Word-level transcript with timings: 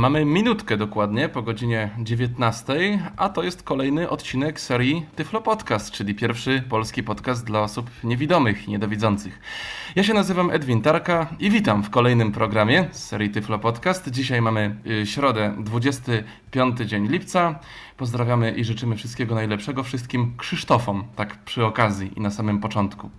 Mamy 0.00 0.24
minutkę 0.24 0.76
dokładnie 0.76 1.28
po 1.28 1.42
godzinie 1.42 1.90
19, 1.98 2.98
a 3.16 3.28
to 3.28 3.42
jest 3.42 3.62
kolejny 3.62 4.10
odcinek 4.10 4.60
serii 4.60 5.06
Tyflo 5.16 5.40
Podcast, 5.40 5.90
czyli 5.90 6.14
pierwszy 6.14 6.62
polski 6.68 7.02
podcast 7.02 7.44
dla 7.44 7.60
osób 7.60 7.90
niewidomych 8.04 8.68
i 8.68 8.70
niedowidzących. 8.70 9.40
Ja 9.96 10.02
się 10.02 10.14
nazywam 10.14 10.50
Edwin 10.50 10.82
Tarka 10.82 11.26
i 11.38 11.50
witam 11.50 11.82
w 11.82 11.90
kolejnym 11.90 12.32
programie 12.32 12.88
serii 12.92 13.30
Tyflo 13.30 13.58
Podcast. 13.58 14.10
Dzisiaj 14.10 14.42
mamy 14.42 14.76
y, 14.86 15.06
środę, 15.06 15.54
25 15.58 16.78
dzień 16.78 17.08
lipca. 17.08 17.58
Pozdrawiamy 17.96 18.50
i 18.50 18.64
życzymy 18.64 18.96
wszystkiego 18.96 19.34
najlepszego 19.34 19.82
wszystkim 19.82 20.34
Krzysztofom, 20.36 21.04
tak 21.16 21.44
przy 21.44 21.64
okazji 21.64 22.12
i 22.16 22.20
na 22.20 22.30
samym 22.30 22.60
początku. 22.60 23.10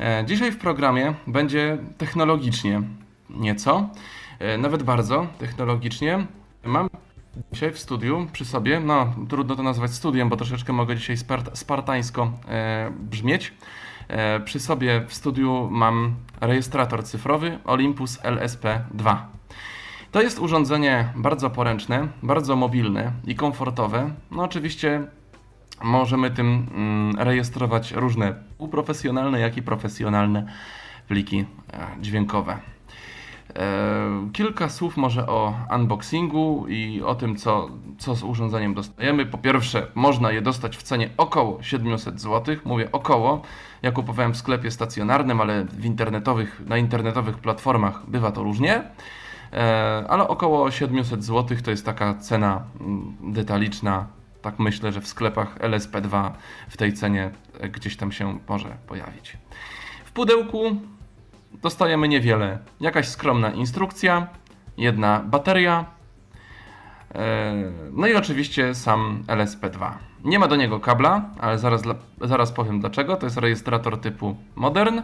E, 0.00 0.24
dzisiaj 0.26 0.52
w 0.52 0.58
programie 0.58 1.14
będzie 1.26 1.78
technologicznie 1.98 2.82
nieco. 3.30 3.90
E, 4.40 4.58
nawet 4.58 4.82
bardzo 4.82 5.26
technologicznie. 5.38 6.26
Mam 6.64 6.90
dzisiaj 7.52 7.72
w 7.72 7.78
studiu 7.78 8.26
przy 8.32 8.44
sobie, 8.44 8.80
no 8.80 9.14
trudno 9.28 9.56
to 9.56 9.62
nazwać 9.62 9.90
studiem, 9.90 10.28
bo 10.28 10.36
troszeczkę 10.36 10.72
mogę 10.72 10.96
dzisiaj 10.96 11.16
spart 11.16 11.58
spartańsko 11.58 12.32
e, 12.48 12.90
brzmieć. 13.00 13.54
E, 14.08 14.40
przy 14.40 14.60
sobie 14.60 15.04
w 15.06 15.14
studiu 15.14 15.68
mam 15.70 16.14
rejestrator 16.40 17.04
cyfrowy 17.04 17.58
Olympus 17.64 18.18
LSP2. 18.18 19.16
To 20.12 20.22
jest 20.22 20.38
urządzenie 20.38 21.12
bardzo 21.16 21.50
poręczne, 21.50 22.08
bardzo 22.22 22.56
mobilne 22.56 23.12
i 23.26 23.34
komfortowe. 23.34 24.10
No 24.30 24.42
oczywiście 24.42 25.06
możemy 25.82 26.30
tym 26.30 26.66
mm, 26.74 27.16
rejestrować 27.18 27.92
różne 27.92 28.34
półprofesjonalne, 28.58 29.40
jak 29.40 29.56
i 29.56 29.62
profesjonalne 29.62 30.46
pliki 31.08 31.38
e, 31.72 31.86
dźwiękowe. 32.00 32.58
Kilka 34.32 34.68
słów 34.68 34.96
może 34.96 35.26
o 35.26 35.54
unboxingu 35.74 36.66
i 36.68 37.02
o 37.02 37.14
tym, 37.14 37.36
co, 37.36 37.68
co 37.98 38.14
z 38.14 38.22
urządzeniem 38.22 38.74
dostajemy. 38.74 39.26
Po 39.26 39.38
pierwsze, 39.38 39.86
można 39.94 40.32
je 40.32 40.42
dostać 40.42 40.76
w 40.76 40.82
cenie 40.82 41.10
około 41.16 41.62
700 41.62 42.20
zł. 42.20 42.56
Mówię 42.64 42.92
około. 42.92 43.42
Ja 43.82 43.92
kupowałem 43.92 44.32
w 44.32 44.36
sklepie 44.36 44.70
stacjonarnym, 44.70 45.40
ale 45.40 45.64
w 45.64 45.84
internetowych, 45.84 46.62
na 46.66 46.78
internetowych 46.78 47.38
platformach 47.38 48.10
bywa 48.10 48.32
to 48.32 48.42
różnie. 48.42 48.82
Ale 50.08 50.28
około 50.28 50.70
700 50.70 51.24
zł 51.24 51.58
to 51.64 51.70
jest 51.70 51.86
taka 51.86 52.14
cena 52.14 52.62
mm, 52.80 53.16
detaliczna. 53.32 54.06
Tak 54.42 54.58
myślę, 54.58 54.92
że 54.92 55.00
w 55.00 55.08
sklepach 55.08 55.58
LSP2 55.58 56.30
w 56.68 56.76
tej 56.76 56.92
cenie 56.92 57.30
gdzieś 57.72 57.96
tam 57.96 58.12
się 58.12 58.38
może 58.48 58.68
pojawić. 58.86 59.36
W 60.04 60.12
pudełku 60.12 60.76
dostajemy 61.52 62.08
niewiele. 62.08 62.58
Jakaś 62.80 63.08
skromna 63.08 63.50
instrukcja, 63.50 64.26
jedna 64.76 65.20
bateria, 65.20 65.84
e, 67.14 67.54
no 67.92 68.06
i 68.06 68.14
oczywiście 68.14 68.74
sam 68.74 69.22
LSP2. 69.26 69.92
Nie 70.24 70.38
ma 70.38 70.48
do 70.48 70.56
niego 70.56 70.80
kabla, 70.80 71.30
ale 71.40 71.58
zaraz, 71.58 71.82
zaraz 72.20 72.52
powiem 72.52 72.80
dlaczego. 72.80 73.16
To 73.16 73.26
jest 73.26 73.36
rejestrator 73.36 74.00
typu 74.00 74.36
Modern. 74.56 75.00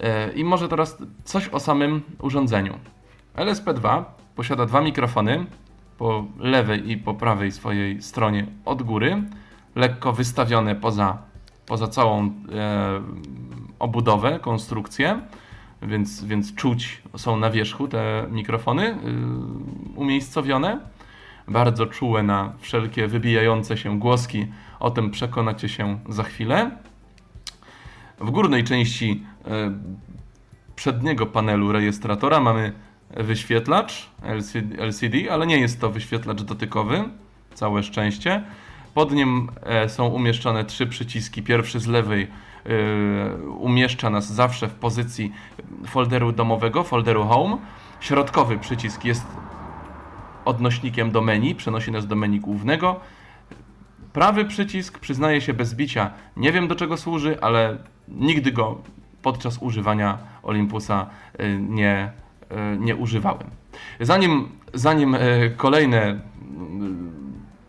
E, 0.00 0.32
I 0.32 0.44
może 0.44 0.68
teraz 0.68 0.98
coś 1.24 1.48
o 1.48 1.60
samym 1.60 2.02
urządzeniu. 2.18 2.78
LSP2 3.36 4.04
posiada 4.36 4.66
dwa 4.66 4.80
mikrofony 4.80 5.46
po 5.98 6.24
lewej 6.38 6.90
i 6.90 6.96
po 6.96 7.14
prawej 7.14 7.52
swojej 7.52 8.02
stronie 8.02 8.46
od 8.64 8.82
góry, 8.82 9.22
lekko 9.74 10.12
wystawione 10.12 10.74
poza, 10.74 11.18
poza 11.66 11.88
całą 11.88 12.24
e, 12.24 12.30
obudowę, 13.78 14.38
konstrukcję 14.42 15.20
więc, 15.82 16.24
więc 16.24 16.54
czuć 16.54 17.02
są 17.16 17.36
na 17.36 17.50
wierzchu 17.50 17.88
te 17.88 18.26
mikrofony 18.30 18.84
yy, 18.84 19.96
umiejscowione. 19.96 20.80
Bardzo 21.48 21.86
czułe 21.86 22.22
na 22.22 22.52
wszelkie 22.58 23.06
wybijające 23.06 23.76
się 23.76 23.98
głoski. 23.98 24.46
O 24.80 24.90
tym 24.90 25.10
przekonacie 25.10 25.68
się 25.68 25.98
za 26.08 26.22
chwilę. 26.22 26.70
W 28.20 28.30
górnej 28.30 28.64
części 28.64 29.22
yy, 29.46 29.50
przedniego 30.76 31.26
panelu 31.26 31.72
rejestratora 31.72 32.40
mamy 32.40 32.72
wyświetlacz 33.10 34.10
LCD, 34.78 35.32
ale 35.32 35.46
nie 35.46 35.58
jest 35.58 35.80
to 35.80 35.90
wyświetlacz 35.90 36.42
dotykowy. 36.42 37.04
Całe 37.54 37.82
szczęście. 37.82 38.42
Pod 38.94 39.12
nim 39.12 39.48
e, 39.62 39.88
są 39.88 40.06
umieszczone 40.06 40.64
trzy 40.64 40.86
przyciski. 40.86 41.42
Pierwszy 41.42 41.80
z 41.80 41.86
lewej 41.86 42.28
Y, 42.68 43.50
umieszcza 43.50 44.10
nas 44.10 44.32
zawsze 44.32 44.68
w 44.68 44.74
pozycji 44.74 45.32
folderu 45.86 46.32
domowego, 46.32 46.84
folderu 46.84 47.24
Home. 47.24 47.56
Środkowy 48.00 48.58
przycisk 48.58 49.04
jest 49.04 49.26
odnośnikiem 50.44 51.10
do 51.10 51.20
menu, 51.20 51.54
przenosi 51.54 51.92
nas 51.92 52.06
do 52.06 52.16
menu 52.16 52.40
głównego. 52.40 53.00
Prawy 54.12 54.44
przycisk, 54.44 54.98
przyznaję 54.98 55.40
się 55.40 55.54
bez 55.54 55.74
bicia, 55.74 56.10
nie 56.36 56.52
wiem 56.52 56.68
do 56.68 56.74
czego 56.74 56.96
służy, 56.96 57.40
ale 57.40 57.78
nigdy 58.08 58.52
go 58.52 58.78
podczas 59.22 59.58
używania 59.58 60.18
Olympusa 60.42 61.06
y, 61.40 61.58
nie, 61.60 62.12
nie 62.78 62.96
używałem. 62.96 63.50
Zanim, 64.00 64.48
zanim 64.74 65.16
kolejne 65.56 66.20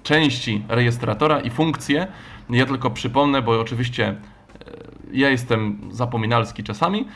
części 0.09 0.65
rejestratora 0.67 1.39
i 1.39 1.49
funkcje, 1.49 2.07
ja 2.49 2.65
tylko 2.65 2.89
przypomnę, 2.89 3.41
bo 3.41 3.61
oczywiście 3.61 4.15
ja 5.11 5.29
jestem 5.29 5.79
zapominalski 5.91 6.63
czasami. 6.63 7.07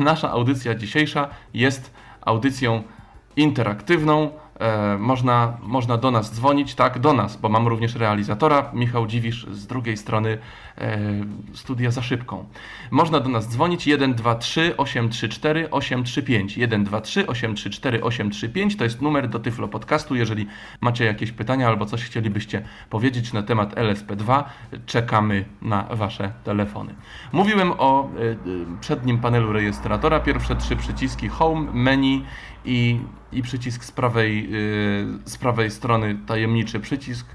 Nasza 0.00 0.30
audycja 0.30 0.74
dzisiejsza 0.74 1.28
jest 1.54 1.94
audycją 2.20 2.82
interaktywną, 3.36 4.30
E, 4.30 4.43
można, 4.98 5.56
można 5.62 5.96
do 5.96 6.10
nas 6.10 6.34
dzwonić, 6.34 6.74
tak, 6.74 6.98
do 6.98 7.12
nas, 7.12 7.36
bo 7.36 7.48
mam 7.48 7.68
również 7.68 7.94
realizatora, 7.94 8.70
Michał 8.72 9.06
Dziwisz 9.06 9.46
z 9.46 9.66
drugiej 9.66 9.96
strony 9.96 10.38
e, 10.78 10.98
studia 11.54 11.90
za 11.90 12.02
szybką. 12.02 12.44
Można 12.90 13.20
do 13.20 13.28
nas 13.28 13.48
dzwonić 13.48 13.82
123 13.82 14.76
834 14.76 15.70
835. 15.70 16.52
123 16.52 17.26
834 17.26 18.02
835 18.02 18.76
to 18.76 18.84
jest 18.84 19.02
numer 19.02 19.28
do 19.28 19.38
Tyflo 19.38 19.68
Podcastu. 19.68 20.14
Jeżeli 20.14 20.46
macie 20.80 21.04
jakieś 21.04 21.32
pytania 21.32 21.68
albo 21.68 21.86
coś 21.86 22.04
chcielibyście 22.04 22.62
powiedzieć 22.90 23.32
na 23.32 23.42
temat 23.42 23.74
LSP2, 23.74 24.44
czekamy 24.86 25.44
na 25.62 25.82
Wasze 25.82 26.32
telefony. 26.44 26.94
Mówiłem 27.32 27.72
o 27.78 28.04
e, 28.04 28.80
przednim 28.80 29.18
panelu 29.18 29.52
rejestratora. 29.52 30.20
Pierwsze 30.20 30.56
trzy 30.56 30.76
przyciski 30.76 31.28
Home, 31.28 31.72
Menu 31.72 32.24
i, 32.64 33.00
i 33.32 33.42
przycisk 33.42 33.84
z 33.84 33.92
prawej, 33.92 34.50
yy, 34.50 35.18
z 35.24 35.38
prawej 35.38 35.70
strony, 35.70 36.18
tajemniczy 36.26 36.80
przycisk. 36.80 37.26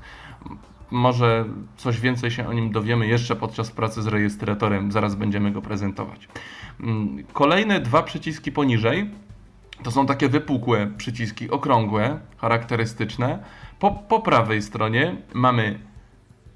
Może 0.91 1.45
coś 1.77 1.99
więcej 1.99 2.31
się 2.31 2.47
o 2.47 2.53
nim 2.53 2.71
dowiemy 2.71 3.07
jeszcze 3.07 3.35
podczas 3.35 3.71
pracy 3.71 4.01
z 4.01 4.07
rejestratorem, 4.07 4.91
zaraz 4.91 5.15
będziemy 5.15 5.51
go 5.51 5.61
prezentować. 5.61 6.27
Mm, 6.79 7.23
kolejne 7.33 7.79
dwa 7.79 8.03
przyciski 8.03 8.51
poniżej 8.51 9.09
to 9.83 9.91
są 9.91 10.05
takie 10.05 10.29
wypukłe 10.29 10.87
przyciski, 10.97 11.49
okrągłe, 11.49 12.19
charakterystyczne. 12.37 13.43
Po, 13.79 13.91
po 13.91 14.19
prawej 14.19 14.61
stronie 14.61 15.15
mamy 15.33 15.79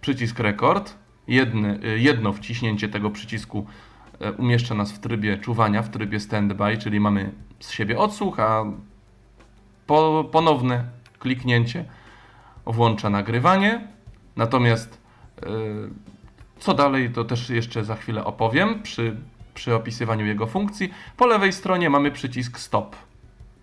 przycisk 0.01 0.39
rekord. 0.39 0.97
Jedne, 1.27 1.79
jedno 1.95 2.33
wciśnięcie 2.33 2.89
tego 2.89 3.09
przycisku 3.09 3.65
e, 4.19 4.31
umieszcza 4.31 4.75
nas 4.75 4.91
w 4.91 4.99
trybie 4.99 5.37
czuwania, 5.37 5.81
w 5.81 5.89
trybie 5.89 6.19
standby, 6.19 6.77
czyli 6.77 6.99
mamy 6.99 7.31
z 7.63 7.71
siebie 7.71 7.97
odsłuch, 7.97 8.39
a 8.39 8.63
po, 9.87 10.25
ponowne 10.31 10.83
kliknięcie 11.19 11.85
włącza 12.65 13.09
nagrywanie. 13.09 13.87
Natomiast 14.35 15.01
yy, 15.41 15.89
co 16.59 16.73
dalej, 16.73 17.09
to 17.09 17.23
też 17.23 17.49
jeszcze 17.49 17.83
za 17.85 17.95
chwilę 17.95 18.25
opowiem 18.25 18.81
przy, 18.81 19.17
przy 19.53 19.75
opisywaniu 19.75 20.25
jego 20.25 20.47
funkcji. 20.47 20.93
Po 21.17 21.27
lewej 21.27 21.53
stronie 21.53 21.89
mamy 21.89 22.11
przycisk 22.11 22.59
stop, 22.59 22.95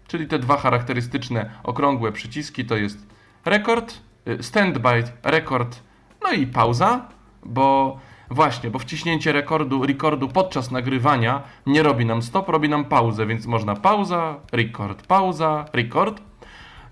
czyli 0.08 0.26
te 0.26 0.38
dwa 0.38 0.56
charakterystyczne 0.56 1.50
okrągłe 1.62 2.12
przyciski 2.12 2.64
to 2.64 2.76
jest 2.76 3.06
rekord, 3.44 3.99
y, 4.29 4.43
standby, 4.43 5.05
rekord, 5.23 5.81
no 6.23 6.32
i 6.32 6.47
pauza, 6.47 7.08
bo 7.43 7.99
Właśnie, 8.31 8.71
bo 8.71 8.79
wciśnięcie 8.79 9.32
rekordu, 9.32 9.87
rekordu 9.87 10.29
podczas 10.29 10.71
nagrywania 10.71 11.43
nie 11.67 11.82
robi 11.82 12.06
nam 12.06 12.23
stop, 12.23 12.49
robi 12.49 12.69
nam 12.69 12.85
pauzę, 12.85 13.27
więc 13.27 13.47
można 13.47 13.77
pauza, 13.77 14.37
record, 14.53 15.06
pauza, 15.06 15.65
record. 15.73 16.23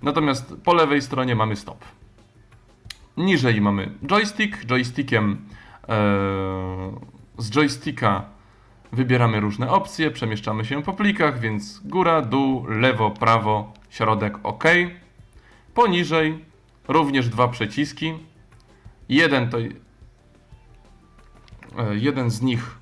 Natomiast 0.03 0.55
po 0.65 0.75
lewej 0.75 1.03
stronie 1.03 1.35
mamy 1.35 1.57
stop. 1.57 1.85
Niżej 3.17 3.61
mamy 3.61 3.91
joystick. 4.07 4.65
Joystickiem 4.65 5.39
ee, 5.89 5.97
z 7.39 7.51
joysticka 7.51 8.25
wybieramy 8.93 9.41
różne 9.41 9.71
opcje, 9.71 10.11
przemieszczamy 10.11 10.65
się 10.65 10.83
po 10.83 10.93
plikach, 10.93 11.41
więc 11.41 11.81
góra, 11.85 12.23
dół, 12.23 12.67
lewo, 12.69 13.11
prawo, 13.11 13.73
środek 13.91 14.39
OK. 14.43 14.65
Poniżej 15.75 16.45
również 16.89 17.29
dwa 17.29 17.49
przyciski. 17.49 18.13
Jeden 19.09 19.51
to 19.51 19.59
E, 19.59 19.88
jeden 21.93 22.31
z 22.31 22.43
nich 22.43 22.79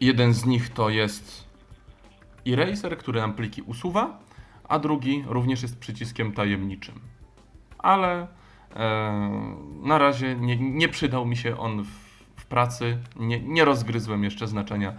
jeden 0.00 0.34
z 0.34 0.44
nich 0.44 0.68
to 0.68 0.90
jest 0.90 1.48
eraser, 2.46 2.98
który 2.98 3.20
nam 3.20 3.34
pliki 3.34 3.62
usuwa, 3.62 4.18
a 4.68 4.78
drugi 4.78 5.24
również 5.26 5.62
jest 5.62 5.78
przyciskiem 5.78 6.32
tajemniczym. 6.32 7.00
Ale 7.78 8.26
e, 8.76 9.56
na 9.82 9.98
razie 9.98 10.34
nie, 10.34 10.56
nie, 10.56 10.88
przydał 10.88 11.26
mi 11.26 11.36
się 11.36 11.58
on 11.58 11.82
w, 11.82 11.88
w 12.36 12.46
pracy. 12.46 12.98
Nie, 13.16 13.40
nie 13.40 13.64
rozgryzłem 13.64 14.24
jeszcze 14.24 14.48
znaczenia 14.48 14.92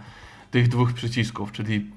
tych 0.50 0.68
dwóch 0.68 0.92
przycisków, 0.92 1.52
czyli 1.52 1.90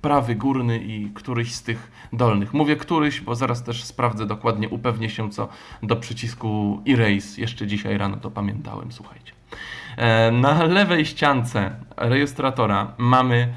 prawy 0.00 0.34
górny 0.34 0.78
i 0.78 1.10
któryś 1.14 1.54
z 1.54 1.62
tych 1.62 1.90
dolnych. 2.12 2.54
Mówię 2.54 2.76
któryś, 2.76 3.20
bo 3.20 3.34
zaraz 3.34 3.64
też 3.64 3.84
sprawdzę 3.84 4.26
dokładnie, 4.26 4.68
upewnię 4.68 5.10
się 5.10 5.30
co 5.30 5.48
do 5.82 5.96
przycisku 5.96 6.80
Erase. 6.88 7.40
Jeszcze 7.40 7.66
dzisiaj 7.66 7.98
rano 7.98 8.16
to 8.16 8.30
pamiętałem, 8.30 8.92
słuchajcie. 8.92 9.32
E, 9.96 10.30
na 10.30 10.64
lewej 10.64 11.06
ściance 11.06 11.76
rejestratora 11.96 12.94
mamy 12.98 13.54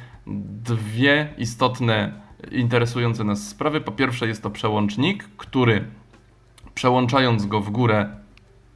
dwie 0.64 1.34
istotne, 1.38 2.22
interesujące 2.52 3.24
nas 3.24 3.48
sprawy. 3.48 3.82
Po 3.82 3.92
pierwsze 3.92 4.28
jest 4.28 4.44
to 4.44 4.50
przełącznik, 4.50 5.30
który 5.38 5.88
przełączając 6.74 7.46
go 7.46 7.62
w 7.62 7.70
górę 7.70 8.10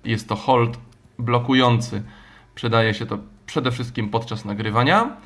jest 0.05 0.29
to 0.29 0.35
hold 0.35 0.79
blokujący. 1.19 2.03
Przydaje 2.55 2.93
się 2.93 3.05
to 3.05 3.17
przede 3.45 3.71
wszystkim 3.71 4.09
podczas 4.09 4.45
nagrywania. 4.45 5.17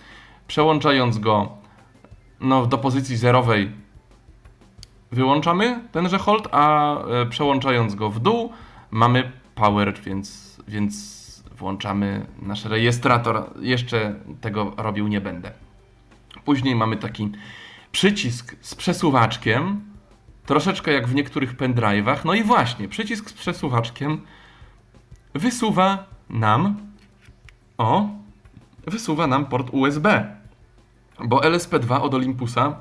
Przełączając 0.47 1.17
go 1.17 1.61
no, 2.41 2.65
do 2.65 2.77
pozycji 2.77 3.17
zerowej 3.17 3.71
wyłączamy 5.11 5.79
tenże 5.91 6.17
hold, 6.17 6.47
a 6.51 6.95
e, 6.97 7.25
przełączając 7.25 7.95
go 7.95 8.09
w 8.09 8.19
dół 8.19 8.51
mamy 8.91 9.31
power, 9.55 10.01
więc, 10.05 10.57
więc 10.67 11.43
włączamy 11.57 12.25
nasz 12.41 12.65
rejestrator. 12.65 13.49
Jeszcze 13.59 14.15
tego 14.41 14.73
robił 14.77 15.07
nie 15.07 15.21
będę. 15.21 15.51
Później 16.45 16.75
mamy 16.75 16.97
taki 16.97 17.31
przycisk 17.91 18.55
z 18.61 18.75
przesuwaczkiem, 18.75 19.81
troszeczkę 20.45 20.91
jak 20.91 21.07
w 21.07 21.15
niektórych 21.15 21.57
pendrive'ach. 21.57 22.17
No 22.25 22.33
i 22.33 22.43
właśnie, 22.43 22.88
przycisk 22.88 23.29
z 23.29 23.33
przesuwaczkiem 23.33 24.21
wysuwa 25.33 26.05
nam 26.29 26.77
o, 27.77 28.09
wysuwa 28.88 29.27
nam 29.27 29.45
port 29.45 29.69
USB. 29.71 30.35
Bo 31.25 31.39
LSP2 31.39 32.01
od 32.01 32.13
Olympusa 32.13 32.75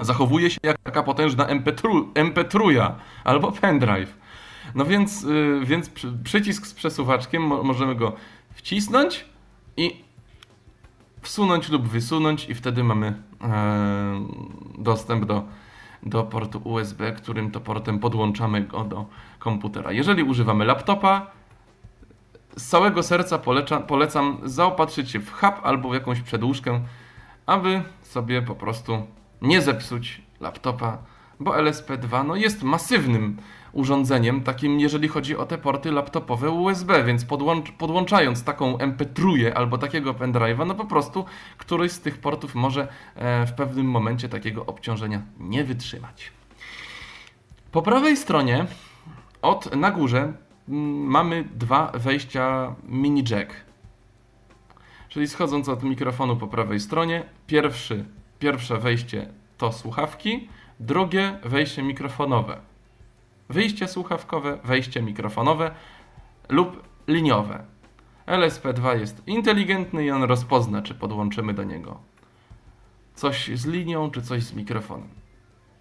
zachowuje 0.00 0.50
się 0.50 0.58
jak 0.62 0.78
taka 0.78 1.02
potężna 1.02 1.46
MP3, 1.46 2.04
MP3 2.14 2.90
albo 3.24 3.52
pendrive. 3.52 4.18
No 4.74 4.84
więc, 4.84 5.22
yy, 5.22 5.60
więc 5.64 5.90
przycisk 6.24 6.66
z 6.66 6.74
przesuwaczkiem 6.74 7.42
mo 7.42 7.62
możemy 7.62 7.94
go 7.94 8.12
wcisnąć 8.54 9.24
i 9.76 10.04
wsunąć 11.22 11.68
lub 11.68 11.88
wysunąć 11.88 12.48
i 12.48 12.54
wtedy 12.54 12.84
mamy 12.84 13.06
e, 13.42 14.26
dostęp 14.78 15.24
do, 15.24 15.44
do 16.02 16.22
portu 16.22 16.60
USB, 16.64 17.12
którym 17.12 17.50
to 17.50 17.60
portem 17.60 17.98
podłączamy 17.98 18.64
go 18.64 18.84
do 18.84 19.06
komputera. 19.38 19.92
Jeżeli 19.92 20.22
używamy 20.22 20.64
laptopa, 20.64 21.26
z 22.56 22.66
całego 22.68 23.02
serca 23.02 23.38
polecam, 23.38 23.82
polecam 23.82 24.38
zaopatrzyć 24.44 25.10
się 25.10 25.20
w 25.20 25.32
hub 25.32 25.54
albo 25.62 25.90
w 25.90 25.94
jakąś 25.94 26.20
przedłużkę, 26.20 26.80
aby 27.50 27.82
sobie 28.02 28.42
po 28.42 28.54
prostu 28.54 29.06
nie 29.42 29.62
zepsuć 29.62 30.22
laptopa, 30.40 30.98
bo 31.40 31.52
LSP2 31.52 32.26
no, 32.26 32.36
jest 32.36 32.62
masywnym 32.62 33.36
urządzeniem, 33.72 34.42
takim 34.42 34.80
jeżeli 34.80 35.08
chodzi 35.08 35.36
o 35.36 35.46
te 35.46 35.58
porty 35.58 35.92
laptopowe 35.92 36.50
USB, 36.50 37.04
więc 37.04 37.24
podłącz, 37.24 37.72
podłączając 37.72 38.44
taką 38.44 38.76
MP3 38.76 39.50
albo 39.54 39.78
takiego 39.78 40.14
pendrive'a, 40.14 40.66
no 40.66 40.74
po 40.74 40.84
prostu 40.84 41.24
któryś 41.58 41.92
z 41.92 42.00
tych 42.00 42.18
portów 42.18 42.54
może 42.54 42.88
e, 43.14 43.46
w 43.46 43.52
pewnym 43.52 43.86
momencie 43.86 44.28
takiego 44.28 44.66
obciążenia 44.66 45.22
nie 45.38 45.64
wytrzymać. 45.64 46.32
Po 47.72 47.82
prawej 47.82 48.16
stronie 48.16 48.66
od 49.42 49.76
na 49.76 49.90
górze 49.90 50.18
m, 50.20 50.34
mm, 50.68 51.06
mamy 51.06 51.44
dwa 51.54 51.92
wejścia 51.94 52.74
mini 52.88 53.24
jack. 53.30 53.69
Czyli 55.10 55.28
schodząc 55.28 55.68
od 55.68 55.82
mikrofonu 55.82 56.36
po 56.36 56.46
prawej 56.46 56.80
stronie, 56.80 57.24
pierwszy, 57.46 58.04
pierwsze 58.38 58.78
wejście 58.78 59.28
to 59.58 59.72
słuchawki, 59.72 60.48
drugie 60.80 61.38
wejście 61.44 61.82
mikrofonowe 61.82 62.70
wyjście 63.50 63.88
słuchawkowe, 63.88 64.58
wejście 64.64 65.02
mikrofonowe 65.02 65.70
lub 66.48 66.82
liniowe. 67.08 67.64
LSP2 68.26 68.98
jest 69.00 69.22
inteligentny 69.26 70.04
i 70.04 70.10
on 70.10 70.22
rozpozna, 70.22 70.82
czy 70.82 70.94
podłączymy 70.94 71.54
do 71.54 71.64
niego 71.64 72.00
coś 73.14 73.50
z 73.54 73.66
linią, 73.66 74.10
czy 74.10 74.22
coś 74.22 74.42
z 74.42 74.52
mikrofonem. 74.52 75.08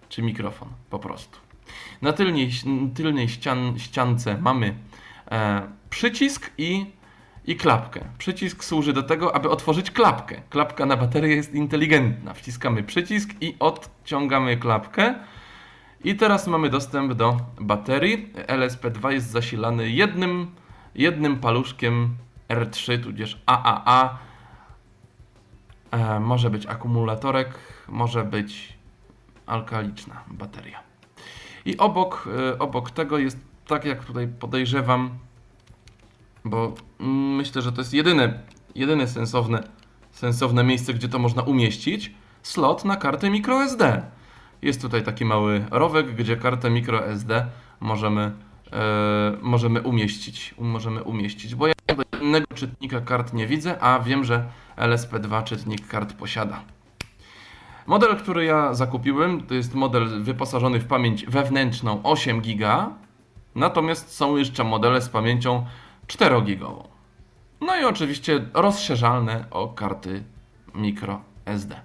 Czy 0.10 0.22
mikrofon, 0.22 0.70
po 0.90 1.00
prostu. 1.00 1.40
Na 2.02 2.14
tylnej, 2.14 2.50
tylnej 2.96 3.30
ścian, 3.30 3.80
ściance 3.80 4.38
mamy 4.38 4.76
e, 5.32 5.62
przycisk 5.90 6.52
i, 6.58 6.86
i 7.50 7.56
klapkę. 7.56 8.06
Przycisk 8.18 8.64
służy 8.64 8.94
do 8.94 9.04
tego, 9.04 9.36
aby 9.36 9.50
otworzyć 9.50 9.92
klapkę. 9.92 10.42
Klapka 10.50 10.86
na 10.86 10.98
baterię 10.98 11.36
jest 11.36 11.54
inteligentna. 11.54 12.34
Wciskamy 12.34 12.84
przycisk 12.84 13.30
i 13.42 13.56
odciągamy 13.60 14.58
klapkę 14.58 15.16
i 16.04 16.16
teraz 16.16 16.48
mamy 16.48 16.70
dostęp 16.70 17.14
do 17.14 17.38
baterii. 17.60 18.34
LSP2 18.48 19.10
jest 19.10 19.30
zasilany 19.30 19.90
jednym, 19.90 20.52
jednym 20.96 21.40
paluszkiem 21.40 22.16
R3, 22.50 23.04
tudzież 23.04 23.42
AAA. 23.46 24.18
E, 25.92 26.20
może 26.20 26.50
być 26.50 26.66
akumulatorek, 26.66 27.60
może 27.88 28.24
być 28.24 28.78
alkaliczna 29.46 30.24
bateria. 30.28 30.80
I 31.66 31.78
obok, 31.78 32.30
e, 32.50 32.60
obok 32.60 32.92
tego 32.92 33.18
jest, 33.18 33.38
tak 33.68 33.86
jak 33.86 34.06
tutaj 34.06 34.28
podejrzewam, 34.28 35.10
bo 36.46 36.74
myślę, 37.38 37.62
że 37.62 37.72
to 37.72 37.82
jest 37.82 37.94
jedyne, 37.94 38.40
jedyne 38.76 39.08
sensowne, 39.08 39.64
sensowne 40.12 40.64
miejsce, 40.64 40.94
gdzie 40.94 41.10
to 41.10 41.20
można 41.20 41.42
umieścić, 41.42 42.14
slot 42.44 42.86
na 42.86 42.96
kartę 42.96 43.30
microSD. 43.30 44.02
Jest 44.62 44.82
tutaj 44.82 45.04
taki 45.04 45.26
mały 45.26 45.66
rowek, 45.72 46.16
gdzie 46.16 46.38
kartę 46.38 46.70
microSD 46.70 47.46
możemy, 47.80 48.32
e, 48.74 49.38
możemy 49.42 49.82
umieścić. 49.82 50.56
Możemy 50.60 51.04
umieścić, 51.04 51.56
bo 51.56 51.68
ja 51.68 51.74
innego 52.22 52.48
czytnika 52.56 53.02
kart 53.02 53.34
nie 53.34 53.48
widzę, 53.48 53.82
a 53.82 54.00
wiem, 54.00 54.24
że 54.24 54.46
LSP2 54.78 55.44
czytnik 55.44 55.88
kart 55.88 56.14
posiada. 56.14 56.62
Model, 57.88 58.18
który 58.18 58.46
ja 58.46 58.74
zakupiłem, 58.74 59.42
to 59.42 59.54
jest 59.54 59.76
model 59.76 60.24
wyposażony 60.24 60.80
w 60.80 60.88
pamięć 60.88 61.26
wewnętrzną 61.26 62.04
8 62.04 62.42
GB, 62.42 62.90
natomiast 63.56 64.16
są 64.16 64.38
jeszcze 64.38 64.64
modele 64.64 65.02
z 65.02 65.10
pamięcią 65.10 65.66
4 66.10 66.42
GB. 66.42 66.66
No 67.62 67.80
i 67.82 67.86
oczywiście 67.86 68.46
rozszerzalne 68.54 69.46
o 69.52 69.68
karty 69.68 70.24
microSD. 70.74 71.82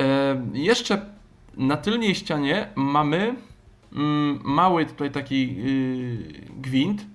E, 0.00 0.46
jeszcze 0.52 1.06
na 1.56 1.76
tylnej 1.76 2.14
ścianie 2.14 2.68
mamy 2.74 3.36
mm, 3.92 4.40
mały 4.44 4.86
tutaj 4.86 5.10
taki 5.10 5.56
y, 5.58 6.50
gwint. 6.56 7.06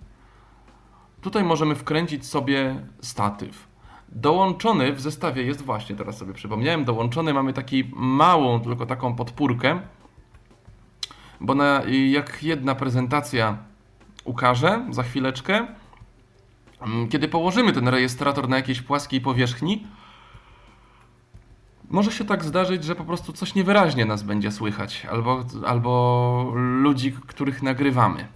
Tutaj 1.21 1.43
możemy 1.43 1.75
wkręcić 1.75 2.25
sobie 2.25 2.75
statyw. 3.01 3.67
Dołączony 4.09 4.93
w 4.93 5.01
zestawie 5.01 5.43
jest 5.43 5.61
właśnie, 5.61 5.95
teraz 5.95 6.17
sobie 6.17 6.33
przypomniałem, 6.33 6.85
dołączony 6.85 7.33
mamy 7.33 7.53
taki 7.53 7.91
małą, 7.95 8.59
tylko 8.59 8.85
taką 8.85 9.15
podpórkę, 9.15 9.79
bo 11.39 11.55
na, 11.55 11.81
jak 12.09 12.43
jedna 12.43 12.75
prezentacja 12.75 13.66
ukaże 14.27 14.85
za 14.89 15.03
chwileczkę, 15.03 15.67
mm, 16.81 17.07
kiedy 17.07 17.27
położymy 17.27 17.73
ten 17.73 17.87
rejestrator 17.87 18.49
na 18.49 18.55
jakiejś 18.55 18.81
płaskiej 18.81 19.21
powierzchni, 19.21 19.87
może 21.89 22.11
się 22.11 22.25
tak 22.25 22.43
zdarzyć, 22.43 22.83
że 22.83 22.95
po 22.95 23.03
prostu 23.03 23.33
coś 23.33 23.55
niewyraźnie 23.55 24.05
nas 24.05 24.23
będzie 24.23 24.51
słychać, 24.51 25.07
albo, 25.11 25.43
albo 25.65 26.51
ludzi, 26.55 27.15
których 27.27 27.63
nagrywamy. 27.63 28.27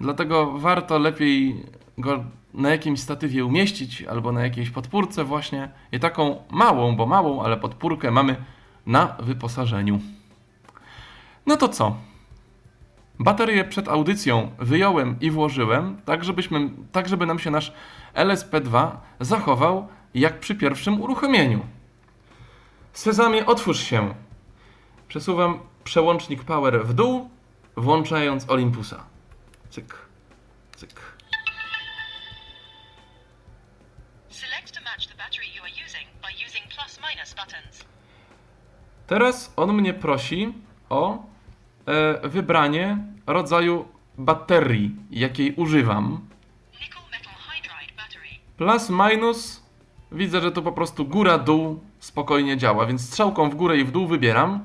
Dlatego 0.00 0.58
warto 0.58 0.98
lepiej 0.98 1.66
go 1.98 2.24
na 2.54 2.70
jakimś 2.70 3.00
statywie 3.00 3.44
umieścić, 3.44 4.02
albo 4.02 4.32
na 4.32 4.42
jakiejś 4.42 4.70
podpórce 4.70 5.24
właśnie. 5.24 5.68
I 5.92 6.00
taką 6.00 6.42
małą, 6.50 6.96
bo 6.96 7.06
małą, 7.06 7.42
ale 7.42 7.56
podpórkę 7.56 8.10
mamy 8.10 8.36
na 8.86 9.16
wyposażeniu. 9.20 10.00
No 11.46 11.56
to 11.56 11.68
co? 11.68 11.96
Baterię 13.18 13.64
przed 13.64 13.88
audycją 13.88 14.50
wyjąłem 14.58 15.16
i 15.20 15.30
włożyłem, 15.30 16.00
tak, 16.04 16.24
żebyśmy, 16.24 16.70
tak 16.92 17.08
żeby 17.08 17.26
nam 17.26 17.38
się 17.38 17.50
nasz 17.50 17.72
LSP2 18.14 18.90
zachował 19.20 19.88
jak 20.14 20.40
przy 20.40 20.54
pierwszym 20.54 21.00
uruchomieniu. 21.00 21.66
Sezamie, 22.92 23.46
otwórz 23.46 23.80
się. 23.80 24.14
Przesuwam 25.08 25.60
przełącznik 25.84 26.44
power 26.44 26.86
w 26.86 26.94
dół, 26.94 27.30
włączając 27.76 28.50
Olympusa. 28.50 29.04
Cyk, 29.70 29.96
cyk. 30.76 31.00
Teraz 39.06 39.52
on 39.56 39.72
mnie 39.72 39.94
prosi 39.94 40.54
o 40.88 41.33
wybranie 42.22 42.98
rodzaju 43.26 43.88
baterii, 44.18 44.96
jakiej 45.10 45.54
używam. 45.54 46.28
Plus, 48.56 48.90
minus, 48.90 49.62
widzę, 50.12 50.40
że 50.40 50.52
to 50.52 50.62
po 50.62 50.72
prostu 50.72 51.04
góra, 51.04 51.38
dół 51.38 51.84
spokojnie 51.98 52.56
działa, 52.56 52.86
więc 52.86 53.08
strzałką 53.08 53.50
w 53.50 53.54
górę 53.54 53.76
i 53.76 53.84
w 53.84 53.90
dół 53.90 54.06
wybieram. 54.06 54.64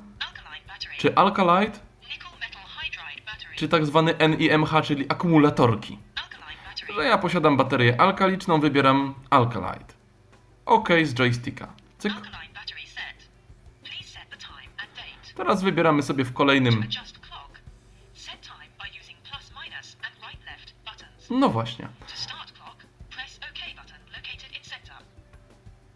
Czy 0.98 1.16
alkalite, 1.16 1.80
czy 3.56 3.68
tak 3.68 3.86
zwany 3.86 4.16
NIMH, 4.30 4.82
czyli 4.84 5.06
akumulatorki. 5.10 6.00
Że 6.96 7.04
ja 7.04 7.18
posiadam 7.18 7.58
baterię 7.58 8.02
alkaliczną, 8.02 8.60
wybieram 8.60 9.14
alkalite. 9.30 9.94
OK 10.66 10.90
z 11.04 11.14
joysticka. 11.14 11.68
Cyk. 11.98 12.14
Teraz 15.40 15.64
wybieramy 15.64 16.04
sobie 16.04 16.26
w 16.26 16.34
kolejnym. 16.34 16.84
No 21.30 21.50
właśnie. 21.50 21.88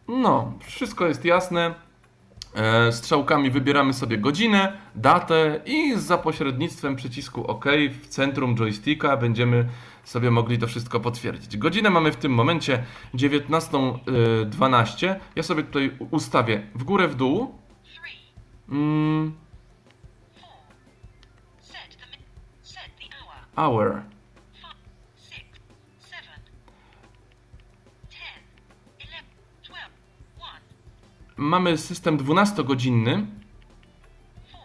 No, 0.07 0.53
wszystko 0.59 1.07
jest 1.07 1.25
jasne. 1.25 1.73
E, 2.55 2.91
Strzałkami 2.91 3.51
wybieramy 3.51 3.93
sobie 3.93 4.17
godzinę, 4.17 4.77
datę 4.95 5.61
i 5.65 5.95
za 5.95 6.17
pośrednictwem 6.17 6.95
przycisku 6.95 7.47
OK 7.47 7.65
w 8.01 8.07
centrum 8.07 8.55
joysticka 8.55 9.17
będziemy 9.17 9.69
sobie 10.03 10.31
mogli 10.31 10.57
to 10.57 10.67
wszystko 10.67 10.99
potwierdzić. 10.99 11.57
Godzinę 11.57 11.89
mamy 11.89 12.11
w 12.11 12.17
tym 12.17 12.31
momencie 12.31 12.83
19.12. 13.15 15.15
Ja 15.35 15.43
sobie 15.43 15.63
tutaj 15.63 15.91
ustawię 16.11 16.67
w 16.75 16.83
górę, 16.83 17.07
w 17.07 17.15
dół. 17.15 17.62
Mm, 18.69 19.33
hour. 23.55 24.03
Mamy 31.37 31.77
system 31.77 32.17
12-godzinny, 32.17 33.25
four, 34.51 34.61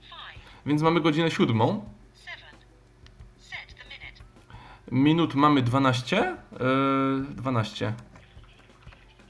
five, 0.00 0.40
więc 0.66 0.82
mamy 0.82 1.00
godzinę 1.00 1.30
siódmą. 1.30 1.84
Minut 4.90 5.34
mamy 5.34 5.62
12. 5.62 6.18
e, 6.18 6.36
12. 7.34 7.94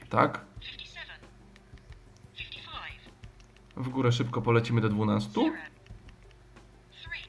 Tak. 0.08 0.45
W 3.76 3.88
górę 3.88 4.12
szybko 4.12 4.42
polecimy 4.42 4.80
do 4.80 4.88
12. 4.88 5.30
zero, 5.32 5.44
three, 7.02 7.20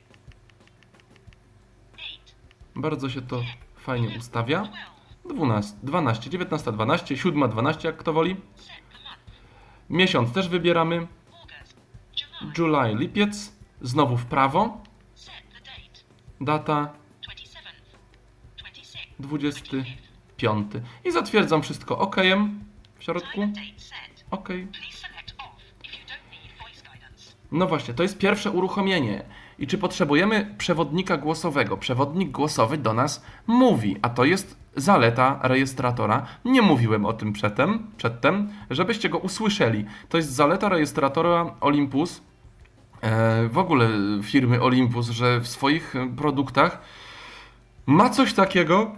eight, 2.00 2.36
Bardzo 2.76 3.10
się 3.10 3.22
to 3.22 3.42
fajnie 3.78 4.18
ustawia. 4.18 4.62
twelve. 4.62 4.98
12, 5.36 5.78
12, 5.84 6.30
19, 6.30 6.72
12, 6.72 7.18
7, 7.18 7.50
12, 7.50 7.88
jak 7.88 7.98
kto 7.98 8.14
woli. 8.14 8.36
Miesiąc 9.90 10.34
też 10.34 10.50
wybieramy. 10.50 11.08
July. 12.58 12.96
Lipiec. 12.96 13.54
Znowu 13.82 14.18
w 14.18 14.26
prawo. 14.26 14.84
Data 16.42 16.94
27th, 17.22 18.62
26th, 18.62 19.08
25. 19.20 20.72
I 21.06 21.12
zatwierdzam 21.12 21.62
wszystko 21.62 21.98
OK 22.00 22.16
w 22.98 23.04
środku. 23.04 23.42
OK. 24.32 24.50
No 27.52 27.68
właśnie, 27.68 27.94
to 27.94 28.04
jest 28.04 28.18
pierwsze 28.18 28.52
uruchomienie. 28.52 29.24
I 29.60 29.68
czy 29.68 29.78
potrzebujemy 29.78 30.56
przewodnika 30.58 31.18
głosowego? 31.18 31.78
Przewodnik 31.78 32.32
głosowy 32.32 32.78
do 32.78 32.94
nas 32.94 33.26
mówi, 33.48 33.98
a 34.02 34.10
to 34.10 34.26
jest 34.26 34.58
zaleta 34.76 35.40
rejestratora. 35.44 36.26
Nie 36.46 36.62
mówiłem 36.62 37.06
o 37.06 37.14
tym 37.14 37.34
przedtem, 37.34 37.88
przedtem 37.98 38.50
żebyście 38.70 39.10
go 39.10 39.18
usłyszeli. 39.18 39.86
To 40.10 40.18
jest 40.18 40.32
zaleta 40.32 40.70
rejestratora 40.70 41.56
Olympus, 41.62 42.22
e, 43.02 43.48
w 43.48 43.58
ogóle 43.58 43.90
firmy 44.24 44.62
Olympus, 44.62 45.10
że 45.10 45.40
w 45.40 45.48
swoich 45.48 45.96
e, 45.96 46.08
produktach 46.08 46.82
ma 47.86 48.10
coś 48.10 48.34
takiego 48.34 48.92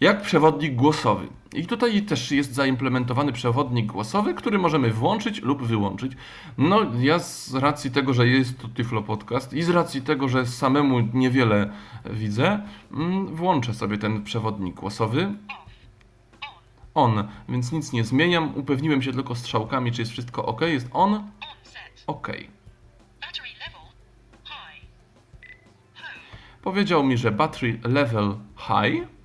jak 0.00 0.22
przewodnik 0.22 0.74
głosowy. 0.74 1.26
I 1.56 1.66
tutaj 1.66 2.02
też 2.02 2.30
jest 2.30 2.54
zaimplementowany 2.54 3.32
przewodnik 3.32 3.86
głosowy, 3.86 4.34
który 4.34 4.58
możemy 4.58 4.90
włączyć 4.90 5.42
lub 5.42 5.62
wyłączyć. 5.62 6.12
No, 6.58 6.80
ja 7.00 7.18
z 7.18 7.54
racji 7.54 7.90
tego, 7.90 8.14
że 8.14 8.28
jest 8.28 8.58
to 8.58 8.68
Tyflo 8.68 9.02
Podcast 9.02 9.52
i 9.52 9.62
z 9.62 9.68
racji 9.68 10.02
tego, 10.02 10.28
że 10.28 10.46
samemu 10.46 11.00
niewiele 11.00 11.72
widzę, 12.10 12.60
mm, 12.92 13.26
włączę 13.26 13.74
sobie 13.74 13.98
ten 13.98 14.22
przewodnik 14.22 14.74
głosowy. 14.74 15.34
On. 16.94 17.28
Więc 17.48 17.72
nic 17.72 17.92
nie 17.92 18.04
zmieniam. 18.04 18.56
Upewniłem 18.56 19.02
się 19.02 19.12
tylko 19.12 19.34
strzałkami, 19.34 19.92
czy 19.92 20.02
jest 20.02 20.12
wszystko 20.12 20.46
ok. 20.46 20.60
Jest 20.60 20.88
on, 20.92 21.30
ok. 22.06 22.28
Powiedział 26.62 27.04
mi, 27.04 27.16
że 27.16 27.32
battery 27.32 27.80
level 27.84 28.36
high, 28.56 29.15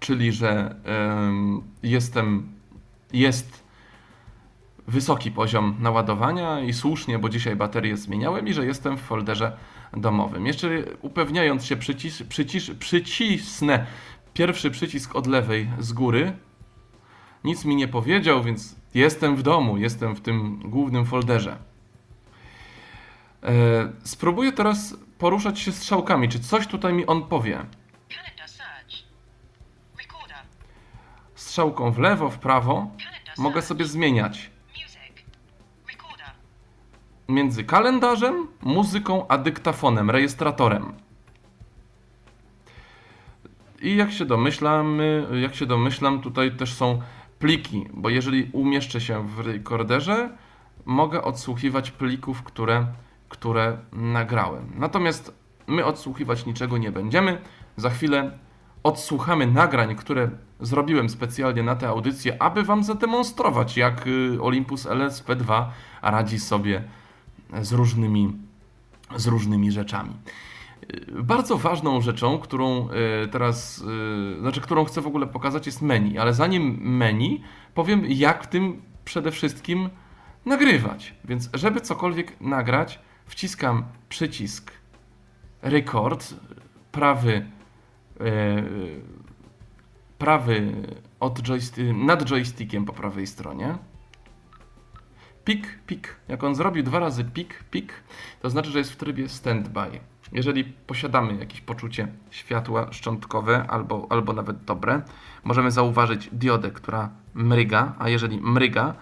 czyli 0.00 0.32
że 0.32 0.74
em, 0.84 1.62
jestem, 1.82 2.52
jest 3.12 3.64
wysoki 4.88 5.30
poziom 5.30 5.76
naładowania 5.80 6.60
i 6.60 6.72
słusznie, 6.72 7.18
bo 7.18 7.28
dzisiaj 7.28 7.56
baterię 7.56 7.96
zmieniałem 7.96 8.48
i 8.48 8.52
że 8.52 8.66
jestem 8.66 8.96
w 8.96 9.00
folderze 9.00 9.56
domowym. 9.92 10.46
Jeszcze 10.46 10.68
upewniając 11.02 11.64
się, 11.64 11.76
przycis, 11.76 12.22
przycis, 12.22 12.70
przycisnę 12.78 13.86
pierwszy 14.34 14.70
przycisk 14.70 15.16
od 15.16 15.26
lewej 15.26 15.70
z 15.78 15.92
góry. 15.92 16.32
Nic 17.44 17.64
mi 17.64 17.76
nie 17.76 17.88
powiedział, 17.88 18.42
więc 18.42 18.76
jestem 18.94 19.36
w 19.36 19.42
domu, 19.42 19.78
jestem 19.78 20.16
w 20.16 20.20
tym 20.20 20.60
głównym 20.64 21.06
folderze. 21.06 21.56
E, 23.42 23.52
spróbuję 24.04 24.52
teraz 24.52 24.96
poruszać 25.18 25.58
się 25.58 25.72
strzałkami. 25.72 26.28
Czy 26.28 26.40
coś 26.40 26.66
tutaj 26.66 26.92
mi 26.92 27.06
on 27.06 27.22
powie? 27.22 27.58
Strzałką 31.50 31.92
w 31.92 31.98
lewo, 31.98 32.30
w 32.30 32.38
prawo 32.38 32.90
mogę 33.38 33.62
sobie 33.62 33.84
zmieniać 33.84 34.50
między 37.28 37.64
kalendarzem, 37.64 38.46
muzyką 38.62 39.28
a 39.28 39.38
dyktafonem, 39.38 40.10
rejestratorem. 40.10 40.92
I 43.82 43.96
jak 43.96 44.12
się 44.12 44.24
domyślamy, 44.24 45.26
jak 45.42 45.54
się 45.54 45.66
domyślam, 45.66 46.20
tutaj 46.20 46.56
też 46.56 46.74
są 46.74 47.00
pliki, 47.38 47.86
bo 47.94 48.08
jeżeli 48.08 48.50
umieszczę 48.52 49.00
się 49.00 49.28
w 49.28 49.40
rekorderze, 49.40 50.30
mogę 50.84 51.22
odsłuchiwać 51.22 51.90
plików, 51.90 52.42
które, 52.42 52.86
które 53.28 53.78
nagrałem. 53.92 54.72
Natomiast 54.74 55.34
my 55.66 55.84
odsłuchiwać 55.84 56.46
niczego 56.46 56.78
nie 56.78 56.92
będziemy. 56.92 57.40
Za 57.76 57.90
chwilę 57.90 58.38
odsłuchamy 58.82 59.46
nagrań, 59.46 59.96
które 59.96 60.30
zrobiłem 60.60 61.08
specjalnie 61.08 61.62
na 61.62 61.76
tę 61.76 61.88
audycję, 61.88 62.42
aby 62.42 62.62
Wam 62.62 62.84
zademonstrować, 62.84 63.76
jak 63.76 64.06
y, 64.06 64.42
Olympus 64.42 64.86
LSP2 64.86 65.64
radzi 66.02 66.40
sobie 66.40 66.82
z 67.60 67.72
różnymi, 67.72 68.32
z 69.16 69.26
różnymi 69.26 69.72
rzeczami. 69.72 70.14
Y, 70.94 71.22
Bardzo 71.22 71.58
ważną 71.58 72.00
rzeczą, 72.00 72.38
którą 72.38 72.88
y, 73.24 73.28
teraz, 73.28 73.84
znaczy, 74.40 74.60
którą 74.60 74.84
chcę 74.84 75.00
w 75.00 75.06
ogóle 75.06 75.26
pokazać, 75.26 75.66
jest 75.66 75.82
menu, 75.82 76.18
ale 76.18 76.34
zanim 76.34 76.78
menu, 76.82 77.42
powiem, 77.74 78.04
jak 78.08 78.44
w 78.44 78.46
tym 78.46 78.82
przede 79.04 79.30
wszystkim 79.30 79.90
nagrywać. 80.46 81.14
Więc, 81.24 81.50
żeby 81.54 81.80
cokolwiek 81.80 82.40
nagrać, 82.40 82.98
wciskam 83.26 83.84
przycisk 84.08 84.72
record, 85.62 86.34
prawy, 86.92 87.46
prawy 90.20 90.72
od 91.20 91.40
joysti- 91.42 91.94
nad 92.06 92.24
joystickiem 92.24 92.84
po 92.84 92.92
prawej 92.92 93.26
stronie. 93.26 93.78
Pik, 95.44 95.78
pik. 95.86 96.16
Jak 96.28 96.44
on 96.44 96.54
zrobił 96.54 96.82
dwa 96.82 96.98
razy 96.98 97.24
pik, 97.24 97.64
pik, 97.70 97.92
to 98.42 98.50
znaczy, 98.50 98.70
że 98.70 98.78
jest 98.78 98.92
w 98.92 98.96
trybie 98.96 99.28
standby. 99.28 100.00
Jeżeli 100.32 100.64
posiadamy 100.64 101.36
jakieś 101.36 101.60
poczucie 101.60 102.08
światła 102.30 102.92
szczątkowe 102.92 103.66
albo, 103.68 104.06
albo 104.10 104.32
nawet 104.32 104.64
dobre, 104.64 105.02
możemy 105.44 105.70
zauważyć 105.70 106.28
diodę, 106.32 106.70
która 106.70 107.10
mryga, 107.34 107.94
a 107.98 108.08
jeżeli 108.08 108.40
mryga, 108.40 108.94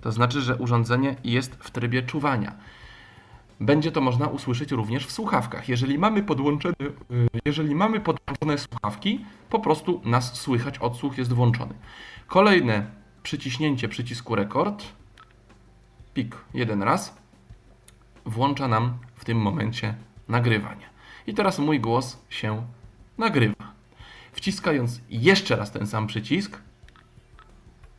to 0.00 0.12
znaczy, 0.12 0.40
że 0.40 0.56
urządzenie 0.56 1.16
jest 1.24 1.54
w 1.54 1.70
trybie 1.70 2.02
czuwania. 2.02 2.52
Będzie 3.60 3.92
to 3.92 4.00
można 4.00 4.26
usłyszeć 4.26 4.72
również 4.72 5.06
w 5.06 5.12
słuchawkach. 5.12 5.68
Jeżeli 5.68 5.98
mamy 5.98 6.22
podłączone, 6.22 6.74
y, 7.10 7.28
jeżeli 7.44 7.74
mamy 7.74 8.00
podłączone 8.00 8.58
słuchawki, 8.58 9.24
po 9.50 9.58
prostu 9.58 10.00
nas 10.04 10.34
słychać, 10.34 10.78
odsłuch 10.78 11.18
jest 11.18 11.32
włączony. 11.32 11.74
Kolejne 12.26 12.90
przyciśnięcie 13.22 13.88
przycisku 13.88 14.34
rekord, 14.34 14.84
pik 16.14 16.36
jeden 16.54 16.82
raz, 16.82 17.16
włącza 18.24 18.68
nam 18.68 18.98
w 19.14 19.24
tym 19.24 19.38
momencie 19.38 19.94
nagrywanie. 20.28 20.86
I 21.26 21.34
teraz 21.34 21.58
mój 21.58 21.80
głos 21.80 22.18
się 22.28 22.66
nagrywa. 23.18 23.72
Wciskając 24.32 25.00
jeszcze 25.10 25.56
raz 25.56 25.72
ten 25.72 25.86
sam 25.86 26.06
przycisk, 26.06 26.60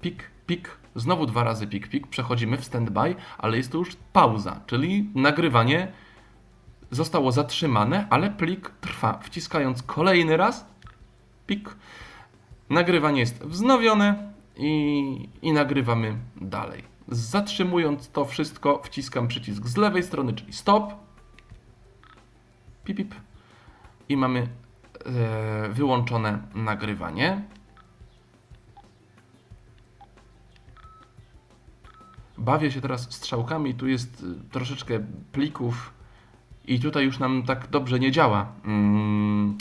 pik, 0.01 0.23
pik, 0.47 0.77
znowu 0.97 1.25
dwa 1.25 1.43
razy 1.43 1.67
pik, 1.67 1.87
pik, 1.87 2.07
przechodzimy 2.07 2.57
w 2.57 2.65
standby, 2.65 3.15
ale 3.37 3.57
jest 3.57 3.71
to 3.71 3.77
już 3.77 3.89
pauza, 4.13 4.61
czyli 4.67 5.09
nagrywanie 5.15 5.91
zostało 6.91 7.31
zatrzymane, 7.31 8.07
ale 8.09 8.29
plik 8.29 8.71
trwa. 8.81 9.19
Wciskając 9.23 9.83
kolejny 9.83 10.37
raz, 10.37 10.65
pik, 11.47 11.75
nagrywanie 12.69 13.19
jest 13.19 13.43
wznowione 13.43 14.33
i, 14.57 15.29
i 15.41 15.51
nagrywamy 15.51 16.17
dalej. 16.41 16.83
Zatrzymując 17.07 18.09
to 18.09 18.25
wszystko, 18.25 18.81
wciskam 18.83 19.27
przycisk 19.27 19.65
z 19.65 19.77
lewej 19.77 20.03
strony, 20.03 20.33
czyli 20.33 20.53
stop, 20.53 20.93
pip, 22.83 22.97
pip 22.97 23.15
i 24.09 24.17
mamy 24.17 24.47
e, 25.05 25.69
wyłączone 25.69 26.39
nagrywanie. 26.55 27.41
Bawię 32.37 32.71
się 32.71 32.81
teraz 32.81 33.13
strzałkami, 33.13 33.75
tu 33.75 33.87
jest 33.87 34.23
y, 34.23 34.49
troszeczkę 34.51 34.99
plików 35.31 35.93
i 36.65 36.79
tutaj 36.79 37.05
już 37.05 37.19
nam 37.19 37.43
tak 37.43 37.67
dobrze 37.67 37.99
nie 37.99 38.11
działa 38.11 38.51
mm, 38.65 39.57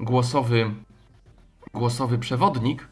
głosowy, 0.00 0.70
głosowy 1.74 2.18
przewodnik. 2.18 2.88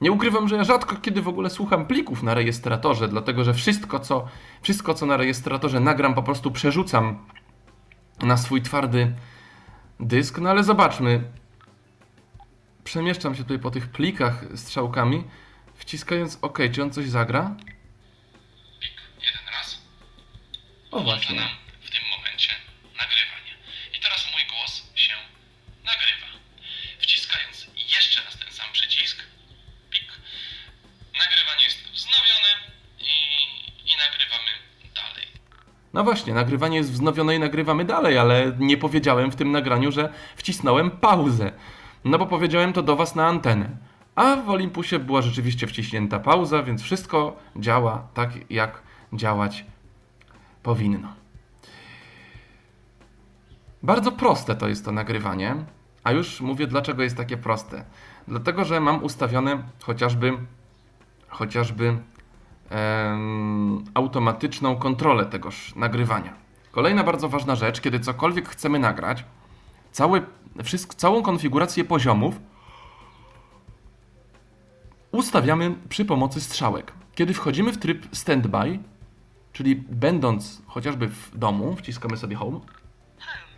Nie 0.00 0.12
ukrywam, 0.12 0.48
że 0.48 0.56
ja 0.56 0.64
rzadko 0.64 0.96
kiedy 0.96 1.22
w 1.22 1.28
ogóle 1.28 1.50
słucham 1.50 1.86
plików 1.86 2.22
na 2.22 2.34
rejestratorze, 2.34 3.08
dlatego 3.08 3.44
że 3.44 3.54
wszystko 3.54 4.00
co, 4.00 4.28
wszystko, 4.62 4.94
co 4.94 5.06
na 5.06 5.16
rejestratorze 5.16 5.80
nagram, 5.80 6.14
po 6.14 6.22
prostu 6.22 6.50
przerzucam 6.50 7.18
na 8.22 8.36
swój 8.36 8.62
twardy 8.62 9.14
dysk. 10.00 10.38
No 10.38 10.50
ale 10.50 10.64
zobaczmy. 10.64 11.24
Przemieszczam 12.84 13.34
się 13.34 13.42
tutaj 13.42 13.58
po 13.58 13.70
tych 13.70 13.88
plikach 13.88 14.44
strzałkami, 14.54 15.24
wciskając 15.74 16.38
OK. 16.42 16.58
Czy 16.72 16.82
on 16.82 16.90
coś 16.90 17.08
zagra? 17.08 17.56
O 20.94 21.00
właśnie. 21.00 21.36
nam 21.36 21.48
w 21.80 21.90
tym 21.90 22.02
momencie 22.16 22.52
nagrywanie. 22.84 23.54
I 23.94 24.00
teraz 24.00 24.26
mój 24.32 24.42
głos 24.52 24.72
się 24.94 25.14
nagrywa. 25.84 26.26
Wciskając 26.98 27.66
jeszcze 27.96 28.24
raz 28.24 28.38
ten 28.38 28.52
sam 28.52 28.66
przycisk, 28.72 29.22
pik, 29.90 30.12
nagrywanie 31.12 31.64
jest 31.64 31.78
wznowione 31.92 32.50
i, 33.00 33.12
i 33.90 33.94
nagrywamy 34.04 34.50
dalej. 34.94 35.26
No 35.92 36.04
właśnie, 36.04 36.34
nagrywanie 36.34 36.76
jest 36.76 36.92
wznowione 36.92 37.36
i 37.36 37.38
nagrywamy 37.38 37.84
dalej, 37.84 38.18
ale 38.18 38.52
nie 38.58 38.76
powiedziałem 38.76 39.30
w 39.30 39.36
tym 39.36 39.52
nagraniu, 39.52 39.92
że 39.92 40.12
wcisnąłem 40.36 40.90
pauzę. 40.90 41.52
No 42.04 42.18
bo 42.18 42.26
powiedziałem 42.26 42.72
to 42.72 42.82
do 42.82 42.96
Was 42.96 43.14
na 43.14 43.26
antenę. 43.26 43.76
A 44.14 44.36
w 44.36 44.50
Olympusie 44.50 44.98
była 44.98 45.22
rzeczywiście 45.22 45.66
wciśnięta 45.66 46.20
pauza, 46.20 46.62
więc 46.62 46.82
wszystko 46.82 47.36
działa 47.56 48.08
tak, 48.14 48.50
jak 48.50 48.82
działać 49.12 49.64
powinno. 50.64 51.08
Bardzo 53.82 54.12
proste 54.12 54.56
to 54.56 54.68
jest 54.68 54.84
to 54.84 54.92
nagrywanie, 54.92 55.56
a 56.04 56.12
już 56.12 56.40
mówię 56.40 56.66
dlaczego 56.66 57.02
jest 57.02 57.16
takie 57.16 57.36
proste. 57.36 57.84
Dlatego, 58.28 58.64
że 58.64 58.80
mam 58.80 59.04
ustawione 59.04 59.62
chociażby 59.82 60.32
chociażby 61.28 61.98
automatyczną 63.94 64.76
kontrolę 64.76 65.26
tegoż 65.26 65.74
nagrywania. 65.76 66.34
Kolejna 66.70 67.04
bardzo 67.04 67.28
ważna 67.28 67.56
rzecz, 67.56 67.80
kiedy 67.80 68.00
cokolwiek 68.00 68.48
chcemy 68.48 68.78
nagrać, 68.78 69.24
wszystko, 70.64 70.94
całą 70.94 71.22
konfigurację 71.22 71.84
poziomów 71.84 72.40
ustawiamy 75.12 75.74
przy 75.88 76.04
pomocy 76.04 76.40
strzałek. 76.40 76.92
Kiedy 77.14 77.34
wchodzimy 77.34 77.72
w 77.72 77.78
tryb 77.78 78.06
standby, 78.12 78.78
czyli 79.54 79.76
będąc 79.76 80.62
chociażby 80.66 81.08
w 81.08 81.38
domu, 81.38 81.76
wciskamy 81.76 82.16
sobie 82.16 82.36
home, 82.36 82.60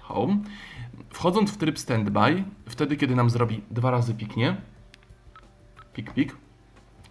home, 0.00 0.38
wchodząc 1.10 1.50
w 1.50 1.56
tryb 1.56 1.78
standby, 1.78 2.44
wtedy 2.68 2.96
kiedy 2.96 3.14
nam 3.16 3.30
zrobi 3.30 3.62
dwa 3.70 3.90
razy 3.90 4.14
piknie, 4.14 4.56
pik 5.92 6.12
pik, 6.12 6.36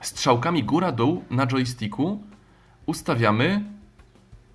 strzałkami 0.02 0.64
góra-dół 0.64 1.24
na 1.30 1.48
joysticku 1.48 2.24
ustawiamy 2.86 3.64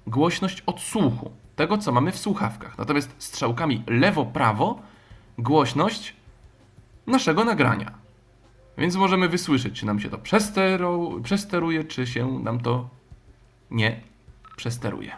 głośność 0.06 0.62
odsłuchu, 0.66 1.30
tego 1.56 1.78
co 1.78 1.92
mamy 1.92 2.12
w 2.12 2.18
słuchawkach. 2.18 2.78
Natomiast 2.78 3.14
strzałkami 3.18 3.82
lewo-prawo 3.86 4.82
głośność 5.38 6.16
naszego 7.06 7.44
nagrania. 7.44 7.98
Więc 8.78 8.96
możemy 8.96 9.28
wysłyszeć, 9.28 9.80
czy 9.80 9.86
nam 9.86 10.00
się 10.00 10.10
to 10.10 10.18
przesteru, 10.18 11.20
przesteruje, 11.22 11.84
czy 11.84 12.06
się 12.06 12.38
nam 12.38 12.60
to 12.60 12.88
nie 13.70 14.09
przesteruje. 14.60 15.16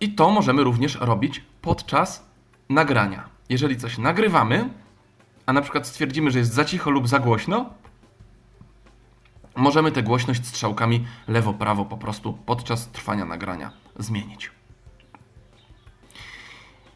I 0.00 0.14
to 0.14 0.30
możemy 0.30 0.64
również 0.64 0.94
robić 1.00 1.44
podczas 1.62 2.26
nagrania. 2.68 3.28
Jeżeli 3.48 3.76
coś 3.76 3.98
nagrywamy, 3.98 4.68
a 5.46 5.52
na 5.52 5.62
przykład 5.62 5.86
stwierdzimy, 5.86 6.30
że 6.30 6.38
jest 6.38 6.52
za 6.52 6.64
cicho 6.64 6.90
lub 6.90 7.08
za 7.08 7.18
głośno, 7.18 7.70
możemy 9.54 9.92
tę 9.92 10.02
głośność 10.02 10.46
strzałkami 10.46 11.06
lewo-prawo 11.28 11.84
po 11.84 11.96
prostu 11.96 12.32
podczas 12.32 12.88
trwania 12.88 13.24
nagrania 13.24 13.70
zmienić. 13.98 14.50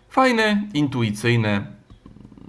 Fajne, 0.09 0.69
intuicyjne. 0.75 1.80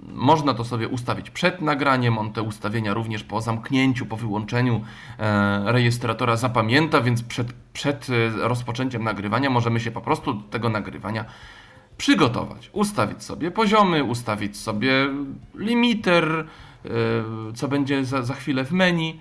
Można 0.02 0.54
to 0.54 0.64
sobie 0.64 0.88
ustawić 0.88 1.30
przed 1.30 1.60
nagraniem. 1.60 2.18
On 2.18 2.32
te 2.32 2.42
ustawienia 2.42 2.94
również 2.94 3.24
po 3.24 3.40
zamknięciu, 3.40 4.06
po 4.06 4.16
wyłączeniu 4.16 4.80
e, 5.18 5.72
rejestratora 5.72 6.36
zapamięta, 6.36 7.00
więc 7.00 7.22
przed, 7.22 7.52
przed 7.72 8.06
e, 8.10 8.48
rozpoczęciem 8.48 9.04
nagrywania 9.04 9.50
możemy 9.50 9.80
się 9.80 9.90
po 9.90 10.00
prostu 10.00 10.34
do 10.34 10.42
tego 10.42 10.68
nagrywania 10.68 11.24
przygotować. 11.96 12.70
Ustawić 12.72 13.22
sobie 13.22 13.50
poziomy, 13.50 14.04
ustawić 14.04 14.56
sobie 14.56 14.92
limiter, 15.54 16.24
e, 16.84 16.88
co 17.54 17.68
będzie 17.68 18.04
za, 18.04 18.22
za 18.22 18.34
chwilę 18.34 18.64
w 18.64 18.72
menu. 18.72 19.20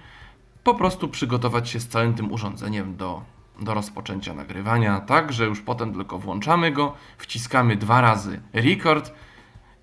Po 0.63 0.75
prostu 0.75 1.07
przygotować 1.07 1.69
się 1.69 1.79
z 1.79 1.87
całym 1.87 2.13
tym 2.13 2.31
urządzeniem 2.31 2.95
do, 2.95 3.21
do 3.61 3.73
rozpoczęcia 3.73 4.33
nagrywania, 4.33 4.99
tak, 4.99 5.33
że 5.33 5.45
już 5.45 5.61
potem 5.61 5.93
tylko 5.93 6.19
włączamy 6.19 6.71
go, 6.71 6.93
wciskamy 7.17 7.75
dwa 7.75 8.01
razy 8.01 8.41
record 8.53 9.13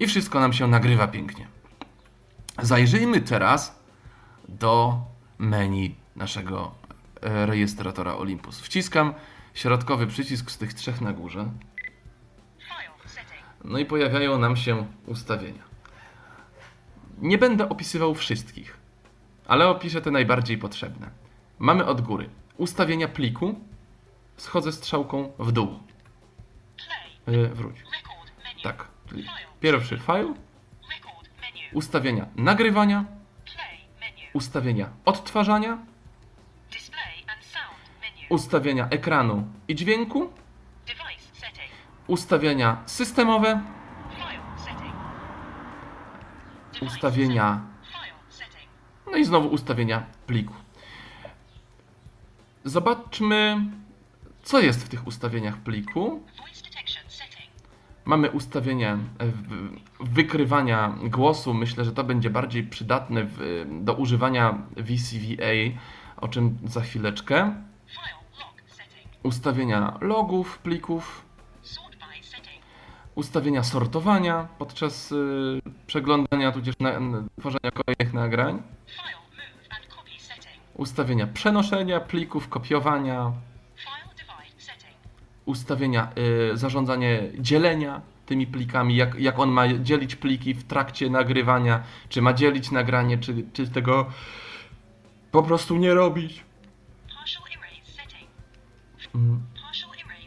i 0.00 0.06
wszystko 0.06 0.40
nam 0.40 0.52
się 0.52 0.66
nagrywa 0.66 1.08
pięknie. 1.08 1.48
Zajrzyjmy 2.62 3.20
teraz 3.20 3.82
do 4.48 5.00
menu 5.38 5.94
naszego 6.16 6.74
e, 7.22 7.46
rejestratora 7.46 8.16
Olympus. 8.16 8.60
Wciskam 8.60 9.14
środkowy 9.54 10.06
przycisk 10.06 10.50
z 10.50 10.58
tych 10.58 10.74
trzech 10.74 11.00
na 11.00 11.12
górze. 11.12 11.50
No 13.64 13.78
i 13.78 13.86
pojawiają 13.86 14.38
nam 14.38 14.56
się 14.56 14.86
ustawienia. 15.06 15.62
Nie 17.18 17.38
będę 17.38 17.68
opisywał 17.68 18.14
wszystkich, 18.14 18.76
ale 19.46 19.68
opiszę 19.68 20.02
te 20.02 20.10
najbardziej 20.10 20.58
potrzebne. 20.58 21.10
Mamy 21.58 21.86
od 21.86 22.00
góry 22.00 22.30
ustawienia 22.56 23.08
pliku, 23.08 23.60
schodzę 24.36 24.72
strzałką 24.72 25.32
w 25.38 25.52
dół. 25.52 25.78
Yy, 27.26 27.48
wróć. 27.48 27.76
Tak. 28.62 28.88
Czyli. 29.08 29.28
Pierwszy 29.60 29.98
file, 29.98 30.34
ustawienia 31.72 32.26
nagrywania, 32.36 33.04
ustawienia 34.32 34.88
odtwarzania, 35.04 35.78
ustawienia 38.28 38.88
ekranu 38.88 39.48
i 39.68 39.74
dźwięku, 39.74 40.32
ustawienia 42.06 42.82
systemowe, 42.86 43.62
ustawienia, 46.82 47.60
no 49.06 49.16
i 49.16 49.24
znowu 49.24 49.48
ustawienia 49.48 50.06
pliku. 50.26 50.54
Zobaczmy, 52.64 53.56
co 54.42 54.60
jest 54.60 54.84
w 54.84 54.88
tych 54.88 55.06
ustawieniach 55.06 55.56
pliku. 55.56 56.22
Mamy 58.08 58.30
ustawienie 58.30 58.96
wykrywania 60.00 60.94
głosu. 61.02 61.54
Myślę, 61.54 61.84
że 61.84 61.92
to 61.92 62.04
będzie 62.04 62.30
bardziej 62.30 62.62
przydatne 62.62 63.24
w, 63.24 63.64
do 63.82 63.94
używania 63.94 64.58
VCVA, 64.76 65.52
o 66.16 66.28
czym 66.28 66.58
za 66.64 66.80
chwileczkę. 66.80 67.54
Ustawienia 69.22 69.98
logów, 70.00 70.58
plików, 70.58 71.24
ustawienia 73.14 73.62
sortowania 73.62 74.48
podczas 74.58 75.12
y, 75.12 75.60
przeglądania 75.86 76.52
tudzież 76.52 76.74
na, 76.80 76.90
n- 76.90 77.28
tworzenia 77.40 77.70
kolejnych 77.70 78.14
nagrań, 78.14 78.62
ustawienia 80.74 81.26
przenoszenia 81.26 82.00
plików, 82.00 82.48
kopiowania. 82.48 83.32
Ustawienia, 85.48 86.12
y, 86.52 86.56
zarządzanie 86.56 87.22
dzielenia 87.38 88.00
tymi 88.26 88.46
plikami, 88.46 88.96
jak, 88.96 89.14
jak 89.14 89.38
on 89.38 89.50
ma 89.50 89.68
dzielić 89.68 90.16
pliki 90.16 90.54
w 90.54 90.64
trakcie 90.64 91.10
nagrywania, 91.10 91.82
czy 92.08 92.22
ma 92.22 92.32
dzielić 92.32 92.70
nagranie, 92.70 93.18
czy, 93.18 93.44
czy 93.52 93.68
tego 93.68 94.06
po 95.30 95.42
prostu 95.42 95.76
nie 95.76 95.94
robić. 95.94 96.44
Mm. 99.14 99.40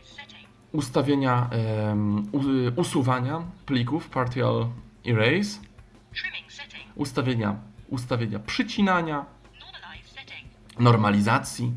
Setting. 0.03 0.47
Ustawienia 0.71 1.49
em, 1.51 2.27
u, 2.31 2.41
usuwania 2.75 3.41
plików, 3.65 4.09
partial 4.09 4.67
erase, 5.07 5.59
ustawienia, 6.95 7.55
ustawienia 7.87 8.39
przycinania, 8.39 9.25
normalizacji, 10.79 11.73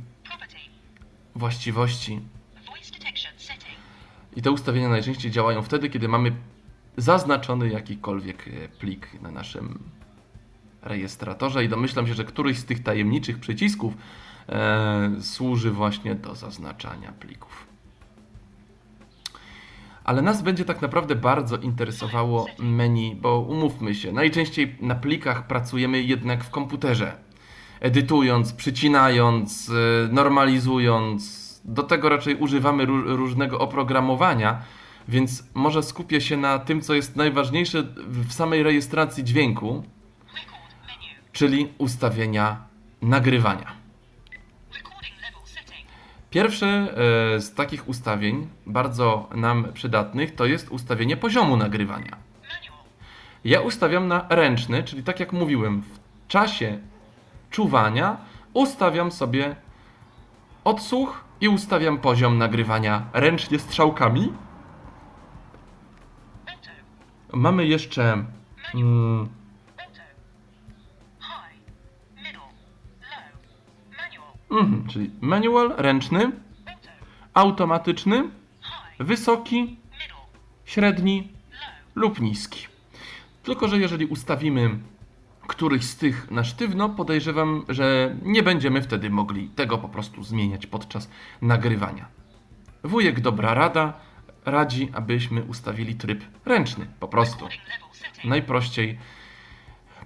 właściwości. 1.35 2.20
I 4.36 4.42
te 4.42 4.50
ustawienia 4.50 4.88
najczęściej 4.88 5.30
działają 5.30 5.62
wtedy, 5.62 5.90
kiedy 5.90 6.08
mamy 6.08 6.32
zaznaczony 6.96 7.68
jakikolwiek 7.68 8.48
e, 8.48 8.68
plik 8.68 9.22
na 9.22 9.30
naszym 9.30 9.78
rejestratorze 10.82 11.64
i 11.64 11.68
domyślam 11.68 12.06
się, 12.06 12.14
że 12.14 12.24
któryś 12.24 12.58
z 12.58 12.64
tych 12.64 12.82
tajemniczych 12.82 13.38
przycisków 13.38 13.94
e, 14.48 15.10
służy 15.20 15.70
właśnie 15.70 16.14
do 16.14 16.34
zaznaczania 16.34 17.12
plików. 17.12 17.66
Ale 20.04 20.22
nas 20.22 20.42
będzie 20.42 20.64
tak 20.64 20.82
naprawdę 20.82 21.16
bardzo 21.16 21.56
interesowało 21.56 22.46
menu, 22.58 23.16
bo 23.16 23.40
umówmy 23.40 23.94
się, 23.94 24.12
najczęściej 24.12 24.76
na 24.80 24.94
plikach 24.94 25.46
pracujemy 25.46 26.02
jednak 26.02 26.44
w 26.44 26.50
komputerze. 26.50 27.16
Edytując, 27.80 28.52
przycinając, 28.52 29.70
e, 29.70 30.12
normalizując. 30.12 31.43
Do 31.64 31.83
tego 31.83 32.09
raczej 32.09 32.37
używamy 32.37 32.87
ró- 32.87 33.16
różnego 33.16 33.59
oprogramowania, 33.59 34.62
więc 35.09 35.44
może 35.55 35.83
skupię 35.83 36.20
się 36.20 36.37
na 36.37 36.59
tym, 36.59 36.81
co 36.81 36.94
jest 36.94 37.16
najważniejsze 37.16 37.83
w 38.07 38.33
samej 38.33 38.62
rejestracji 38.62 39.24
dźwięku, 39.24 39.85
czyli 41.33 41.68
ustawienia 41.79 42.57
nagrywania. 43.03 43.72
Pierwsze 46.31 46.66
e, 46.66 47.40
z 47.40 47.55
takich 47.55 47.88
ustawień, 47.88 48.48
bardzo 48.66 49.29
nam 49.35 49.72
przydatnych, 49.72 50.35
to 50.35 50.46
jest 50.46 50.68
ustawienie 50.68 51.16
poziomu 51.16 51.57
nagrywania. 51.57 52.16
Ja 53.44 53.61
ustawiam 53.61 54.09
na 54.09 54.27
ręczny, 54.29 54.83
czyli 54.83 55.03
tak 55.03 55.20
jak 55.20 55.33
mówiłem, 55.33 55.83
w 55.83 55.98
czasie 56.29 56.79
czuwania 57.50 58.16
ustawiam 58.53 59.12
sobie 59.12 59.57
odsłuch 60.64 61.24
i 61.44 61.48
ustawiam 61.48 61.98
poziom 61.98 62.38
nagrywania 62.38 63.07
ręcznie 63.12 63.59
strzałkami. 63.59 64.33
Mamy 67.33 67.66
jeszcze 67.66 68.24
mm, 68.74 69.28
mhm, 74.50 74.87
czyli 74.88 75.11
manual 75.20 75.74
ręczny, 75.76 76.20
Auto. 76.24 76.88
automatyczny, 77.35 78.30
wysoki, 78.98 79.76
średni 80.64 81.33
lub 81.94 82.20
niski. 82.20 82.66
Tylko, 83.42 83.68
że 83.68 83.78
jeżeli 83.78 84.07
ustawimy 84.07 84.78
któryś 85.46 85.85
z 85.85 85.96
tych 85.96 86.30
na 86.30 86.44
sztywno, 86.44 86.88
podejrzewam, 86.88 87.64
że 87.68 88.16
nie 88.22 88.42
będziemy 88.42 88.83
wtedy 88.83 89.11
mogli 89.11 89.48
tego 89.48 89.78
po 89.78 89.88
prostu 89.88 90.24
zmieniać 90.24 90.66
podczas 90.66 91.11
nagrywania. 91.42 92.09
Wujek 92.85 93.20
Dobra 93.20 93.54
Rada 93.54 93.92
radzi, 94.44 94.90
abyśmy 94.92 95.42
ustawili 95.42 95.94
tryb 95.94 96.24
ręczny, 96.44 96.87
po 97.00 97.09
prostu. 97.09 97.48
Najprościej 98.24 98.98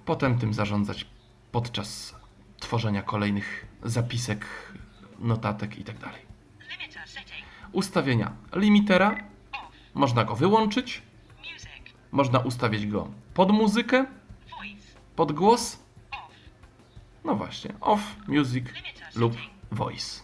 potem 0.05 0.37
tym 0.37 0.53
zarządzać 0.53 1.05
podczas 1.51 2.15
tworzenia 2.59 3.01
kolejnych 3.01 3.65
zapisek, 3.83 4.45
notatek 5.19 5.77
itd. 5.77 5.99
Setting. 7.05 7.45
Ustawienia 7.71 8.31
limitera, 8.55 9.17
można 9.93 10.25
go 10.25 10.35
wyłączyć, 10.35 11.01
można 12.11 12.39
ustawić 12.39 12.87
go 12.87 13.07
pod 13.33 13.51
muzykę, 13.51 14.05
Voice. 15.19 15.27
pod 15.27 15.31
głos, 15.31 15.79
Off. 16.11 16.31
no 17.25 17.35
właśnie, 17.35 17.73
off, 17.81 18.15
music 18.27 18.65
lub 19.15 19.33
voice. 19.71 20.21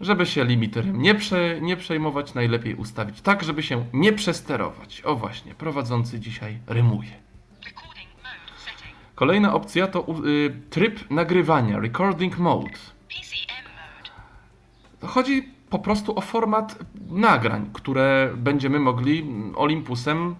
Żeby 0.00 0.26
się 0.26 0.44
limiterem 0.44 1.02
nie, 1.02 1.14
prze, 1.14 1.60
nie 1.60 1.76
przejmować, 1.76 2.34
najlepiej 2.34 2.74
ustawić 2.74 3.20
tak, 3.20 3.42
żeby 3.42 3.62
się 3.62 3.84
nie 3.92 4.12
przesterować. 4.12 5.02
O 5.04 5.16
właśnie, 5.16 5.54
prowadzący 5.54 6.20
dzisiaj 6.20 6.58
rymuje. 6.66 7.10
Kolejna 9.14 9.54
opcja 9.54 9.86
to 9.86 10.06
y, 10.26 10.60
tryb 10.70 11.10
nagrywania, 11.10 11.78
recording 11.80 12.38
mode. 12.38 12.78
To 15.00 15.06
Chodzi 15.06 15.42
po 15.70 15.78
prostu 15.78 16.18
o 16.18 16.20
format 16.20 16.78
nagrań, 17.10 17.70
które 17.72 18.32
będziemy 18.36 18.78
mogli 18.78 19.26
Olympusem 19.56 20.36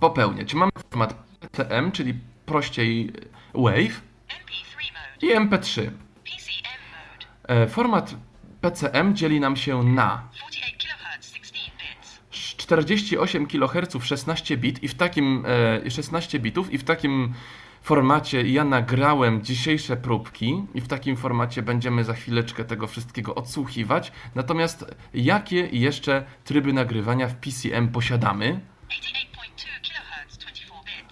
popełniać. 0.00 0.54
Mamy 0.54 0.72
format 0.90 1.14
PCM, 1.40 1.92
czyli 1.92 2.14
prościej 2.46 3.12
Wave 3.54 4.00
MP3 4.28 4.76
mode. 4.92 5.22
i 5.22 5.34
MP3. 5.34 5.90
PCM 6.24 6.80
mode. 6.92 7.62
E, 7.62 7.66
Format 7.66 8.14
PCM 8.60 9.16
dzieli 9.16 9.40
nam 9.40 9.56
się 9.56 9.82
na 9.82 10.28
48 10.36 10.76
kHz 10.76 11.26
16 11.26 11.76
bits. 11.78 12.20
48 12.30 13.46
kHz 13.46 14.04
16 14.04 14.56
bit 14.56 14.82
i 14.82 14.88
w 14.88 14.94
takim 14.94 15.44
e, 15.86 15.90
16 15.90 16.38
bitów 16.38 16.72
i 16.72 16.78
w 16.78 16.84
takim 16.84 17.34
formacie 17.82 18.42
ja 18.42 18.64
nagrałem 18.64 19.42
dzisiejsze 19.42 19.96
próbki 19.96 20.62
i 20.74 20.80
w 20.80 20.88
takim 20.88 21.16
formacie 21.16 21.62
będziemy 21.62 22.04
za 22.04 22.14
chwileczkę 22.14 22.64
tego 22.64 22.86
wszystkiego 22.86 23.34
odsłuchiwać. 23.34 24.12
Natomiast 24.34 24.96
jakie 25.14 25.68
jeszcze 25.72 26.24
tryby 26.44 26.72
nagrywania 26.72 27.28
w 27.28 27.36
PCM 27.36 27.88
posiadamy? 27.88 28.60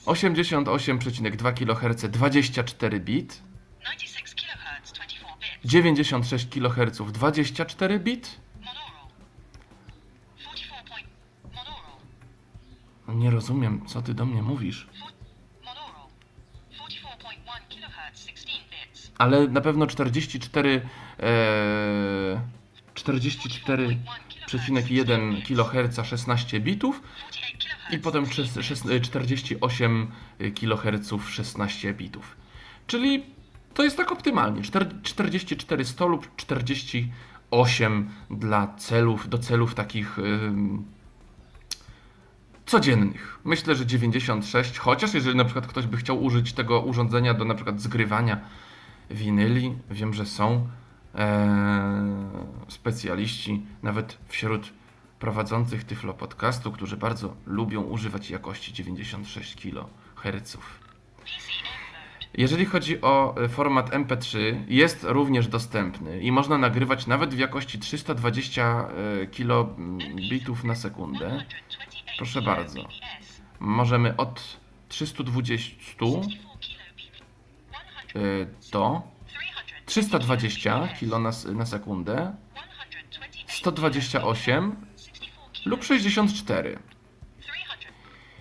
88,2 0.06 1.54
kHz 1.54 2.04
24 2.10 3.00
bit, 3.00 3.42
96 3.84 4.34
kHz 4.34 4.92
24 4.92 5.40
bits. 5.40 5.60
96 5.64 6.46
kHz 6.48 7.00
24 7.12 7.98
bit. 8.00 8.40
Monaural. 8.60 9.08
44 10.38 10.84
point. 10.88 11.06
Monaural. 11.54 11.98
Nie 13.20 13.30
rozumiem, 13.30 13.86
co 13.86 14.02
ty 14.02 14.14
do 14.14 14.26
mnie 14.26 14.42
mówisz. 14.42 14.86
Four, 15.00 15.12
monaural. 15.64 16.06
44.1 16.72 17.68
kHz 17.68 18.26
16 18.26 18.48
bits. 18.70 19.10
ale 19.18 19.48
na 19.48 19.60
pewno 19.60 19.86
44 19.86 20.82
e, 21.20 22.40
44,1 22.94 25.42
kHz 25.42 26.06
16 26.08 26.60
bitów 26.60 27.02
48 27.28 27.32
kHz. 27.32 27.43
I 27.90 27.98
potem 27.98 28.26
czes- 28.26 28.62
szes- 28.62 29.00
48 29.02 30.06
kHz 30.60 31.12
16 31.28 31.94
bitów. 31.94 32.36
Czyli 32.86 33.24
to 33.74 33.82
jest 33.82 33.96
tak 33.96 34.12
optymalnie. 34.12 34.62
Czter- 34.62 35.02
44 35.02 35.84
100 35.84 36.06
lub 36.08 36.36
48 36.36 38.08
dla 38.30 38.74
celów, 38.76 39.28
do 39.28 39.38
celów 39.38 39.74
takich 39.74 40.18
codziennych. 42.66 43.38
Myślę, 43.44 43.74
że 43.74 43.86
96, 43.86 44.78
chociaż 44.78 45.14
jeżeli 45.14 45.36
na 45.36 45.44
przykład 45.44 45.66
ktoś 45.66 45.86
by 45.86 45.96
chciał 45.96 46.24
użyć 46.24 46.52
tego 46.52 46.80
urządzenia 46.80 47.34
do 47.34 47.44
na 47.44 47.54
przykład 47.54 47.80
zgrywania 47.80 48.40
winyli, 49.10 49.76
wiem, 49.90 50.14
że 50.14 50.26
są 50.26 50.68
e, 51.14 51.94
specjaliści, 52.68 53.66
nawet 53.82 54.18
wśród 54.28 54.72
prowadzących 55.24 55.84
Tyflo 55.84 56.14
Podcastu, 56.14 56.72
którzy 56.72 56.96
bardzo 56.96 57.36
lubią 57.46 57.82
używać 57.82 58.30
jakości 58.30 58.72
96 58.72 59.56
kHz. 59.56 60.56
Jeżeli 62.34 62.64
chodzi 62.64 63.00
o 63.00 63.34
e, 63.36 63.48
format 63.48 63.90
MP3, 63.90 64.38
jest 64.68 65.04
również 65.04 65.48
dostępny 65.48 66.20
i 66.20 66.32
można 66.32 66.58
nagrywać 66.58 67.06
nawet 67.06 67.34
w 67.34 67.38
jakości 67.38 67.78
320 67.78 68.88
e, 69.22 69.26
kilobitów 69.26 70.64
na 70.64 70.74
sekundę. 70.74 71.26
128 71.26 72.16
Proszę 72.16 72.42
bardzo. 72.42 72.88
Możemy 73.60 74.16
od 74.16 74.58
320 74.88 75.76
64 75.80 76.28
kilobit. 76.28 77.12
100. 78.10 78.20
e, 78.20 78.46
do 78.72 79.02
300. 79.86 80.18
320 80.18 80.88
kilo 80.88 81.18
na, 81.18 81.30
na 81.54 81.66
sekundę. 81.66 82.36
128 83.48 83.54
128 83.54 84.72
64 84.72 84.93
lub 85.66 85.84
64. 85.84 86.78
300 87.40 87.52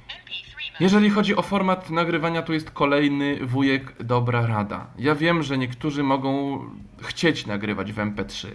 MP3 0.08 0.52
mode. 0.54 0.78
Jeżeli 0.80 1.10
chodzi 1.10 1.36
o 1.36 1.42
format 1.42 1.90
nagrywania, 1.90 2.42
tu 2.42 2.54
jest 2.54 2.72
kolejny 2.72 3.46
wujek 3.46 4.04
dobra 4.04 4.48
rada. 4.48 4.88
Ja 4.98 5.16
wiem, 5.16 5.44
że 5.44 5.58
niektórzy 5.58 6.04
mogą 6.04 6.60
chcieć 7.02 7.46
nagrywać 7.46 7.94
w 7.94 7.98
MP3. 7.98 8.48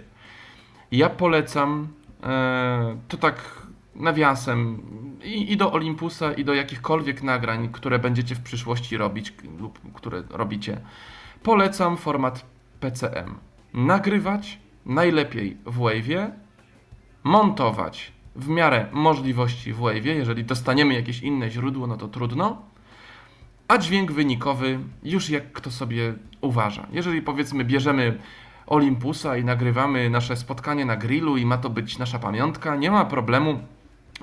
Ja 0.92 1.10
polecam 1.10 1.88
e, 2.22 2.96
to 3.08 3.16
tak 3.16 3.66
nawiasem 3.94 4.82
i, 5.24 5.52
i 5.52 5.56
do 5.56 5.72
Olympusa, 5.72 6.32
i 6.32 6.44
do 6.44 6.54
jakichkolwiek 6.54 7.22
nagrań, 7.22 7.68
które 7.72 7.98
będziecie 7.98 8.34
w 8.34 8.42
przyszłości 8.42 8.96
robić 8.96 9.34
lub 9.58 9.92
które 9.94 10.22
robicie. 10.30 10.80
Polecam 11.42 11.96
format 11.96 12.46
PCM. 12.80 13.34
Nagrywać 13.74 14.58
najlepiej 14.86 15.56
w 15.66 15.78
Wave'ie, 15.78 16.30
montować 17.24 18.12
w 18.38 18.48
miarę 18.48 18.86
możliwości 18.92 19.72
w 19.72 19.78
Wave'ie. 19.78 20.16
Jeżeli 20.16 20.44
dostaniemy 20.44 20.94
jakieś 20.94 21.22
inne 21.22 21.50
źródło, 21.50 21.86
no 21.86 21.96
to 21.96 22.08
trudno. 22.08 22.62
A 23.68 23.78
dźwięk 23.78 24.12
wynikowy 24.12 24.78
już 25.02 25.30
jak 25.30 25.52
kto 25.52 25.70
sobie 25.70 26.14
uważa. 26.40 26.86
Jeżeli 26.92 27.22
powiedzmy 27.22 27.64
bierzemy 27.64 28.18
Olympusa 28.66 29.36
i 29.36 29.44
nagrywamy 29.44 30.10
nasze 30.10 30.36
spotkanie 30.36 30.84
na 30.84 30.96
grillu 30.96 31.36
i 31.36 31.46
ma 31.46 31.58
to 31.58 31.70
być 31.70 31.98
nasza 31.98 32.18
pamiątka, 32.18 32.76
nie 32.76 32.90
ma 32.90 33.04
problemu. 33.04 33.60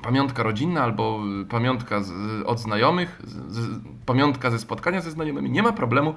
Pamiątka 0.02 0.44
rodzinna 0.44 0.84
albo 0.84 1.22
y, 1.42 1.46
pamiątka 1.46 2.02
z, 2.02 2.12
od 2.46 2.60
znajomych, 2.60 3.22
z, 3.24 3.54
z, 3.56 3.82
pamiątka 4.06 4.52
ze 4.52 4.60
spotkania 4.60 5.02
ze 5.02 5.12
znajomymi, 5.12 5.50
nie 5.50 5.64
ma 5.64 5.74
problemu. 5.74 6.16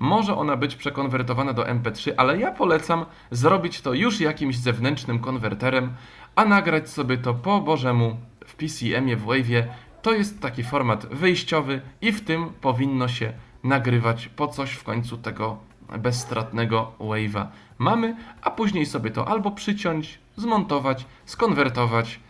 Może 0.00 0.36
ona 0.36 0.56
być 0.56 0.76
przekonwertowana 0.76 1.52
do 1.52 1.62
MP3, 1.62 2.10
ale 2.16 2.38
ja 2.38 2.52
polecam 2.52 3.04
zrobić 3.30 3.80
to 3.80 3.94
już 3.94 4.20
jakimś 4.20 4.56
zewnętrznym 4.56 5.18
konwerterem, 5.18 5.92
a 6.36 6.44
nagrać 6.44 6.90
sobie 6.90 7.18
to 7.18 7.34
po 7.34 7.60
Bożemu 7.60 8.16
w 8.46 8.54
PCM-ie, 8.54 9.16
w 9.16 9.24
Wave'ie. 9.24 9.64
To 10.02 10.12
jest 10.12 10.40
taki 10.40 10.64
format 10.64 11.06
wyjściowy 11.06 11.80
i 12.00 12.12
w 12.12 12.24
tym 12.24 12.50
powinno 12.60 13.08
się 13.08 13.32
nagrywać 13.64 14.28
po 14.28 14.48
coś 14.48 14.72
w 14.72 14.84
końcu 14.84 15.16
tego 15.16 15.58
bezstratnego 15.98 16.92
Wave'a 17.00 17.46
mamy, 17.78 18.16
a 18.42 18.50
później 18.50 18.86
sobie 18.86 19.10
to 19.10 19.28
albo 19.28 19.50
przyciąć, 19.50 20.18
zmontować, 20.36 21.06
skonwertować 21.26 22.20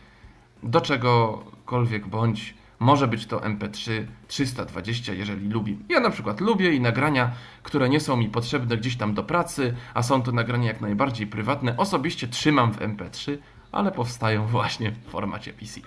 do 0.63 0.81
czegokolwiek 0.81 2.07
bądź. 2.09 2.55
Może 2.79 3.09
być 3.09 3.27
to 3.27 3.39
MP3 3.39 4.07
320, 4.29 5.13
jeżeli 5.13 5.49
lubi. 5.49 5.79
Ja 5.89 6.01
na 6.01 6.11
przykład 6.11 6.41
lubię 6.41 6.73
i 6.73 6.81
nagrania, 6.81 7.31
które 7.63 7.89
nie 7.89 8.01
są 8.01 8.17
mi 8.17 8.29
potrzebne 8.29 8.77
gdzieś 8.77 8.97
tam 8.97 9.15
do 9.15 9.23
pracy, 9.23 9.75
a 9.95 10.03
są 10.03 10.23
to 10.23 10.33
nagrania 10.33 10.69
jak 10.69 10.81
najbardziej 10.81 11.27
prywatne, 11.27 11.77
osobiście 11.77 12.29
trzymam 12.29 12.73
w 12.73 12.79
MP3, 12.79 13.39
ale 13.73 13.93
powstają 13.93 14.47
właśnie 14.47 14.91
w 14.91 15.11
formacie 15.11 15.53
PCM. 15.53 15.85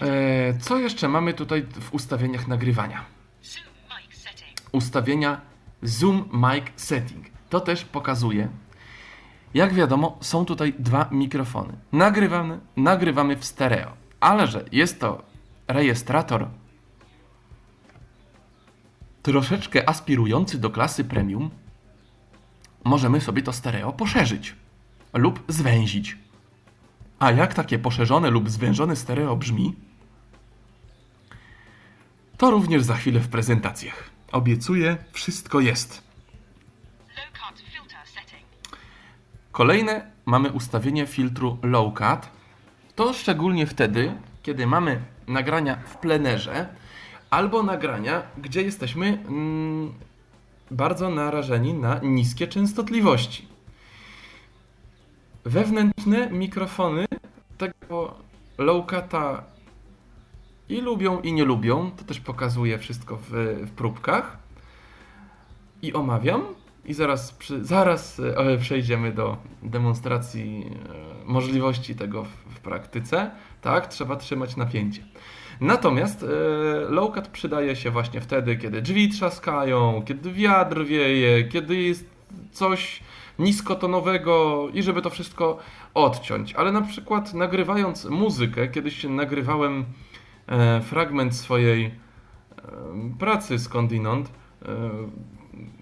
Eee, 0.00 0.58
co 0.60 0.78
jeszcze 0.78 1.08
mamy 1.08 1.34
tutaj 1.34 1.62
w 1.62 1.94
ustawieniach 1.94 2.48
nagrywania? 2.48 3.04
Ustawienia 4.72 5.40
Zoom 5.82 6.28
Mic 6.32 6.64
Setting. 6.76 7.26
To 7.48 7.60
też 7.60 7.84
pokazuje. 7.84 8.48
Jak 9.54 9.74
wiadomo, 9.74 10.18
są 10.20 10.44
tutaj 10.44 10.74
dwa 10.78 11.08
mikrofony. 11.10 11.72
Nagrywamy, 11.92 12.60
nagrywamy 12.76 13.36
w 13.36 13.44
stereo, 13.44 13.92
ale 14.20 14.46
że 14.46 14.64
jest 14.72 15.00
to 15.00 15.22
rejestrator 15.68 16.48
troszeczkę 19.22 19.88
aspirujący 19.88 20.58
do 20.58 20.70
klasy 20.70 21.04
premium, 21.04 21.50
możemy 22.84 23.20
sobie 23.20 23.42
to 23.42 23.52
stereo 23.52 23.92
poszerzyć 23.92 24.56
lub 25.12 25.42
zwęzić. 25.48 26.18
A 27.20 27.30
jak 27.30 27.54
takie 27.54 27.78
poszerzone 27.78 28.30
lub 28.30 28.50
zwężone 28.50 28.96
stereo 28.96 29.36
brzmi? 29.36 29.74
To 32.36 32.50
również 32.50 32.82
za 32.82 32.94
chwilę 32.94 33.20
w 33.20 33.28
prezentacjach. 33.28 34.10
Obiecuję, 34.32 34.96
wszystko 35.12 35.60
jest. 35.60 36.02
Kolejne 39.52 40.10
mamy 40.26 40.52
ustawienie 40.52 41.06
filtru 41.06 41.58
low 41.62 41.94
cut. 41.94 42.30
To 42.94 43.12
szczególnie 43.12 43.66
wtedy, 43.66 44.12
kiedy 44.42 44.66
mamy 44.66 45.00
nagrania 45.26 45.76
w 45.76 45.96
plenerze 45.96 46.68
albo 47.30 47.62
nagrania, 47.62 48.22
gdzie 48.38 48.62
jesteśmy 48.62 49.06
mm, 49.06 49.92
bardzo 50.70 51.10
narażeni 51.10 51.74
na 51.74 51.98
niskie 52.02 52.46
częstotliwości. 52.46 53.49
Wewnętrzne 55.44 56.30
mikrofony 56.30 57.06
tego 57.58 58.14
low 58.58 58.86
cuta 58.86 59.44
i 60.68 60.80
lubią 60.80 61.20
i 61.20 61.32
nie 61.32 61.44
lubią. 61.44 61.90
To 61.90 62.04
też 62.04 62.20
pokazuję 62.20 62.78
wszystko 62.78 63.16
w, 63.16 63.30
w 63.66 63.70
próbkach. 63.70 64.38
I 65.82 65.92
omawiam. 65.92 66.42
I 66.84 66.94
zaraz, 66.94 67.32
przy, 67.32 67.64
zaraz 67.64 68.20
e, 68.20 68.58
przejdziemy 68.58 69.12
do 69.12 69.36
demonstracji 69.62 70.66
e, 71.24 71.32
możliwości 71.32 71.94
tego 71.94 72.24
w, 72.24 72.28
w 72.28 72.60
praktyce. 72.60 73.30
Tak, 73.60 73.86
trzeba 73.86 74.16
trzymać 74.16 74.56
napięcie. 74.56 75.02
Natomiast 75.60 76.22
e, 76.22 76.26
low 76.90 77.14
cut 77.14 77.28
przydaje 77.28 77.76
się 77.76 77.90
właśnie 77.90 78.20
wtedy, 78.20 78.56
kiedy 78.56 78.82
drzwi 78.82 79.08
trzaskają, 79.08 80.02
kiedy 80.06 80.32
wiatr 80.32 80.84
wieje, 80.84 81.44
kiedy 81.44 81.76
jest 81.76 82.10
coś 82.52 83.02
niskotonowego 83.40 84.66
i 84.74 84.82
żeby 84.82 85.02
to 85.02 85.10
wszystko 85.10 85.58
odciąć. 85.94 86.54
Ale 86.54 86.72
na 86.72 86.82
przykład 86.82 87.34
nagrywając 87.34 88.04
muzykę, 88.04 88.68
kiedyś 88.68 89.04
nagrywałem 89.04 89.84
e, 90.46 90.80
fragment 90.80 91.36
swojej 91.36 91.84
e, 91.84 91.92
pracy 93.18 93.58
skądinąd, 93.58 94.28
e, 94.28 94.66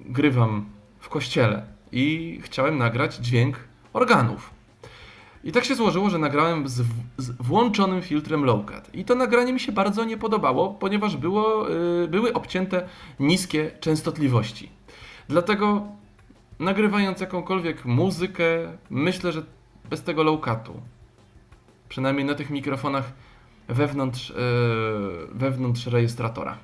grywam 0.01 0.65
w 0.99 1.09
kościele 1.09 1.67
i 1.93 2.39
chciałem 2.43 2.79
nagrać 2.79 3.17
dźwięk 3.17 3.57
organów. 3.93 4.51
I 5.45 5.53
tak 5.53 5.65
się 5.65 5.75
złożyło, 5.75 6.11
że 6.11 6.19
nagrałem 6.19 6.69
z, 6.69 6.83
z 7.17 7.31
włączonym 7.31 8.03
filtrem 8.03 8.45
low 8.45 8.67
cut. 8.67 8.95
I 8.95 9.05
to 9.05 9.15
nagranie 9.15 9.53
mi 9.53 9.61
się 9.61 9.73
bardzo 9.73 10.05
nie 10.05 10.17
podobało, 10.17 10.75
ponieważ 10.75 11.17
było, 11.17 11.67
były 12.09 12.33
obcięte 12.33 12.89
niskie 13.21 13.71
częstotliwości. 13.81 14.69
Dlatego 15.29 15.87
nagrywając 16.59 17.21
jakąkolwiek 17.21 17.85
muzykę, 17.85 18.45
myślę, 18.91 19.33
że 19.33 19.43
bez 19.91 20.03
tego 20.03 20.23
low 20.23 20.41
cutu, 20.45 20.81
przynajmniej 21.89 22.25
na 22.25 22.35
tych 22.35 22.51
mikrofonach 22.51 23.13
wewnątrz, 23.69 24.31
y, 24.31 24.35
wewnątrz 25.33 25.87
rejestratora. 25.87 26.59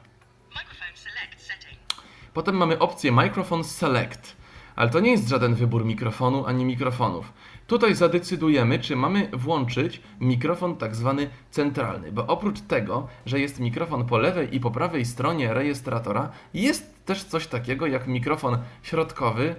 Potem 2.34 2.56
mamy 2.56 2.78
opcję 2.78 3.12
Microphone 3.12 3.64
Select, 3.64 4.36
ale 4.76 4.90
to 4.90 5.00
nie 5.00 5.10
jest 5.10 5.28
żaden 5.28 5.54
wybór 5.54 5.84
mikrofonu 5.84 6.46
ani 6.46 6.64
mikrofonów. 6.64 7.32
Tutaj 7.66 7.94
zadecydujemy, 7.94 8.78
czy 8.78 8.96
mamy 8.96 9.28
włączyć 9.32 10.00
mikrofon 10.20 10.76
tak 10.76 10.96
zwany 10.96 11.30
centralny, 11.50 12.12
bo 12.12 12.26
oprócz 12.26 12.60
tego, 12.60 13.08
że 13.26 13.40
jest 13.40 13.60
mikrofon 13.60 14.06
po 14.06 14.18
lewej 14.18 14.56
i 14.56 14.60
po 14.60 14.70
prawej 14.70 15.04
stronie 15.04 15.54
rejestratora, 15.54 16.30
jest 16.54 17.04
też 17.04 17.24
coś 17.24 17.46
takiego 17.46 17.86
jak 17.86 18.06
mikrofon 18.06 18.58
środkowy, 18.82 19.54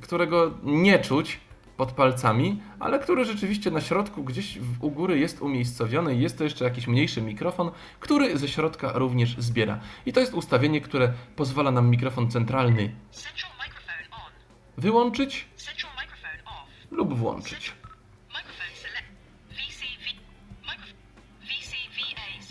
którego 0.00 0.50
nie 0.62 0.98
czuć 0.98 1.40
pod 1.76 1.92
palcami, 1.92 2.62
ale 2.78 2.98
który 2.98 3.24
rzeczywiście 3.24 3.70
na 3.70 3.80
środku 3.80 4.24
gdzieś 4.24 4.58
u 4.80 4.90
góry 4.90 5.18
jest 5.18 5.42
umiejscowiony 5.42 6.14
i 6.14 6.20
jest 6.20 6.38
to 6.38 6.44
jeszcze 6.44 6.64
jakiś 6.64 6.86
mniejszy 6.86 7.22
mikrofon, 7.22 7.70
który 8.00 8.38
ze 8.38 8.48
środka 8.48 8.92
również 8.92 9.36
zbiera. 9.38 9.80
I 10.06 10.12
to 10.12 10.20
jest 10.20 10.34
ustawienie, 10.34 10.80
które 10.80 11.12
pozwala 11.36 11.70
nam 11.70 11.90
mikrofon 11.90 12.30
centralny 12.30 12.94
wyłączyć. 14.76 15.46
Lub 16.90 17.18
włączyć. 17.18 17.72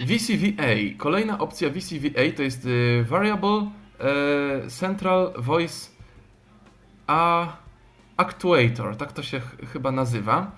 VCVA. 0.05 0.97
Kolejna 0.97 1.39
opcja 1.39 1.69
VCVA 1.69 2.21
to 2.35 2.41
jest 2.43 2.65
y, 2.65 3.05
Variable 3.09 3.71
e, 4.65 4.69
Central 4.69 5.33
Voice 5.37 5.89
Actuator, 8.17 8.95
tak 8.97 9.11
to 9.13 9.23
się 9.23 9.39
ch- 9.39 9.55
chyba 9.73 9.91
nazywa. 9.91 10.51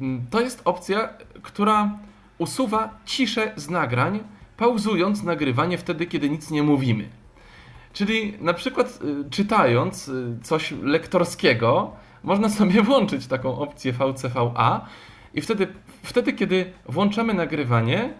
Mm, 0.00 0.26
To 0.30 0.40
jest 0.40 0.62
opcja, 0.64 1.08
która 1.42 1.98
usuwa 2.38 2.98
ciszę 3.04 3.52
z 3.56 3.70
nagrań, 3.70 4.20
pauzując 4.56 5.22
nagrywanie 5.22 5.78
wtedy, 5.78 6.06
kiedy 6.06 6.30
nic 6.30 6.50
nie 6.50 6.62
mówimy. 6.62 7.08
Czyli 7.92 8.34
na 8.40 8.54
przykład 8.54 8.98
y, 9.26 9.30
czytając 9.30 10.08
y, 10.08 10.38
coś 10.42 10.70
lektorskiego, 10.70 11.96
można 12.24 12.48
sobie 12.48 12.82
włączyć 12.88 13.26
taką 13.26 13.58
opcję 13.58 13.92
VCVA 13.92 14.86
i 15.34 15.40
wtedy, 15.40 15.66
wtedy 16.02 16.32
kiedy 16.32 16.72
włączamy 16.88 17.34
nagrywanie, 17.34 18.14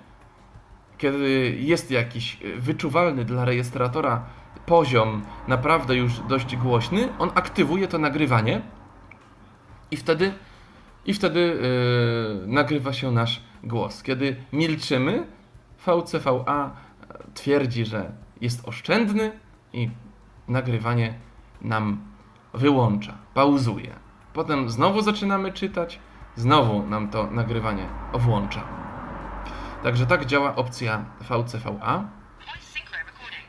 kiedy 0.98 1.56
jest 1.60 1.90
jakiś 1.90 2.38
wyczuwalny 2.58 3.24
dla 3.24 3.44
rejestratora 3.44 4.24
poziom 4.66 5.22
naprawdę 5.48 5.96
już 5.96 6.20
dość 6.28 6.56
głośny, 6.56 7.08
on 7.18 7.30
aktywuje 7.34 7.88
to 7.88 7.98
nagrywanie 7.98 8.62
i 9.90 9.96
wtedy 9.96 10.32
i 11.06 11.14
wtedy 11.14 11.40
yy, 11.40 12.46
nagrywa 12.46 12.92
się 12.92 13.10
nasz 13.10 13.42
głos. 13.64 14.02
Kiedy 14.02 14.36
milczymy, 14.52 15.26
VCVA 15.86 16.76
twierdzi, 17.34 17.84
że 17.84 18.12
jest 18.40 18.68
oszczędny 18.68 19.32
i 19.72 19.90
nagrywanie 20.48 21.14
nam 21.62 22.13
wyłącza, 22.54 23.14
pauzuje. 23.34 23.94
Potem 24.32 24.70
znowu 24.70 25.02
zaczynamy 25.02 25.52
czytać, 25.52 26.00
znowu 26.36 26.86
nam 26.86 27.08
to 27.08 27.30
nagrywanie 27.30 27.88
włącza. 28.14 28.64
Także 29.82 30.06
tak 30.06 30.26
działa 30.26 30.56
opcja 30.56 31.04
VCVA. 31.20 32.04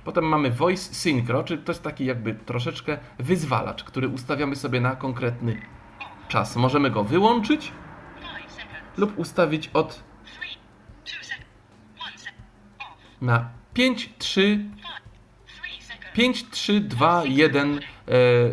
Potem 0.04 0.24
mamy 0.24 0.52
Voice 0.52 0.94
Synchro, 0.94 1.44
czyli 1.44 1.64
to 1.64 1.72
jest 1.72 1.84
taki 1.84 2.06
jakby 2.06 2.36
troszeczkę 2.36 2.98
wyzwalacz, 3.20 3.84
który 3.84 4.08
ustawiamy 4.08 4.56
sobie 4.56 4.82
na 4.82 4.96
konkretny 4.96 5.62
czas. 6.28 6.56
Możemy 6.56 6.92
go 6.92 7.04
wyłączyć 7.04 7.72
5 8.22 8.52
seconds. 8.52 8.98
lub 8.98 9.20
ustawić 9.20 9.68
od 9.68 10.04
3, 10.24 10.40
2 11.06 11.24
seconds. 11.24 11.46
1 12.06 12.18
second. 12.18 12.38
Off. 12.80 13.22
na 13.22 13.50
5, 13.74 14.10
3, 14.18 14.42
5, 14.42 14.70
3 15.46 15.84
seconds. 15.84 16.14
5, 16.14 16.50
3, 16.50 16.82
2, 16.82 17.24
1, 17.26 17.78
e, 17.78 17.95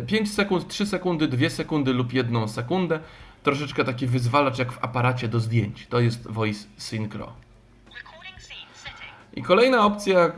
5 0.07 0.33
sekund, 0.33 0.67
3 0.67 0.85
sekundy, 0.85 1.27
2 1.27 1.49
sekundy 1.49 1.93
lub 1.93 2.13
1 2.13 2.47
sekundę. 2.47 2.99
Troszeczkę 3.43 3.83
taki 3.83 4.07
wyzwalacz 4.07 4.59
jak 4.59 4.71
w 4.71 4.83
aparacie 4.83 5.27
do 5.27 5.39
zdjęć. 5.39 5.87
To 5.87 5.99
jest 5.99 6.27
Voice 6.27 6.67
Synchro. 6.77 7.33
I 9.35 9.41
kolejna 9.43 9.85
opcja, 9.85 10.31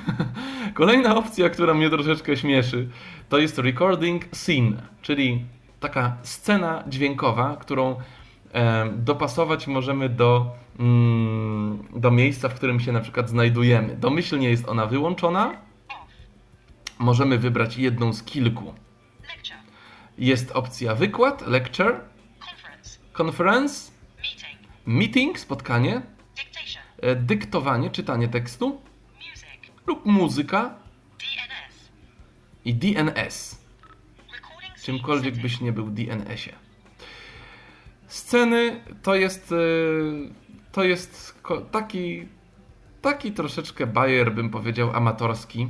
kolejna 0.74 1.16
opcja, 1.16 1.50
która 1.50 1.74
mnie 1.74 1.90
troszeczkę 1.90 2.36
śmieszy, 2.36 2.88
to 3.28 3.38
jest 3.38 3.58
recording 3.58 4.24
scene, 4.32 4.82
czyli 5.02 5.44
taka 5.80 6.16
scena 6.22 6.84
dźwiękowa, 6.88 7.56
którą 7.60 7.96
e, 8.52 8.90
dopasować 8.96 9.66
możemy 9.66 10.08
do, 10.08 10.50
mm, 10.78 11.78
do 11.96 12.10
miejsca, 12.10 12.48
w 12.48 12.54
którym 12.54 12.80
się 12.80 12.92
na 12.92 13.00
przykład 13.00 13.28
znajdujemy. 13.28 13.96
Domyślnie 13.96 14.50
jest 14.50 14.68
ona 14.68 14.86
wyłączona. 14.86 15.52
Możemy 17.02 17.38
wybrać 17.38 17.76
jedną 17.76 18.12
z 18.12 18.22
kilku. 18.22 18.74
Lecture. 19.28 19.56
Jest 20.18 20.50
opcja 20.50 20.94
wykład, 20.94 21.46
lecture, 21.46 22.00
Conference. 22.50 22.98
conference, 23.18 23.92
Meeting. 24.18 24.58
meeting, 24.86 25.38
spotkanie, 25.38 26.02
e, 27.00 27.16
dyktowanie, 27.16 27.90
czytanie 27.90 28.28
tekstu 28.28 28.82
lub 29.86 30.06
muzyka 30.06 30.74
i 32.64 32.74
DNS. 32.74 33.62
Czymkolwiek 34.84 35.42
byś 35.42 35.60
nie 35.60 35.72
był 35.72 35.90
DNS-ie. 35.90 36.56
Sceny 38.06 38.80
to 39.02 39.14
jest 39.14 39.52
y, 39.52 39.56
to 40.72 40.84
jest 40.84 41.42
taki 41.70 42.28
taki 43.02 43.32
troszeczkę 43.32 43.86
bajer, 43.86 44.34
bym 44.34 44.50
powiedział, 44.50 44.96
amatorski. 44.96 45.68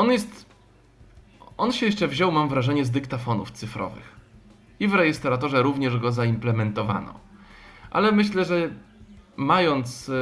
On 0.00 0.12
jest 0.12 0.50
on 1.56 1.72
się 1.72 1.86
jeszcze 1.86 2.08
wziął, 2.08 2.32
mam 2.32 2.48
wrażenie, 2.48 2.84
z 2.84 2.90
dyktafonów 2.90 3.50
cyfrowych. 3.50 4.16
I 4.80 4.88
w 4.88 4.94
rejestratorze 4.94 5.62
również 5.62 5.98
go 5.98 6.12
zaimplementowano. 6.12 7.20
Ale 7.90 8.12
myślę, 8.12 8.44
że 8.44 8.70
mając 9.36 10.08
y, 10.08 10.12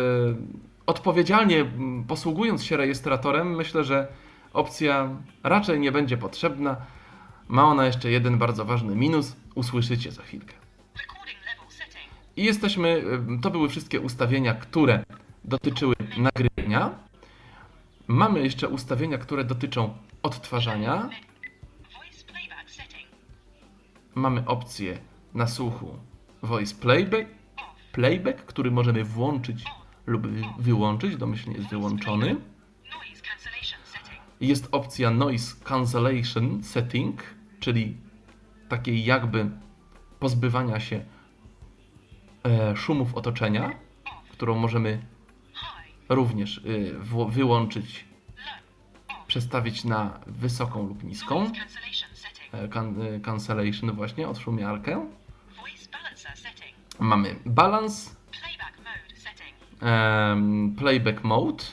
odpowiedzialnie 0.86 1.64
posługując 2.08 2.64
się 2.64 2.76
rejestratorem, 2.76 3.56
myślę, 3.56 3.84
że 3.84 4.08
opcja 4.52 5.08
raczej 5.42 5.80
nie 5.80 5.92
będzie 5.92 6.16
potrzebna. 6.16 6.76
Ma 7.48 7.64
ona 7.64 7.86
jeszcze 7.86 8.10
jeden 8.10 8.38
bardzo 8.38 8.64
ważny 8.64 8.96
minus, 8.96 9.36
usłyszycie 9.54 10.12
za 10.12 10.22
chwilkę. 10.22 10.54
I 12.36 12.44
jesteśmy, 12.44 12.88
y, 13.38 13.40
to 13.42 13.50
były 13.50 13.68
wszystkie 13.68 14.00
ustawienia, 14.00 14.54
które 14.54 15.04
dotyczyły 15.44 15.94
nagrywania. 16.16 17.07
Mamy 18.08 18.40
jeszcze 18.40 18.68
ustawienia, 18.68 19.18
które 19.18 19.44
dotyczą 19.44 19.96
odtwarzania. 20.22 21.08
Mamy 24.14 24.46
opcję 24.46 24.98
na 25.34 25.46
słuchu 25.46 25.98
voice 26.42 26.74
playback, 26.74 27.30
playback, 27.92 28.38
który 28.44 28.70
możemy 28.70 29.04
włączyć 29.04 29.64
lub 30.06 30.26
wy- 30.26 30.42
wyłączyć, 30.58 31.16
domyślnie 31.16 31.56
jest 31.56 31.68
wyłączony. 31.70 32.36
Jest 34.40 34.68
opcja 34.72 35.10
noise 35.10 35.56
cancellation 35.64 36.62
setting, 36.62 37.22
czyli 37.60 37.96
takiej 38.68 39.04
jakby 39.04 39.50
pozbywania 40.20 40.80
się 40.80 41.04
e, 42.44 42.76
szumów 42.76 43.14
otoczenia, 43.14 43.70
którą 44.32 44.54
możemy. 44.58 45.02
Również 46.08 46.58
y, 46.58 46.94
wyłączyć, 47.28 48.04
przestawić 49.26 49.84
na 49.84 50.20
wysoką 50.26 50.88
lub 50.88 51.04
niską. 51.04 51.50
E, 52.54 52.64
y, 53.16 53.20
cancellation 53.20 53.92
właśnie, 53.92 54.28
odszumiarkę. 54.28 55.06
Mamy 56.98 57.36
balance, 57.46 58.10
Playback 60.76 61.24
mode 61.24 61.64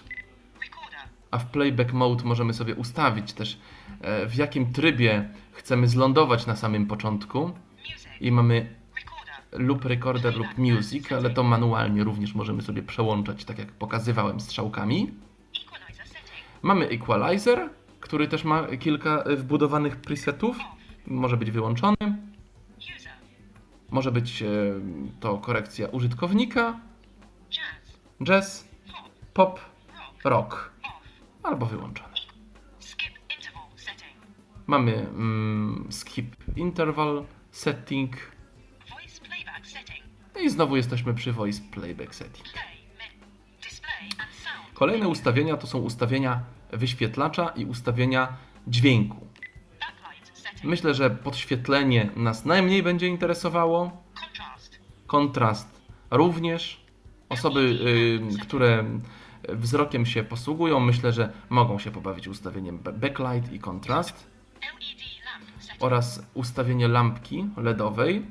a 1.31 1.37
w 1.37 1.45
playback 1.45 1.93
mode 1.93 2.23
możemy 2.23 2.53
sobie 2.53 2.75
ustawić 2.75 3.33
też 3.33 3.59
e, 4.01 4.27
w 4.27 4.35
jakim 4.35 4.73
trybie 4.73 5.29
chcemy 5.51 5.87
zlądować 5.87 6.45
na 6.45 6.55
samym 6.55 6.85
początku 6.85 7.51
i 8.21 8.31
mamy. 8.31 8.84
Lub 9.57 9.85
recorder 9.85 10.37
lub 10.37 10.47
music, 10.57 11.11
ale 11.11 11.29
to 11.29 11.43
manualnie 11.43 12.03
również 12.03 12.35
możemy 12.35 12.61
sobie 12.61 12.83
przełączać, 12.83 13.45
tak 13.45 13.59
jak 13.59 13.71
pokazywałem 13.71 14.39
strzałkami. 14.39 15.11
Mamy 16.61 16.87
equalizer, 16.87 17.69
który 17.99 18.27
też 18.27 18.43
ma 18.43 18.67
kilka 18.67 19.23
e, 19.23 19.35
wbudowanych 19.35 19.95
presetów. 19.95 20.57
Może 21.07 21.37
być 21.37 21.51
wyłączony, 21.51 21.97
może 23.91 24.11
być 24.11 24.41
e, 24.41 24.47
to 25.19 25.37
korekcja 25.37 25.87
użytkownika, 25.87 26.79
Jazz. 28.23 28.67
Pop. 29.33 29.59
Rock. 30.23 30.71
albo 31.43 31.65
wyłączony. 31.65 32.15
Mamy 34.67 34.93
mm, 34.93 35.87
skip 35.89 36.35
interval 36.57 37.25
setting. 37.51 38.34
No 40.35 40.41
i 40.41 40.49
znowu 40.49 40.75
jesteśmy 40.75 41.13
przy 41.13 41.31
voice 41.33 41.61
playback 41.71 42.15
setting. 42.15 42.45
Kolejne 44.73 45.07
ustawienia 45.07 45.57
to 45.57 45.67
są 45.67 45.79
ustawienia 45.79 46.39
wyświetlacza 46.71 47.47
i 47.49 47.65
ustawienia 47.65 48.37
dźwięku. 48.67 49.27
Myślę, 50.63 50.93
że 50.93 51.09
podświetlenie 51.09 52.09
nas 52.15 52.45
najmniej 52.45 52.83
będzie 52.83 53.07
interesowało. 53.07 54.03
Kontrast 55.07 55.81
również. 56.11 56.85
Osoby, 57.29 57.59
y, 57.59 58.39
które 58.41 58.83
wzrokiem 59.49 60.05
się 60.05 60.23
posługują, 60.23 60.79
myślę, 60.79 61.11
że 61.13 61.33
mogą 61.49 61.79
się 61.79 61.91
pobawić 61.91 62.27
ustawieniem 62.27 62.79
ba- 62.79 62.91
backlight 62.91 63.53
i 63.53 63.59
kontrast 63.59 64.27
setting. 65.59 65.83
oraz 65.83 66.23
ustawienie 66.33 66.87
lampki 66.87 67.45
LEDowej. 67.57 68.25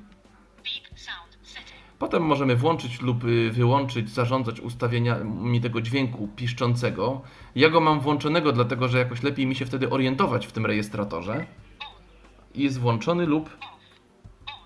Potem 2.05 2.23
możemy 2.23 2.57
włączyć 2.57 3.01
lub 3.01 3.25
y, 3.25 3.51
wyłączyć, 3.51 4.11
zarządzać 4.11 4.61
ustawieniami 4.61 5.61
tego 5.61 5.81
dźwięku 5.81 6.29
piszczącego. 6.37 7.23
Ja 7.55 7.71
go 7.71 7.81
mam 7.81 8.01
włączonego, 8.01 8.53
dlatego 8.53 8.89
że 8.89 8.99
jakoś 8.99 9.23
lepiej 9.23 9.47
mi 9.47 9.55
się 9.55 9.67
wtedy 9.67 9.91
orientować 9.91 10.47
w 10.47 10.53
tym 10.53 10.67
rejestratorze. 10.67 11.47
Jest 12.55 12.81
włączony 12.81 13.27
lub, 13.27 13.57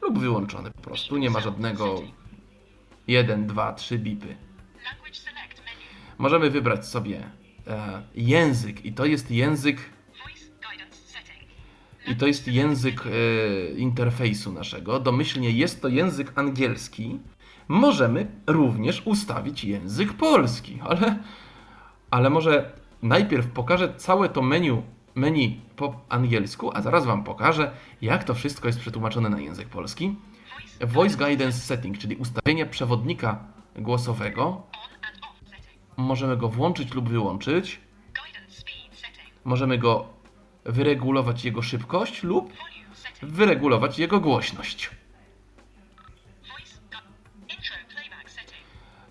lub 0.03 0.19
wyłączony 0.19 0.71
po 0.71 0.83
prostu. 0.83 1.17
Nie 1.17 1.31
ma 1.31 1.41
żadnego 1.41 2.03
1, 3.07 3.47
2, 3.47 3.73
3 3.73 3.99
bipy. 3.99 4.37
Możemy 6.19 6.51
wybrać 6.51 6.87
sobie 6.87 7.31
e, 7.67 8.03
język 8.15 8.85
i 8.85 8.93
to 8.93 9.05
jest 9.07 9.31
język. 9.31 9.79
I 12.11 12.17
to 12.17 12.27
jest 12.27 12.49
język 12.49 13.05
e, 13.07 13.11
interfejsu 13.71 14.53
naszego. 14.53 15.01
Domyślnie 15.01 15.51
jest 15.51 15.83
to 15.83 15.89
język 15.89 16.33
angielski. 16.35 17.19
Możemy 17.69 18.27
również 18.47 19.03
ustawić 19.05 19.65
język 19.65 20.13
polski, 20.13 20.79
ale, 20.89 21.19
ale 22.11 22.31
może 22.31 22.73
najpierw 23.03 23.47
pokażę 23.47 23.95
całe 23.97 24.29
to 24.29 24.43
menu, 24.43 24.83
menu 25.15 25.61
po 25.77 26.01
angielsku, 26.09 26.71
a 26.75 26.83
zaraz 26.83 27.07
Wam 27.07 27.25
pokażę, 27.25 27.71
jak 28.03 28.25
to 28.25 28.35
wszystko 28.35 28.69
jest 28.69 28.81
przetłumaczone 28.81 29.29
na 29.29 29.41
język 29.41 29.69
polski. 29.69 30.17
Voice 30.81 31.17
Guidance 31.17 31.59
Setting, 31.59 31.99
czyli 31.99 32.17
ustawienie 32.17 32.67
przewodnika 32.67 33.45
głosowego. 33.77 34.63
Możemy 35.97 36.37
go 36.37 36.49
włączyć 36.49 36.95
lub 36.95 37.09
wyłączyć. 37.09 37.81
Możemy 39.45 39.79
go 39.79 40.18
wyregulować 40.69 41.45
jego 41.45 41.63
szybkość 41.63 42.23
lub 42.23 42.53
wyregulować 43.23 43.99
jego 43.99 44.21
głośność. 44.21 44.91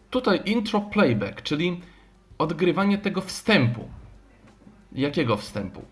Tutaj 0.10 0.42
intro 0.46 0.82
playback, 0.82 1.42
czyli 1.42 1.82
odgrywanie 2.38 2.98
tego 2.98 3.22
wstępu. 3.22 3.90
Jakiego 4.92 5.38
wstępu? 5.38 5.86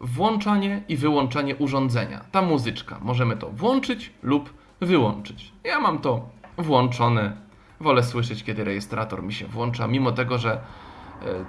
Włączanie 0.00 0.82
i 0.88 0.96
wyłączanie 0.96 1.56
urządzenia. 1.56 2.24
Ta 2.32 2.42
muzyczka. 2.42 2.98
Możemy 3.02 3.36
to 3.36 3.50
włączyć 3.50 4.12
lub 4.22 4.54
wyłączyć. 4.80 5.52
Ja 5.64 5.80
mam 5.80 5.98
to 5.98 6.28
włączone. 6.58 7.36
Wolę 7.80 8.02
słyszeć, 8.02 8.44
kiedy 8.44 8.64
rejestrator 8.64 9.22
mi 9.22 9.32
się 9.32 9.46
włącza, 9.46 9.86
mimo 9.86 10.12
tego, 10.12 10.38
że 10.38 10.52
e, 10.52 10.60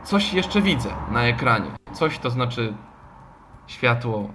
coś 0.03 0.33
jeszcze 0.33 0.61
widzę 0.61 0.93
na 1.11 1.23
ekranie. 1.23 1.71
Coś 1.93 2.19
to 2.19 2.29
znaczy 2.29 2.73
światło, 3.67 4.33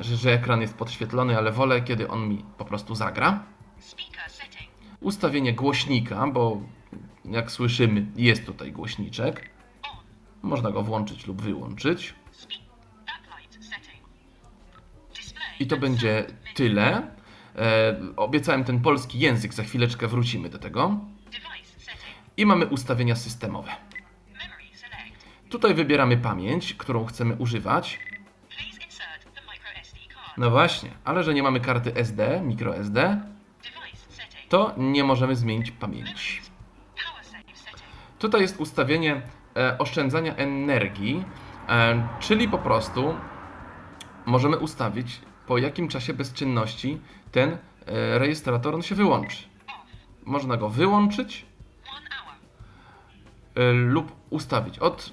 e, 0.00 0.04
że, 0.04 0.16
że 0.16 0.32
ekran 0.32 0.60
jest 0.60 0.74
podświetlony, 0.74 1.38
ale 1.38 1.52
wolę, 1.52 1.82
kiedy 1.82 2.08
on 2.08 2.28
mi 2.28 2.44
po 2.58 2.64
prostu 2.64 2.94
zagra. 2.94 3.44
Ustawienie 5.00 5.52
głośnika, 5.54 6.26
bo 6.26 6.60
jak 7.24 7.50
słyszymy, 7.50 8.06
jest 8.16 8.46
tutaj 8.46 8.72
głośniczek. 8.72 9.50
Można 10.42 10.70
go 10.70 10.82
włączyć 10.82 11.26
lub 11.26 11.42
wyłączyć. 11.42 12.14
I 15.60 15.66
to 15.66 15.76
będzie 15.76 16.26
tyle. 16.54 17.10
E, 17.56 17.96
obiecałem 18.16 18.64
ten 18.64 18.80
polski 18.80 19.18
język, 19.18 19.54
za 19.54 19.62
chwileczkę 19.62 20.08
wrócimy 20.08 20.48
do 20.48 20.58
tego. 20.58 21.00
I 22.36 22.46
mamy 22.46 22.66
ustawienia 22.66 23.16
systemowe. 23.16 23.70
Tutaj 25.48 25.74
wybieramy 25.74 26.16
pamięć, 26.16 26.74
którą 26.74 27.04
chcemy 27.04 27.36
używać. 27.36 27.98
No 30.36 30.50
właśnie, 30.50 30.90
ale 31.04 31.24
że 31.24 31.34
nie 31.34 31.42
mamy 31.42 31.60
karty 31.60 31.94
SD, 31.94 32.42
microSD, 32.42 33.20
to 34.48 34.74
nie 34.76 35.04
możemy 35.04 35.36
zmienić 35.36 35.70
pamięci. 35.70 36.40
Tutaj 38.18 38.40
jest 38.40 38.60
ustawienie 38.60 39.22
e, 39.56 39.78
oszczędzania 39.78 40.36
energii, 40.36 41.24
e, 41.68 42.08
czyli 42.20 42.48
po 42.48 42.58
prostu 42.58 43.14
możemy 44.26 44.58
ustawić 44.58 45.20
po 45.46 45.58
jakim 45.58 45.88
czasie 45.88 46.14
bezczynności 46.14 47.00
ten 47.32 47.50
e, 47.52 47.58
rejestrator 48.18 48.74
on 48.74 48.82
się 48.82 48.94
wyłączy. 48.94 49.36
Można 50.24 50.56
go 50.56 50.68
wyłączyć 50.68 51.46
lub 53.72 54.12
ustawić 54.30 54.78
od, 54.78 55.12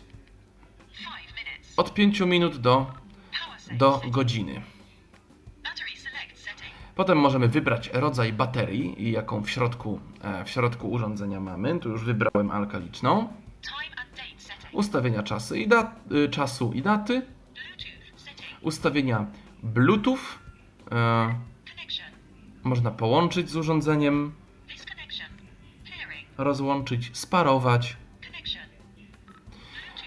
od 1.77 1.93
5 1.93 2.19
minut 2.19 2.57
do, 2.57 2.91
do 3.71 4.01
godziny. 4.07 4.61
Potem 6.95 7.17
możemy 7.17 7.47
wybrać 7.47 7.89
rodzaj 7.93 8.33
baterii 8.33 9.11
jaką 9.11 9.43
w 9.43 9.49
środku, 9.49 9.99
e, 10.21 10.45
w 10.45 10.49
środku 10.49 10.91
urządzenia 10.91 11.39
mamy. 11.39 11.79
Tu 11.79 11.89
już 11.89 12.03
wybrałem 12.03 12.51
alkaliczną. 12.51 13.27
Ustawienia 14.73 15.23
czasy 15.23 15.59
i 15.59 15.67
dat, 15.67 15.99
y, 16.11 16.29
czasu 16.29 16.71
i 16.73 16.81
daty. 16.81 17.21
Ustawienia 18.61 19.25
Bluetooth. 19.63 20.19
E, 20.91 21.35
można 22.63 22.91
połączyć 22.91 23.49
z 23.49 23.55
urządzeniem, 23.55 24.33
rozłączyć, 26.37 27.17
sparować. 27.17 27.97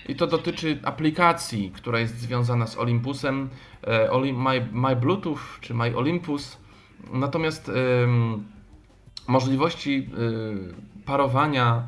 I 0.08 0.16
to 0.16 0.26
dotyczy 0.26 0.80
aplikacji, 0.84 1.70
która 1.70 1.98
jest 1.98 2.18
związana 2.18 2.66
z 2.66 2.76
Olympusem, 2.76 3.50
e, 3.86 4.32
My, 4.32 4.68
My 4.72 4.96
Bluetooth 4.96 5.38
czy 5.60 5.74
My 5.74 5.96
Olympus. 5.96 6.65
Natomiast 7.12 7.70
możliwości 9.28 10.10
y, 10.98 11.04
parowania 11.04 11.82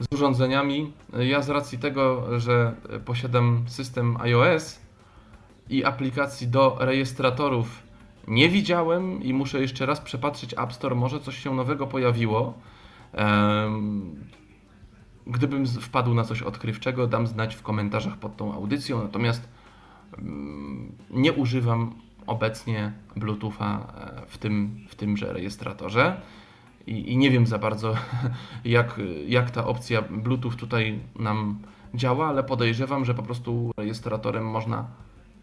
z 0.00 0.14
urządzeniami, 0.14 0.92
ja 1.18 1.42
z 1.42 1.48
racji 1.48 1.78
tego, 1.78 2.26
że 2.40 2.74
posiadam 3.04 3.64
system 3.68 4.16
iOS 4.16 4.80
i 5.70 5.84
aplikacji 5.84 6.48
do 6.48 6.76
rejestratorów 6.80 7.82
nie 8.28 8.48
widziałem 8.48 9.22
i 9.22 9.34
muszę 9.34 9.60
jeszcze 9.60 9.86
raz 9.86 10.00
przepatrzeć 10.00 10.54
App 10.58 10.72
Store, 10.72 10.94
może 10.94 11.20
coś 11.20 11.38
się 11.38 11.54
nowego 11.54 11.86
pojawiło. 11.86 12.54
Gdybym 15.26 15.66
wpadł 15.66 16.14
na 16.14 16.24
coś 16.24 16.42
odkrywczego, 16.42 17.06
dam 17.06 17.26
znać 17.26 17.54
w 17.54 17.62
komentarzach 17.62 18.16
pod 18.16 18.36
tą 18.36 18.54
audycją. 18.54 19.02
Natomiast 19.02 19.48
mm, 20.18 20.92
nie 21.10 21.32
używam 21.32 21.94
obecnie 22.26 22.92
Bluetootha 23.16 23.92
e, 23.94 24.26
w, 24.26 24.38
tym, 24.38 24.86
w 24.88 24.94
tymże 24.94 25.32
rejestratorze 25.32 26.20
i, 26.86 27.12
i 27.12 27.16
nie 27.16 27.30
wiem 27.30 27.46
za 27.46 27.58
bardzo, 27.58 27.94
jak, 28.64 29.00
jak 29.26 29.50
ta 29.50 29.66
opcja 29.66 30.02
Bluetooth 30.02 30.56
tutaj 30.58 31.00
nam 31.18 31.58
działa, 31.94 32.28
ale 32.28 32.44
podejrzewam, 32.44 33.04
że 33.04 33.14
po 33.14 33.22
prostu 33.22 33.70
rejestratorem 33.76 34.50
można 34.50 34.86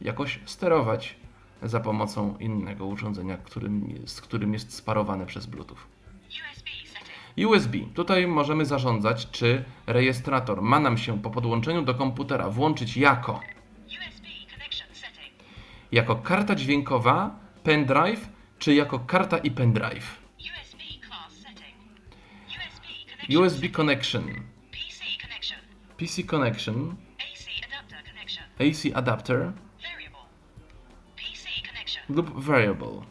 jakoś 0.02 0.40
sterować 0.46 1.16
za 1.64 1.80
pomocą 1.80 2.38
innego 2.40 2.86
urządzenia, 2.86 3.38
którym, 3.38 3.94
z 4.06 4.22
którym 4.22 4.54
jest 4.54 4.74
sparowane 4.74 5.26
przez 5.26 5.46
Bluetooth. 5.46 5.78
USB. 7.38 7.78
Tutaj 7.94 8.28
możemy 8.28 8.66
zarządzać, 8.66 9.32
czy 9.32 9.64
rejestrator 9.88 10.62
ma 10.62 10.80
nam 10.80 10.98
się 10.98 11.22
po 11.22 11.30
podłączeniu 11.30 11.82
do 11.82 11.96
komputera 11.96 12.50
włączyć 12.50 12.98
jako. 12.98 13.40
Jako 15.94 16.16
karta 16.16 16.56
dźwiękowa, 16.56 17.36
pendrive, 17.64 18.30
czy 18.60 18.74
jako 18.74 19.00
karta 19.00 19.38
i 19.38 19.52
pendrive. 19.52 20.24
USB 23.38 23.70
connection. 23.70 24.24
PC 25.98 26.24
connection. 26.24 26.96
AC 28.60 28.96
adapter 28.96 29.54
lub 32.10 32.44
variable. 32.44 33.02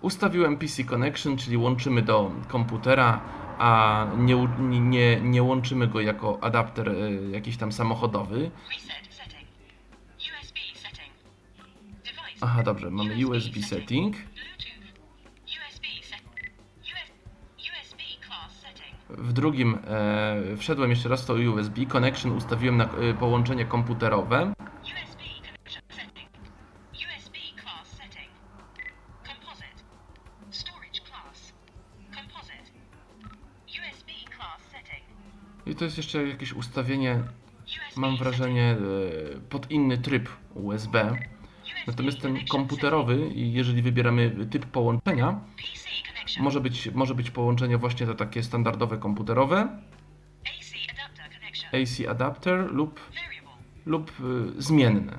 Ustawiłem 0.00 0.56
PC 0.56 0.84
connection, 0.84 1.36
czyli 1.36 1.56
łączymy 1.56 2.02
do 2.02 2.30
komputera, 2.48 3.20
a 3.62 4.06
nie, 4.16 4.48
nie- 4.58 5.20
nie, 5.20 5.42
łączymy 5.42 5.86
go 5.88 6.00
jako 6.00 6.38
adapter 6.44 6.88
e, 6.88 7.12
jakiś 7.30 7.56
tam 7.56 7.72
samochodowy. 7.72 8.50
Aha, 12.40 12.62
dobrze, 12.62 12.90
mamy 12.90 13.26
USB 13.26 13.62
setting. 13.62 14.16
W 19.08 19.32
drugim 19.32 19.78
e, 19.86 20.56
wszedłem 20.56 20.90
jeszcze 20.90 21.08
raz 21.08 21.22
w 21.22 21.26
to 21.26 21.34
USB. 21.34 21.86
Connection 21.86 22.32
ustawiłem 22.32 22.76
na 22.76 22.84
e, 22.84 23.14
połączenie 23.14 23.64
komputerowe. 23.64 24.52
To 35.82 35.86
jest 35.86 35.96
jeszcze 35.96 36.28
jakieś 36.28 36.52
ustawienie, 36.52 37.22
mam 37.96 38.16
wrażenie, 38.16 38.76
e, 39.36 39.40
pod 39.40 39.70
inny 39.70 39.98
tryb 39.98 40.28
USB. 40.54 41.16
Natomiast 41.86 42.20
ten 42.20 42.46
komputerowy, 42.46 43.30
jeżeli 43.34 43.82
wybieramy 43.82 44.46
typ 44.50 44.66
połączenia, 44.66 45.40
może 46.40 46.60
być, 46.60 46.90
może 46.94 47.14
być 47.14 47.30
połączenie 47.30 47.78
właśnie 47.78 48.06
to 48.06 48.14
takie 48.14 48.42
standardowe 48.42 48.98
komputerowe, 48.98 49.68
AC 51.72 52.08
adapter 52.08 52.72
lub, 52.72 53.00
lub 53.86 54.10
e, 54.10 54.62
zmienne. 54.62 55.18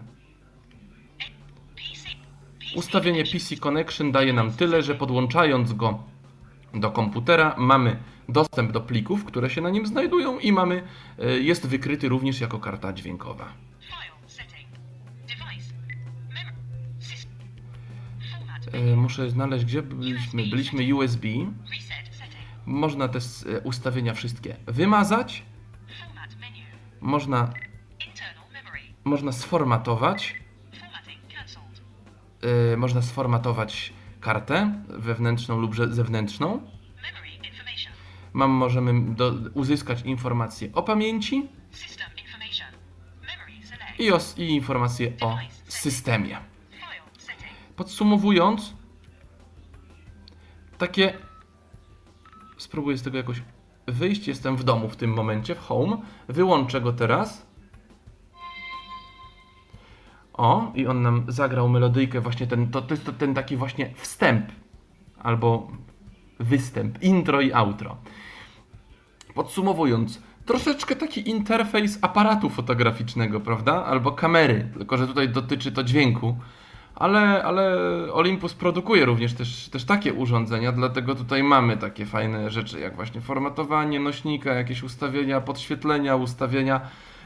Ustawienie. 2.75 3.23
PC 3.23 3.57
Connection 3.57 4.11
daje 4.11 4.33
nam 4.33 4.51
tyle, 4.51 4.83
że 4.83 4.95
podłączając 4.95 5.73
go 5.73 6.03
do 6.73 6.91
komputera 6.91 7.55
mamy 7.57 8.12
dostęp 8.29 8.71
do 8.71 8.81
plików, 8.81 9.25
które 9.25 9.49
się 9.49 9.61
na 9.61 9.69
nim 9.69 9.87
znajdują 9.87 10.39
i 10.39 10.51
mamy, 10.51 10.83
e, 11.19 11.25
jest 11.39 11.67
wykryty 11.67 12.09
również 12.09 12.41
jako 12.41 12.59
karta 12.59 12.93
dźwiękowa. 12.93 13.53
E, 18.73 18.95
Muszę 18.95 19.29
znaleźć, 19.29 19.65
gdzie 19.65 19.81
byliśmy. 19.81 20.43
Byliśmy 20.43 20.95
USB. 20.95 21.27
Można 22.65 23.07
te 23.07 23.19
e, 23.19 23.59
ustawienia 23.61 24.13
wszystkie 24.13 24.55
wymazać, 24.65 25.43
można, 27.01 27.53
można 29.03 29.31
sformatować, 29.31 30.35
można 32.77 33.01
sformatować 33.01 33.93
kartę 34.21 34.83
wewnętrzną 34.87 35.59
lub 35.59 35.75
zewnętrzną. 35.75 36.72
Mam, 38.33 38.51
możemy 38.51 39.15
do, 39.15 39.33
uzyskać 39.53 40.01
informacje 40.01 40.69
o 40.73 40.83
pamięci 40.83 41.49
i, 43.99 44.11
os, 44.11 44.37
i 44.37 44.49
informacje 44.49 45.13
o 45.21 45.37
systemie. 45.67 46.37
Podsumowując, 47.75 48.73
takie. 50.77 51.13
Spróbuję 52.57 52.97
z 52.97 53.03
tego 53.03 53.17
jakoś 53.17 53.41
wyjść. 53.87 54.27
Jestem 54.27 54.57
w 54.57 54.63
domu 54.63 54.89
w 54.89 54.95
tym 54.95 55.13
momencie, 55.13 55.55
w 55.55 55.59
home. 55.59 55.97
Wyłączę 56.27 56.81
go 56.81 56.93
teraz. 56.93 57.47
O, 60.33 60.71
i 60.75 60.87
on 60.87 61.01
nam 61.01 61.25
zagrał 61.27 61.69
melodyjkę, 61.69 62.21
właśnie 62.21 62.47
ten, 62.47 62.71
to, 62.71 62.81
to 62.81 62.93
jest 62.93 63.05
to, 63.05 63.13
ten 63.13 63.33
taki 63.33 63.57
właśnie 63.57 63.93
wstęp, 63.95 64.51
albo 65.19 65.71
występ, 66.39 67.03
intro 67.03 67.41
i 67.41 67.53
outro. 67.53 67.97
Podsumowując, 69.35 70.21
troszeczkę 70.45 70.95
taki 70.95 71.29
interfejs 71.29 71.99
aparatu 72.01 72.49
fotograficznego, 72.49 73.39
prawda? 73.39 73.85
Albo 73.85 74.11
kamery, 74.11 74.67
tylko 74.73 74.97
że 74.97 75.07
tutaj 75.07 75.29
dotyczy 75.29 75.71
to 75.71 75.83
dźwięku. 75.83 76.37
Ale, 76.95 77.43
ale 77.43 77.77
Olympus 78.13 78.53
produkuje 78.53 79.05
również 79.05 79.33
też, 79.33 79.69
też 79.69 79.85
takie 79.85 80.13
urządzenia, 80.13 80.71
dlatego 80.71 81.15
tutaj 81.15 81.43
mamy 81.43 81.77
takie 81.77 82.05
fajne 82.05 82.51
rzeczy, 82.51 82.79
jak 82.79 82.95
właśnie 82.95 83.21
formatowanie 83.21 83.99
nośnika, 83.99 84.53
jakieś 84.53 84.83
ustawienia 84.83 85.41
podświetlenia, 85.41 86.15
ustawienia, 86.15 86.81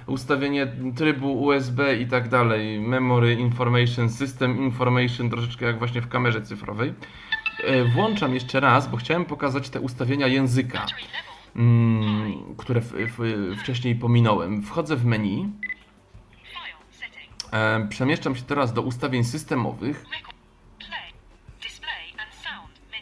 ustawienie 0.07 0.67
trybu 0.95 1.41
USB 1.43 1.97
i 1.97 2.07
tak 2.07 2.29
dalej, 2.29 2.79
memory 2.79 3.33
information, 3.33 4.09
system 4.09 4.57
information, 4.57 5.29
troszeczkę 5.29 5.65
jak 5.65 5.79
właśnie 5.79 6.01
w 6.01 6.07
kamerze 6.07 6.41
cyfrowej. 6.41 6.93
E, 7.63 7.85
Włączam 7.85 8.33
jeszcze 8.33 8.59
raz, 8.59 8.87
bo 8.87 8.97
chciałem 8.97 9.25
pokazać 9.25 9.69
te 9.69 9.81
ustawienia 9.81 10.27
języka, 10.27 10.85
które 12.57 12.81
w, 12.81 12.93
w, 13.17 13.55
wcześniej 13.59 13.95
pominąłem. 13.95 14.63
Wchodzę 14.63 14.95
w 14.95 15.05
menu, 15.05 15.49
e, 17.51 17.87
przemieszczam 17.89 18.35
się 18.35 18.41
teraz 18.41 18.73
do 18.73 18.81
ustawień 18.81 19.23
systemowych, 19.23 20.05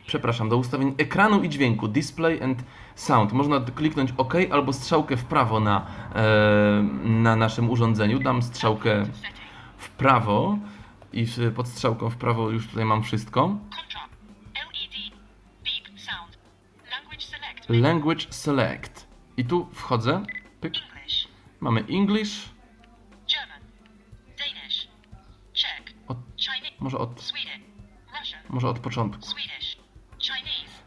przepraszam, 0.08 0.50
do 0.50 0.58
ustawień 0.58 0.96
ekranu 0.98 1.44
i 1.44 1.50
dźwięku, 1.50 1.88
display 1.88 2.44
and 2.44 2.64
sound. 2.96 3.34
Można 3.34 3.60
kliknąć 3.60 4.14
OK 4.18 4.34
albo 4.52 4.74
strzałkę 4.74 5.18
w 5.18 5.26
prawo 5.26 5.60
na, 5.60 5.86
e, 6.16 6.84
na 7.04 7.36
naszym 7.36 7.70
urządzeniu. 7.70 8.20
Dam 8.20 8.44
strzałkę 8.44 9.06
w 9.78 9.90
prawo 9.90 10.58
i 11.14 11.26
pod 11.56 11.68
strzałką 11.68 12.10
w 12.10 12.16
prawo 12.16 12.50
już 12.50 12.68
tutaj 12.68 12.86
mam 12.86 13.04
wszystko. 13.04 13.56
Language 17.70 18.28
select. 18.30 19.08
I 19.38 19.46
tu 19.46 19.68
wchodzę. 19.74 20.24
Pyk. 20.62 20.74
Mamy 21.60 21.80
English. 21.90 22.50
German. 23.28 23.62
Danish. 24.38 24.88
Czech. 25.54 25.96
Od, 26.08 26.18
może, 26.80 26.98
od, 26.98 27.34
może 28.50 28.70
od 28.70 28.80
początku. 28.80 29.28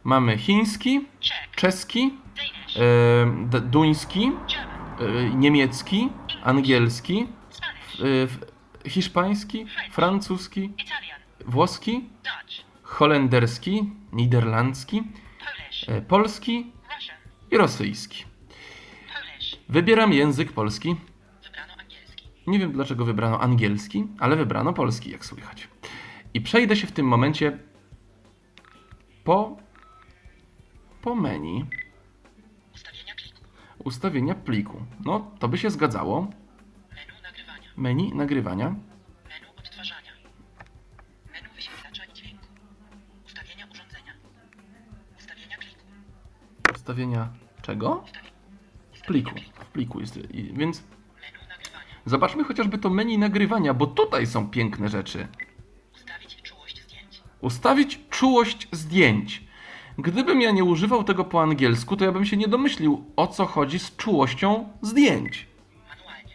Mamy 0.04 0.38
chiński, 0.38 1.06
czeski, 1.56 2.14
e, 3.54 3.60
duński, 3.60 4.32
e, 5.00 5.30
niemiecki, 5.34 6.08
angielski, 6.44 7.26
e, 8.84 8.90
hiszpański, 8.90 9.66
francuski, 9.90 10.72
włoski, 11.46 12.08
holenderski, 12.82 13.90
niderlandzki, 14.12 15.02
polski 16.08 16.72
Russian. 16.96 17.16
i 17.50 17.56
rosyjski. 17.56 18.24
Wybieram 19.68 20.12
język 20.12 20.52
polski. 20.52 20.96
Nie 22.46 22.58
wiem 22.58 22.72
dlaczego 22.72 23.04
wybrano 23.04 23.40
angielski, 23.40 24.06
ale 24.18 24.36
wybrano 24.36 24.72
polski, 24.72 25.10
jak 25.10 25.24
słychać. 25.24 25.68
I 26.34 26.40
przejdę 26.40 26.76
się 26.76 26.86
w 26.86 26.92
tym 26.92 27.06
momencie 27.06 27.58
po, 29.24 29.56
po 31.02 31.14
menu 31.14 31.64
Ustawienia 32.74 33.14
kliku. 33.14 33.40
ustawienia 33.84 34.34
pliku. 34.34 34.82
No, 35.04 35.30
to 35.38 35.48
by 35.48 35.58
się 35.58 35.70
zgadzało. 35.70 36.20
Menu 36.90 37.22
nagrywania. 37.22 37.68
Menu 37.76 38.14
nagrywania, 38.14 38.74
ustawienia 46.88 47.28
czego? 47.62 48.04
Ustawie... 48.92 49.06
Pliku. 49.06 49.30
W 49.54 49.66
pliku 49.66 50.00
jest. 50.00 50.18
Więc 50.52 50.82
zobaczmy 52.06 52.44
chociażby 52.44 52.78
to 52.78 52.90
menu 52.90 53.18
nagrywania, 53.18 53.74
bo 53.74 53.86
tutaj 53.86 54.26
są 54.26 54.50
piękne 54.50 54.88
rzeczy. 54.88 55.28
Ustawić 55.94 56.42
czułość 56.42 56.82
zdjęć. 56.82 57.22
Ustawić 57.40 58.00
czułość 58.10 58.68
zdjęć. 58.72 59.44
Gdybym 59.98 60.40
ja 60.40 60.50
nie 60.50 60.64
używał 60.64 61.04
tego 61.04 61.24
po 61.24 61.42
angielsku, 61.42 61.96
to 61.96 62.04
ja 62.04 62.12
bym 62.12 62.24
się 62.24 62.36
nie 62.36 62.48
domyślił, 62.48 63.04
o 63.16 63.26
co 63.26 63.46
chodzi 63.46 63.78
z 63.78 63.96
czułością 63.96 64.68
zdjęć. 64.82 65.46
Manualnie. 65.88 66.34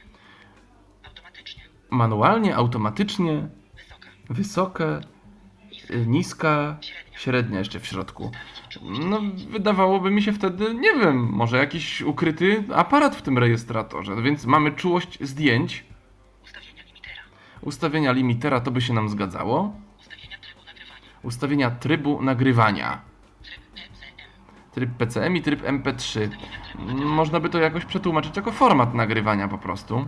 Automatycznie. 1.04 1.64
Manualnie, 1.90 2.56
automatycznie, 2.56 3.48
Wysoka. 3.76 4.08
wysoka, 4.30 5.02
y, 5.92 6.06
niska, 6.08 6.78
średnia 7.16 7.60
jeszcze 7.60 7.80
w 7.80 7.88
środku. 7.88 8.32
No, 8.82 9.22
wydawałoby 9.50 10.12
mi 10.12 10.22
się 10.24 10.34
wtedy, 10.34 10.74
nie 10.74 10.94
wiem, 10.96 11.18
może 11.32 11.58
jakiś 11.58 12.02
ukryty 12.02 12.64
aparat 12.76 13.16
w 13.16 13.22
tym 13.22 13.38
rejestratorze. 13.38 14.22
Więc 14.22 14.46
mamy 14.46 14.72
czułość 14.72 15.18
zdjęć, 15.24 15.84
Ustawienia 16.44 16.84
limitera. 16.84 17.22
ustawienia 17.62 18.12
limitera, 18.12 18.60
to 18.62 18.72
by 18.72 18.82
się 18.82 18.94
nam 18.94 19.10
zgadzało. 19.10 19.74
Ustawienia 20.00 20.38
trybu 20.42 20.62
nagrywania. 20.66 21.22
Ustawienia 21.24 21.72
trybu 21.72 22.22
nagrywania. 22.22 23.02
Tryb 24.72 24.90
PCM. 24.98 25.36
I 25.36 25.42
tryb 25.42 25.62
MP3. 25.64 26.30
Można 27.06 27.40
by 27.40 27.50
to 27.50 27.60
jakoś 27.60 27.86
przetłumaczyć 27.86 28.36
jako 28.38 28.52
format 28.52 28.94
nagrywania 28.94 29.48
po 29.48 29.58
prostu. 29.58 30.08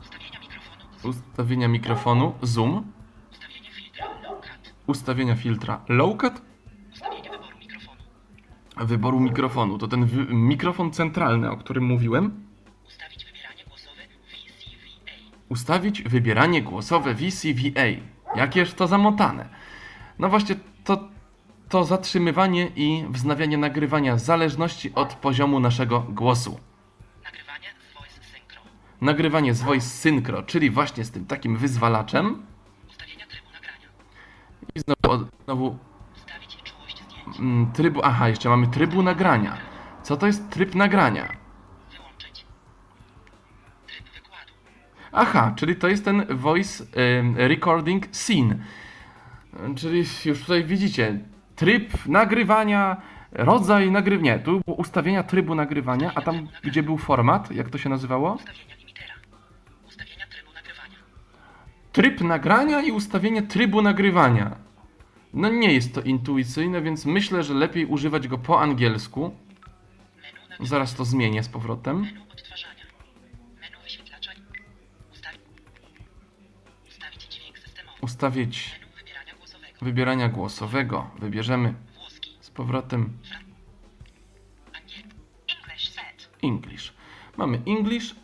Ustawienia 0.00 0.38
mikrofonu. 0.40 0.82
Ustawienia 1.04 1.68
mikrofonu, 1.68 2.32
zoom, 2.42 2.92
Ustawienie 3.32 3.70
filtra 3.70 4.06
low 4.22 4.40
cut. 4.40 4.74
ustawienia 4.86 5.36
filtra 5.36 5.80
low 5.88 6.16
cut. 6.16 6.42
Wyboru 8.84 9.20
mikrofonu. 9.20 9.78
To 9.78 9.88
ten 9.88 10.08
mikrofon 10.30 10.90
centralny, 10.92 11.50
o 11.50 11.56
którym 11.56 11.84
mówiłem. 11.84 12.46
Ustawić 12.86 13.24
wybieranie 13.24 13.64
głosowe 13.64 14.02
VCVA. 14.06 15.12
Ustawić 15.48 16.02
wybieranie 16.02 16.62
głosowe 16.62 17.14
VCVA. 17.14 17.86
Jakież 18.36 18.74
to 18.74 18.86
zamotane. 18.86 19.48
No 20.18 20.28
właśnie, 20.28 20.56
to, 20.84 21.08
to 21.68 21.84
zatrzymywanie 21.84 22.66
i 22.76 23.04
wznawianie 23.10 23.58
nagrywania 23.58 24.14
w 24.16 24.20
zależności 24.20 24.94
od 24.94 25.14
poziomu 25.14 25.60
naszego 25.60 26.00
głosu. 26.00 26.60
Nagrywanie 27.24 27.68
z 27.90 27.94
voice 27.94 28.20
synchro. 28.32 28.60
Nagrywanie 29.00 29.54
z 29.54 29.62
Voice 29.62 29.86
Synchro, 29.86 30.42
czyli 30.42 30.70
właśnie 30.70 31.04
z 31.04 31.10
tym 31.10 31.26
takim 31.26 31.56
wyzwalaczem. 31.56 32.42
Ustawienia 32.88 33.26
trybu 33.26 33.46
nagrania. 33.52 33.88
I 34.74 34.80
znowu, 34.80 35.26
znowu 35.44 35.78
Ustawić 36.16 36.56
czułość 36.64 37.02
zdjęć. 37.02 37.14
mm, 37.14 37.15
trybu. 37.72 38.00
Aha, 38.04 38.28
jeszcze 38.28 38.48
mamy 38.48 38.66
trybu 38.66 39.02
nagrania. 39.02 39.56
Co 40.02 40.16
to 40.16 40.26
jest 40.26 40.50
tryb 40.50 40.74
nagrania? 40.74 41.28
Aha, 45.12 45.52
czyli 45.56 45.76
to 45.76 45.88
jest 45.88 46.04
ten 46.04 46.26
voice 46.30 46.84
recording 47.36 48.06
scene. 48.12 48.56
Czyli 49.76 50.04
już 50.24 50.40
tutaj 50.40 50.64
widzicie 50.64 51.18
tryb 51.56 52.06
nagrywania, 52.06 52.96
rodzaj 53.32 53.90
nagrywania. 53.90 54.38
Tu 54.38 54.62
ustawienia 54.66 55.22
trybu 55.22 55.54
nagrywania, 55.54 56.12
a 56.14 56.22
tam 56.22 56.48
gdzie 56.62 56.82
był 56.82 56.98
format, 56.98 57.50
jak 57.50 57.70
to 57.70 57.78
się 57.78 57.88
nazywało? 57.88 58.38
Tryb 61.92 62.20
nagrania 62.20 62.82
i 62.82 62.90
ustawienie 62.90 63.42
trybu 63.42 63.82
nagrywania. 63.82 64.65
No 65.36 65.48
nie 65.48 65.72
jest 65.72 65.94
to 65.94 66.02
intuicyjne, 66.02 66.82
więc 66.82 67.06
myślę, 67.06 67.42
że 67.42 67.54
lepiej 67.54 67.86
używać 67.86 68.28
go 68.28 68.38
po 68.38 68.60
angielsku. 68.60 69.34
Zaraz 70.60 70.94
to 70.94 71.04
zmienię 71.04 71.42
z 71.42 71.48
powrotem. 71.48 72.06
Ustawić. 78.00 78.80
Wybierania 79.82 80.28
głosowego. 80.28 81.10
Wybierzemy 81.18 81.74
z 82.40 82.50
powrotem. 82.50 83.18
English. 86.42 86.92
Mamy 87.36 87.62
English 87.66 88.14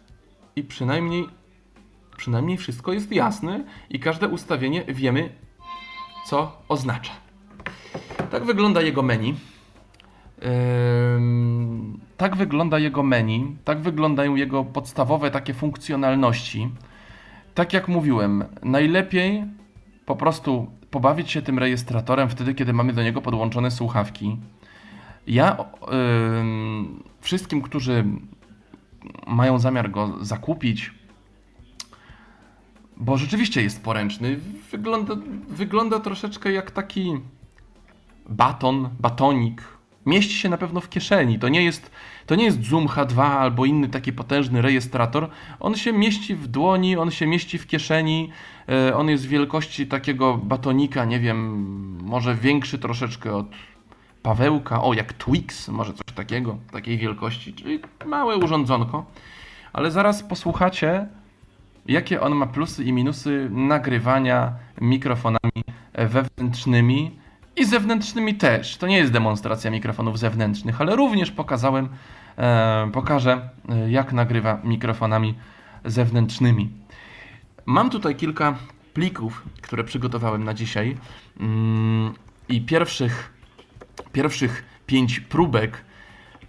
i 0.57 0.65
przynajmniej, 0.65 1.29
przynajmniej 2.17 2.59
wszystko 2.59 2.93
jest 2.93 3.13
jasne 3.13 3.65
i 3.91 4.01
każde 4.01 4.29
ustawienie 4.29 4.85
wiemy, 4.85 5.41
co 6.33 6.62
oznacza. 6.68 7.12
Tak 8.30 8.45
wygląda 8.45 8.83
jego 8.83 9.03
menu. 9.03 9.35
Tak 12.16 12.37
wygląda 12.37 12.78
jego 12.78 13.03
menu, 13.03 13.57
tak 13.64 13.80
wyglądają 13.80 14.35
jego 14.35 14.64
podstawowe 14.64 15.30
takie 15.30 15.55
funkcjonalności. 15.55 16.68
Tak 17.55 17.72
jak 17.72 17.89
mówiłem, 17.89 18.45
najlepiej 18.62 19.45
po 20.07 20.16
prostu 20.16 20.66
pobawić 20.91 21.30
się 21.30 21.43
tym 21.43 21.59
rejestratorem 21.59 22.28
wtedy, 22.28 22.55
kiedy 22.55 22.72
mamy 22.72 22.93
do 22.93 23.03
niego 23.03 23.22
podłączone 23.22 23.70
słuchawki. 23.70 24.37
Ja 25.26 25.57
wszystkim, 27.20 27.62
którzy 27.62 28.05
mają 29.26 29.59
zamiar 29.59 29.91
go 29.91 30.24
zakupić, 30.24 30.95
bo 32.97 33.16
rzeczywiście 33.16 33.62
jest 33.62 33.84
poręczny, 33.84 34.40
wygląda, 34.70 35.14
wygląda 35.49 36.01
troszeczkę 36.01 36.53
jak 36.53 36.70
taki 36.70 37.12
baton, 38.28 38.88
batonik. 39.01 39.62
Mieści 40.07 40.34
się 40.34 40.49
na 40.49 40.59
pewno 40.59 40.80
w 40.80 40.88
kieszeni. 40.88 41.38
To 41.38 41.49
nie 41.49 41.64
jest, 41.64 41.90
to 42.26 42.34
nie 42.34 42.45
jest 42.45 42.64
Zoom 42.64 42.86
H2 42.86 43.20
albo 43.20 43.64
inny 43.64 43.88
taki 43.88 44.12
potężny 44.12 44.62
rejestrator. 44.62 45.28
On 45.61 45.74
się 45.76 45.93
mieści 45.93 46.34
w 46.34 46.47
dłoni, 46.47 46.97
on 46.97 47.11
się 47.11 47.26
mieści 47.26 47.59
w 47.59 47.66
kieszeni. 47.66 48.30
E, 48.68 48.97
On 48.97 49.09
jest 49.09 49.26
wielkości 49.26 49.86
takiego 49.86 50.36
batonika, 50.36 51.05
nie 51.05 51.20
wiem, 51.20 51.66
może 52.03 52.34
większy 52.34 52.78
troszeczkę 52.78 53.34
od 53.34 53.47
Pawełka, 54.22 54.82
o 54.82 54.95
jak 54.95 55.12
Twix, 55.12 55.68
może 55.68 55.93
coś 55.93 56.14
takiego, 56.14 56.59
takiej 56.72 56.99
wielkości, 56.99 57.55
czyli 57.55 57.80
małe 58.07 58.36
urządzonko. 58.36 59.07
Ale 59.72 59.90
zaraz 59.90 60.22
posłuchacie, 60.22 61.07
jakie 61.87 62.20
on 62.20 62.35
ma 62.35 62.47
plusy 62.47 62.85
i 62.85 62.93
minusy 62.93 63.49
nagrywania 63.51 64.53
mikrofonami 64.80 65.62
wewnętrznymi 65.95 67.18
i 67.57 67.64
zewnętrznymi 67.64 68.35
też. 68.35 68.76
To 68.76 68.87
nie 68.87 68.97
jest 68.97 69.12
demonstracja 69.12 69.70
mikrofonów 69.70 70.18
zewnętrznych, 70.18 70.80
ale 70.80 70.97
również 70.97 71.30
pokazałem, 71.30 71.89
e, 72.39 72.91
pokażę, 72.93 73.49
e, 73.68 73.91
jak 73.91 74.12
nagrywa 74.12 74.61
mikrofonami 74.64 75.35
zewnętrznymi. 75.85 76.70
Mam 77.66 77.91
tutaj 77.91 78.16
kilka 78.16 78.55
plików, 78.95 79.43
które 79.62 79.85
przygotowałem 79.85 80.45
na 80.45 80.55
dzisiaj 80.55 80.97
mm, 81.41 82.14
i 82.49 82.61
pierwszych, 82.61 83.33
pierwszych 84.12 84.64
pięć 84.87 85.20
próbek, 85.20 85.85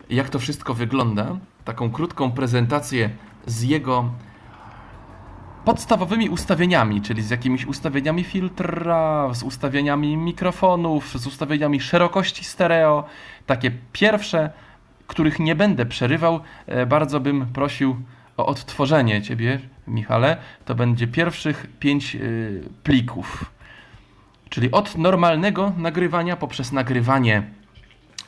jak 0.09 0.29
to 0.29 0.39
wszystko 0.39 0.73
wygląda, 0.73 1.37
taką 1.65 1.91
krótką 1.91 2.31
prezentację 2.31 3.09
z 3.45 3.63
jego 3.63 4.11
podstawowymi 5.65 6.29
ustawieniami, 6.29 7.01
czyli 7.01 7.21
z 7.21 7.29
jakimiś 7.29 7.65
ustawieniami 7.65 8.23
filtra, 8.23 9.29
z 9.33 9.43
ustawieniami 9.43 10.17
mikrofonów, 10.17 11.19
z 11.19 11.27
ustawieniami 11.27 11.81
szerokości 11.81 12.43
stereo. 12.43 13.03
Takie 13.45 13.71
pierwsze, 13.91 14.49
których 15.07 15.39
nie 15.39 15.55
będę 15.55 15.85
przerywał, 15.85 16.39
e, 16.67 16.85
bardzo 16.85 17.19
bym 17.19 17.45
prosił 17.45 17.95
o 18.37 18.45
odtworzenie 18.45 19.21
Ciebie, 19.21 19.59
Michale. 19.87 20.37
To 20.65 20.75
będzie 20.75 21.07
pierwszych 21.07 21.67
pięć 21.79 22.15
y, 22.15 22.63
plików. 22.83 23.51
Czyli 24.49 24.71
od 24.71 24.97
normalnego 24.97 25.73
nagrywania 25.77 26.37
poprzez 26.37 26.71
nagrywanie 26.71 27.43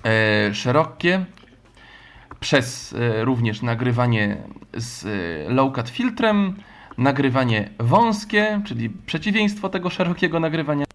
e, 0.05 0.53
szerokie, 0.53 1.25
przez 2.39 2.93
e, 2.93 3.25
również 3.25 3.61
nagrywanie 3.61 4.37
z 4.73 5.05
e, 5.05 5.09
low-cut 5.53 5.89
filtrem, 5.89 6.55
nagrywanie 6.97 7.69
wąskie, 7.79 8.61
czyli 8.65 8.89
przeciwieństwo 8.89 9.69
tego 9.69 9.89
szerokiego 9.89 10.39
nagrywania 10.39 10.85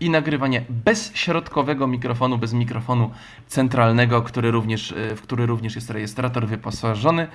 i 0.00 0.10
nagrywanie 0.10 0.64
bez 0.68 1.14
środkowego 1.14 1.86
mikrofonu, 1.86 2.38
bez 2.38 2.52
mikrofonu 2.52 3.10
centralnego, 3.46 4.22
który 4.22 4.50
również, 4.50 4.92
e, 4.92 5.16
w 5.16 5.22
który 5.22 5.46
również 5.46 5.74
jest 5.74 5.90
rejestrator 5.90 6.46
wyposażony. 6.46 7.28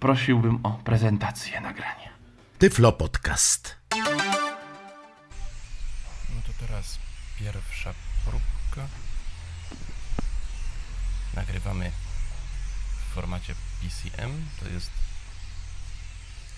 Prosiłbym 0.00 0.58
o 0.62 0.70
prezentację 0.70 1.60
nagrania. 1.60 2.08
Tyflo 2.58 2.92
Podcast. 2.92 3.76
No 6.34 6.42
to 6.46 6.66
teraz 6.66 6.98
pierwsza 7.38 7.94
próbka. 8.24 8.88
Nagrywamy 11.36 11.90
w 12.98 13.14
formacie 13.14 13.54
PCM, 13.82 14.30
to 14.60 14.68
jest 14.68 14.90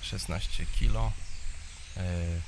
16 0.03 0.67
kilo, 0.67 1.13
e, 1.97 2.41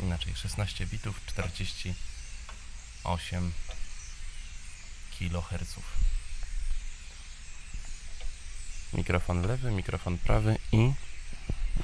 inaczej 0.00 0.34
16 0.34 0.86
bitów, 0.86 1.20
48 1.26 3.52
kHz. 5.18 5.76
Mikrofon 8.92 9.46
lewy, 9.46 9.70
mikrofon 9.70 10.18
prawy 10.18 10.58
i 10.72 10.92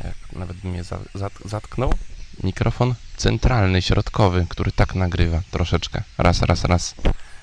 jak 0.04 0.32
nawet 0.32 0.64
je 0.64 0.84
za, 0.84 0.98
zat, 1.14 1.32
zatknął, 1.44 1.94
mikrofon 2.42 2.94
centralny, 3.16 3.82
środkowy, 3.82 4.46
który 4.48 4.72
tak 4.72 4.94
nagrywa 4.94 5.42
troszeczkę. 5.50 6.02
Raz, 6.18 6.42
raz, 6.42 6.64
raz. 6.64 6.94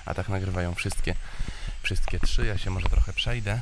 A 0.06 0.14
tak 0.14 0.30
nagrywają 0.30 0.76
wszystkie, 0.76 1.16
wszystkie 1.82 2.20
trzy. 2.20 2.46
Ja 2.46 2.58
się 2.58 2.70
może 2.70 2.90
trochę 2.90 3.14
przejdę. 3.14 3.62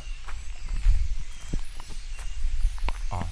O, 3.10 3.26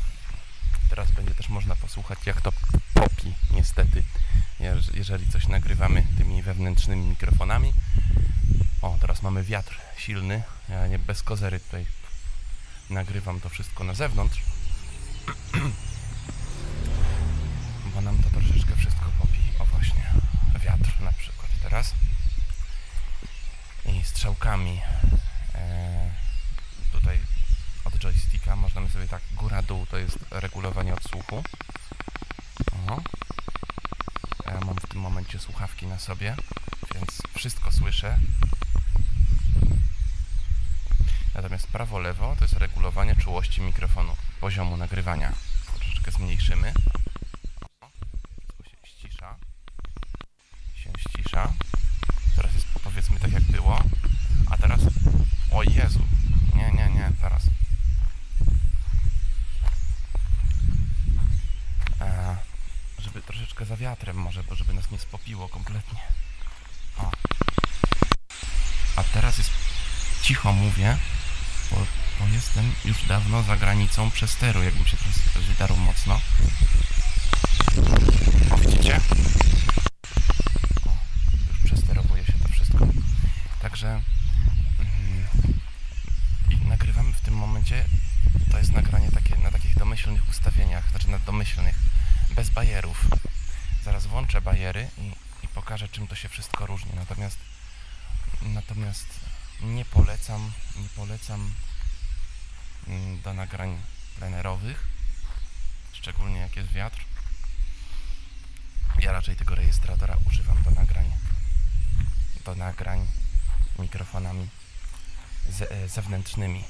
teraz 0.90 1.12
będzie 1.12 1.36
też 1.36 1.50
można 1.66 1.82
posłuchać, 1.82 2.20
jak 2.26 2.42
to 2.42 2.52
popi, 2.94 3.34
niestety, 3.52 4.04
jeż- 4.60 4.96
jeżeli 4.98 5.32
coś 5.32 5.48
nagrywamy 5.48 6.04
tymi 6.18 6.44
wewnętrznymi 6.44 7.06
mikrofonami. 7.06 7.74
O, 8.82 8.98
teraz 9.02 9.22
mamy 9.22 9.44
wiatr 9.44 9.78
silny. 9.98 10.44
Ja 10.70 10.88
nie 10.88 11.00
bez 11.00 11.24
kozery 11.24 11.60
tutaj 11.60 11.86
nagrywam 12.90 13.40
to 13.40 13.50
wszystko 13.50 13.84
na 13.84 13.94
zewnątrz. 13.94 14.42
bo 17.96 18.02
nam 18.02 18.18
to 18.24 18.30
troszeczkę 18.30 18.76
wszystko 18.76 19.06
popi. 19.20 19.40
O 19.60 19.66
właśnie, 19.66 20.04
wiatr 20.66 21.02
na 21.02 21.14
przykład 21.14 21.50
teraz. 21.64 21.94
I 23.86 24.04
strzałkami 24.04 24.82
e, 25.56 26.12
tutaj 26.92 27.20
od 27.86 27.94
joysticka 28.00 28.56
możemy 28.56 28.90
sobie 28.90 29.08
tak 29.08 29.22
góra-dół 29.32 29.86
to 29.86 29.98
jest 29.98 30.18
regulowanie 30.32 30.94
odsłuchu. 30.94 31.44
O. 32.88 33.02
Ja 34.46 34.60
mam 34.66 34.76
w 34.76 34.88
tym 34.88 35.00
momencie 35.02 35.40
słuchawki 35.40 35.88
na 35.88 36.00
sobie, 36.00 36.36
więc 36.96 37.22
wszystko 37.38 37.72
słyszę. 37.72 38.20
Natomiast 41.36 41.68
prawo-lewo 41.68 42.36
to 42.36 42.44
jest 42.44 42.54
regulowanie 42.54 43.16
czułości 43.16 43.62
mikrofonu, 43.62 44.16
poziomu 44.42 44.78
nagrywania. 44.78 45.34
Troszeczkę 45.76 46.12
zmniejszymy. 46.12 46.74
O, 47.82 47.90
Wszystko 48.64 48.88
się 48.88 48.88
ścisza. 48.88 49.36
Się 50.76 50.92
ścisza. 51.00 51.54
Teraz 52.36 52.54
jest 52.54 52.66
powiedzmy 52.84 53.20
tak 53.20 53.32
jak 53.32 53.44
było. 53.44 53.84
A 54.50 54.58
teraz... 54.58 54.80
O 55.52 55.64
Jezu! 55.64 56.00
Nie, 56.56 56.72
nie, 56.72 56.90
nie, 56.90 57.12
teraz. 57.22 57.44
E, 62.02 62.38
żeby 63.00 63.22
troszeczkę 63.22 63.66
za 63.66 63.78
wiatrem 63.78 64.18
może, 64.18 64.44
bo 64.44 64.56
żeby 64.56 64.74
nas 64.74 64.92
nie 64.92 65.00
spopiło 65.00 65.50
kompletnie. 65.50 66.00
O. 66.98 67.12
A 68.96 69.04
teraz 69.04 69.38
jest... 69.38 69.52
Cicho 70.46 70.54
mówię, 70.54 70.98
bo, 71.72 71.78
bo 72.20 72.28
jestem 72.34 72.74
już 72.86 73.06
dawno 73.08 73.44
za 73.44 73.58
granicą 73.58 74.12
przesteru, 74.12 74.64
jakbym 74.64 74.86
się 74.86 74.98
teraz 74.98 75.48
wydarł 75.48 75.76
mocno. 75.76 76.22
O, 78.52 78.58
widzicie? 78.58 79.02
O, 80.86 80.98
już 81.50 81.60
przesterowuje 81.66 82.26
się 82.26 82.34
to 82.34 82.50
wszystko. 82.50 82.88
Także 83.62 83.88
mm, 83.88 85.26
nagrywamy 86.70 87.14
w 87.14 87.22
tym 87.22 87.34
momencie, 87.34 87.86
to 88.52 88.58
jest 88.58 88.72
nagranie 88.72 89.12
takie 89.12 89.36
na 89.36 89.52
takich 89.52 89.78
domyślnych 89.78 90.30
ustawieniach, 90.30 90.90
znaczy 90.90 91.10
na 91.10 91.20
domyślnych, 91.20 91.76
bez 92.36 92.50
bajerów. 92.50 93.06
Zaraz 93.84 94.06
włączę 94.06 94.42
bajery 94.42 94.90
i, 94.98 95.08
i 95.46 95.48
pokażę 95.48 95.88
czym 95.90 96.08
to 96.08 96.16
się 96.16 96.30
wszystko 96.30 96.66
różni. 96.66 96.92
Natomiast 96.96 97.38
natomiast 98.42 99.15
polecam, 99.96 100.52
nie 100.76 100.90
polecam 100.96 101.54
mm, 102.88 103.22
do 103.22 103.34
nagrań 103.34 103.82
plenerowych, 104.16 104.88
szczególnie 105.94 106.40
jak 106.40 106.56
jest 106.56 106.72
wiatr. 106.72 107.00
Ja 109.00 109.12
raczej 109.12 109.36
tego 109.36 109.56
rejestratora 109.56 110.18
używam 110.28 110.64
do 110.64 110.72
nagrań, 110.72 111.12
do 112.46 112.56
nagrań 112.56 113.08
mikrofonami 113.80 114.50
ze, 115.50 115.72
e, 115.72 115.90
zewnętrznymi. 115.90 116.64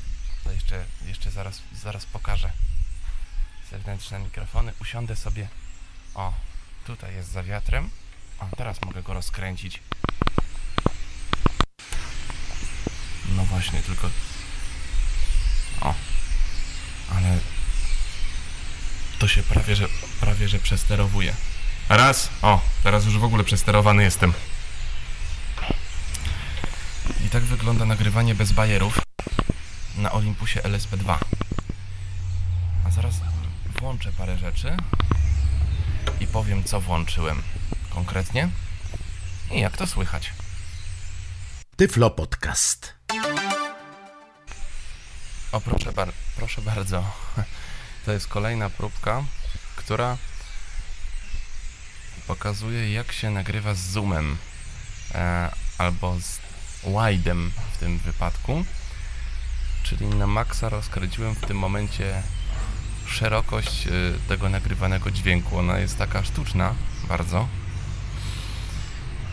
To 0.43 0.51
jeszcze, 0.51 0.86
jeszcze 1.05 1.32
zaraz, 1.32 1.61
zaraz 1.73 2.05
pokażę. 2.05 2.51
Zewnętrzne 3.71 4.19
mikrofony. 4.19 4.73
Usiądę 4.82 5.15
sobie. 5.15 5.47
O, 6.15 6.34
tutaj 6.86 7.15
jest 7.15 7.32
za 7.32 7.43
wiatrem. 7.43 7.89
O, 8.39 8.47
teraz 8.57 8.82
mogę 8.82 9.03
go 9.03 9.13
rozkręcić. 9.13 9.82
No 13.30 13.45
właśnie, 13.56 13.82
tylko. 13.82 14.10
O. 15.82 15.93
Ale. 17.16 17.38
To 19.20 19.28
się 19.28 19.43
prawie, 19.43 19.76
że 19.76 19.88
prawie, 20.20 20.47
że 20.47 20.60
przesterowuje. 20.60 21.34
Raz, 21.89 22.30
o, 22.41 22.62
Teraz 22.84 23.06
już 23.06 23.18
w 23.18 23.24
ogóle 23.24 23.43
przesterowany 23.43 24.03
jestem. 24.03 24.34
I 27.26 27.30
tak 27.30 27.43
wygląda 27.43 27.86
nagrywanie 27.86 28.36
bez 28.36 28.51
bajerów 28.51 28.99
na 29.97 30.12
Olympusie 30.12 30.60
LSP2. 30.60 31.18
A 32.86 32.91
zaraz 32.91 33.16
włączę 33.80 34.12
parę 34.12 34.38
rzeczy 34.38 34.78
i 36.20 36.28
powiem, 36.28 36.64
co 36.64 36.82
włączyłem 36.82 37.43
konkretnie 37.89 38.49
i 39.51 39.60
jak 39.60 39.78
to 39.78 39.88
słychać. 39.88 40.34
Tyflo 41.76 42.10
Podcast. 42.10 42.94
O, 45.56 45.62
proszę, 45.62 45.91
bar- 45.91 46.14
proszę 46.36 46.62
bardzo. 46.62 47.03
To 48.06 48.12
jest 48.12 48.28
kolejna 48.28 48.70
próbka, 48.70 49.24
która 49.76 50.18
pokazuje, 52.28 52.93
jak 52.93 53.12
się 53.12 53.30
nagrywa 53.30 53.74
z 53.74 53.80
zoomem 53.80 54.38
e, 55.14 55.49
albo 55.78 56.20
z 56.20 56.39
wide'em 56.84 57.49
w 57.74 57.78
tym 57.78 57.97
wypadku. 57.97 58.66
Czyli 59.84 60.06
na 60.06 60.28
maksa 60.28 60.70
rozkręciłem 60.70 61.36
w 61.36 61.45
tym 61.45 61.58
momencie 61.58 62.24
szerokość 63.08 63.88
e, 63.88 63.91
tego 64.28 64.49
nagrywanego 64.49 65.12
dźwięku. 65.12 65.60
Ona 65.60 65.80
jest 65.80 65.97
taka 65.97 66.24
sztuczna, 66.24 66.76
bardzo. 67.08 67.47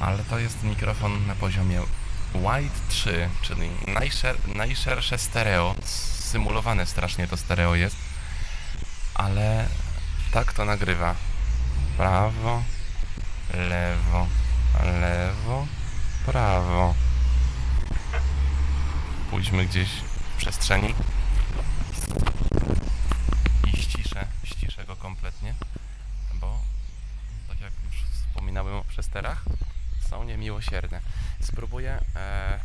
Ale 0.01 0.25
to 0.25 0.39
jest 0.39 0.62
mikrofon 0.62 1.27
na 1.27 1.35
poziomie 1.35 1.83
Wide 2.35 2.74
3, 2.89 3.28
czyli 3.43 3.70
najszer- 3.87 4.55
najszersze 4.57 5.18
stereo. 5.18 5.74
Symulowane 5.85 6.87
strasznie 6.87 7.28
to 7.28 7.37
stereo 7.37 7.74
jest. 7.74 7.97
Ale 9.14 9.68
tak 10.33 10.53
to 10.53 10.64
nagrywa. 10.64 11.14
Prawo, 11.97 12.62
lewo, 13.55 14.26
lewo, 14.85 15.66
prawo. 16.26 16.95
Pójdźmy 19.30 19.66
gdzieś 19.66 19.89
w 19.89 20.37
przestrzeni 20.37 20.95
i 23.66 23.76
ściszę, 23.83 24.26
ściszę 24.45 24.85
go 24.85 24.97
kompletnie, 24.97 25.55
bo 26.35 26.59
tak 27.49 27.61
jak 27.61 27.72
już 27.87 28.03
wspominałem 28.12 28.74
o 28.74 28.85
przesterach, 28.85 29.45
są 30.11 30.24
niemiłosierne. 30.24 31.01
Spróbuję, 31.43 32.01
e, 32.16 32.61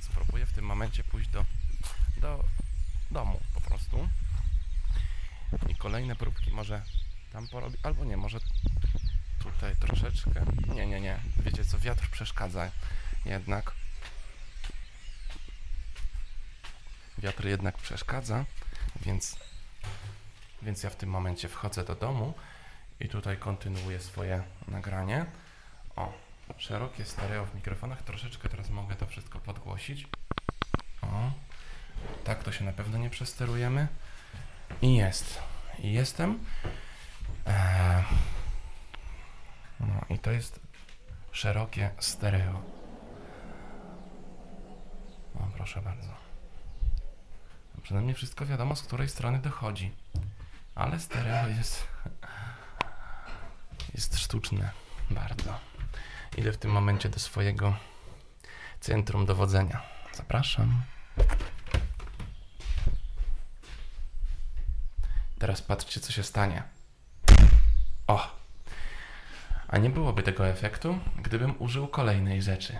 spróbuję 0.00 0.46
w 0.46 0.52
tym 0.52 0.64
momencie 0.64 1.04
pójść 1.04 1.28
do, 1.28 1.44
do 2.20 2.44
domu 3.10 3.40
po 3.54 3.60
prostu. 3.60 4.08
I 5.68 5.74
kolejne 5.74 6.16
próbki 6.16 6.50
może 6.50 6.82
tam 7.32 7.48
porobić, 7.48 7.80
albo 7.82 8.04
nie, 8.04 8.16
może 8.16 8.38
tutaj 9.38 9.76
troszeczkę, 9.76 10.44
nie, 10.74 10.86
nie, 10.86 11.00
nie, 11.00 11.20
wiecie 11.38 11.64
co, 11.64 11.78
wiatr 11.78 12.08
przeszkadza 12.10 12.70
jednak, 13.24 13.72
wiatr 17.18 17.44
jednak 17.44 17.78
przeszkadza, 17.78 18.44
więc, 19.00 19.36
więc 20.62 20.82
ja 20.82 20.90
w 20.90 20.96
tym 20.96 21.10
momencie 21.10 21.48
wchodzę 21.48 21.84
do 21.84 21.94
domu 21.94 22.34
i 23.00 23.08
tutaj 23.08 23.36
kontynuuję 23.36 24.00
swoje 24.00 24.42
nagranie. 24.68 25.26
O, 25.96 26.25
szerokie 26.56 27.04
stereo 27.04 27.46
w 27.46 27.54
mikrofonach, 27.54 28.02
troszeczkę 28.02 28.48
teraz 28.48 28.70
mogę 28.70 28.94
to 28.94 29.06
wszystko 29.06 29.38
podgłosić. 29.38 30.08
O, 31.02 31.30
tak 32.24 32.42
to 32.44 32.52
się 32.52 32.64
na 32.64 32.72
pewno 32.72 32.98
nie 32.98 33.10
przesterujemy. 33.10 33.88
I 34.82 34.94
jest. 34.94 35.38
I 35.78 35.92
jestem. 35.92 36.38
Eee, 37.46 38.04
no 39.80 40.00
i 40.10 40.18
to 40.18 40.30
jest 40.30 40.60
szerokie 41.32 41.90
stereo. 41.98 42.62
O, 45.34 45.46
proszę 45.56 45.82
bardzo. 45.82 46.08
Przynajmniej 47.82 48.14
wszystko 48.14 48.46
wiadomo, 48.46 48.76
z 48.76 48.82
której 48.82 49.08
strony 49.08 49.38
dochodzi. 49.38 49.92
Ale 50.74 51.00
stereo 51.00 51.48
jest 51.48 51.86
jest 53.94 54.18
sztuczne. 54.18 54.70
Bardzo. 55.10 55.58
Idę 56.36 56.52
w 56.52 56.58
tym 56.58 56.70
momencie 56.70 57.08
do 57.08 57.18
swojego 57.18 57.76
centrum 58.80 59.26
dowodzenia. 59.26 59.82
Zapraszam. 60.12 60.82
Teraz 65.38 65.62
patrzcie, 65.62 66.00
co 66.00 66.12
się 66.12 66.22
stanie. 66.22 66.62
O! 68.06 68.36
A 69.68 69.78
nie 69.78 69.90
byłoby 69.90 70.22
tego 70.22 70.46
efektu, 70.46 70.98
gdybym 71.22 71.54
użył 71.58 71.88
kolejnej 71.88 72.42
rzeczy. 72.42 72.76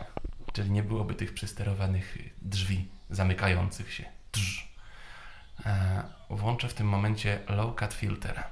Czyli 0.53 0.71
nie 0.71 0.83
byłoby 0.83 1.15
tych 1.15 1.35
przysterowanych 1.35 2.19
drzwi 2.43 2.89
zamykających 3.11 3.93
się. 3.93 4.05
Drz. 4.33 4.69
E, 5.67 6.03
włączę 6.31 6.69
w 6.69 6.75
tym 6.75 6.89
momencie 6.89 7.41
low 7.49 7.77
cut 7.77 7.95
filter. 7.95 8.45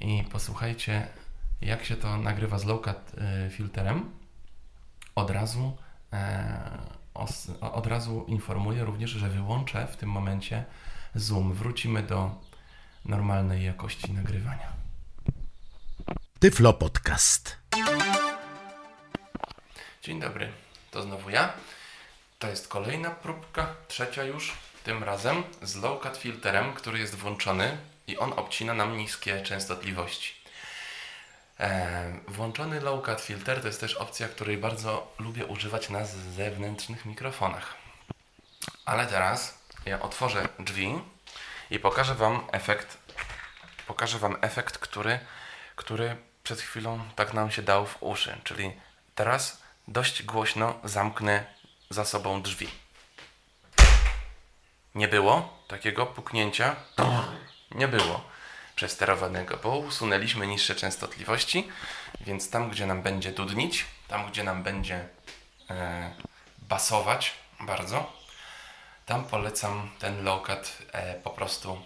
I 0.00 0.24
posłuchajcie, 0.32 1.08
jak 1.62 1.84
się 1.84 1.96
to 1.96 2.16
nagrywa 2.16 2.58
z 2.58 2.64
low 2.64 2.84
cut 2.84 2.96
e, 3.18 3.50
filterem. 3.50 4.10
Od 5.14 5.30
razu, 5.30 5.76
e, 6.12 6.78
os, 7.14 7.50
od 7.60 7.86
razu 7.86 8.24
informuję 8.28 8.84
również, 8.84 9.10
że 9.10 9.28
wyłączę 9.28 9.86
w 9.86 9.96
tym 9.96 10.08
momencie 10.08 10.64
zoom. 11.14 11.52
Wrócimy 11.52 12.02
do 12.02 12.40
normalnej 13.04 13.64
jakości 13.64 14.12
nagrywania. 14.12 14.72
Tyflo 16.38 16.72
Podcast. 16.72 17.56
Dzień 20.02 20.20
dobry, 20.20 20.52
to 20.90 21.02
znowu 21.02 21.30
ja. 21.30 21.52
To 22.38 22.48
jest 22.48 22.68
kolejna 22.68 23.10
próbka, 23.10 23.74
trzecia 23.88 24.24
już, 24.24 24.52
tym 24.84 25.04
razem 25.04 25.42
z 25.62 25.76
low 25.76 26.02
cut 26.02 26.16
filterem, 26.16 26.72
który 26.72 26.98
jest 26.98 27.14
włączony 27.14 27.76
i 28.06 28.18
on 28.18 28.32
obcina 28.32 28.74
nam 28.74 28.96
niskie 28.96 29.42
częstotliwości. 29.42 30.41
E, 31.60 32.12
włączony 32.28 32.80
low 32.80 33.04
cut 33.04 33.20
filter 33.20 33.60
to 33.60 33.66
jest 33.66 33.80
też 33.80 33.94
opcja, 33.94 34.28
której 34.28 34.58
bardzo 34.58 35.12
lubię 35.18 35.46
używać 35.46 35.90
na 35.90 36.04
zewnętrznych 36.04 37.04
mikrofonach. 37.06 37.74
Ale 38.84 39.06
teraz 39.06 39.58
ja 39.86 40.00
otworzę 40.00 40.48
drzwi 40.58 41.00
i 41.70 41.78
pokażę 41.78 42.14
Wam 42.14 42.40
efekt, 42.52 42.98
pokażę 43.86 44.18
Wam 44.18 44.36
efekt, 44.40 44.78
który, 44.78 45.18
który 45.76 46.16
przed 46.42 46.60
chwilą 46.60 47.00
tak 47.16 47.34
nam 47.34 47.50
się 47.50 47.62
dał 47.62 47.86
w 47.86 48.02
uszy. 48.02 48.40
Czyli 48.44 48.72
teraz 49.14 49.62
dość 49.88 50.22
głośno 50.22 50.74
zamknę 50.84 51.44
za 51.90 52.04
sobą 52.04 52.42
drzwi. 52.42 52.68
Nie 54.94 55.08
było 55.08 55.64
takiego 55.68 56.06
puknięcia. 56.06 56.76
Nie 57.70 57.88
było 57.88 58.31
przesterowanego, 58.76 59.56
bo 59.56 59.76
usunęliśmy 59.76 60.46
niższe 60.46 60.74
częstotliwości, 60.74 61.68
więc 62.20 62.50
tam, 62.50 62.70
gdzie 62.70 62.86
nam 62.86 63.02
będzie 63.02 63.32
dudnić, 63.32 63.84
tam, 64.08 64.30
gdzie 64.30 64.44
nam 64.44 64.62
będzie 64.62 65.08
e, 65.70 66.14
basować 66.58 67.32
bardzo, 67.60 68.12
tam 69.06 69.24
polecam 69.24 69.90
ten 69.98 70.24
low 70.24 70.46
cut 70.46 70.78
e, 70.92 71.14
po 71.14 71.30
prostu 71.30 71.82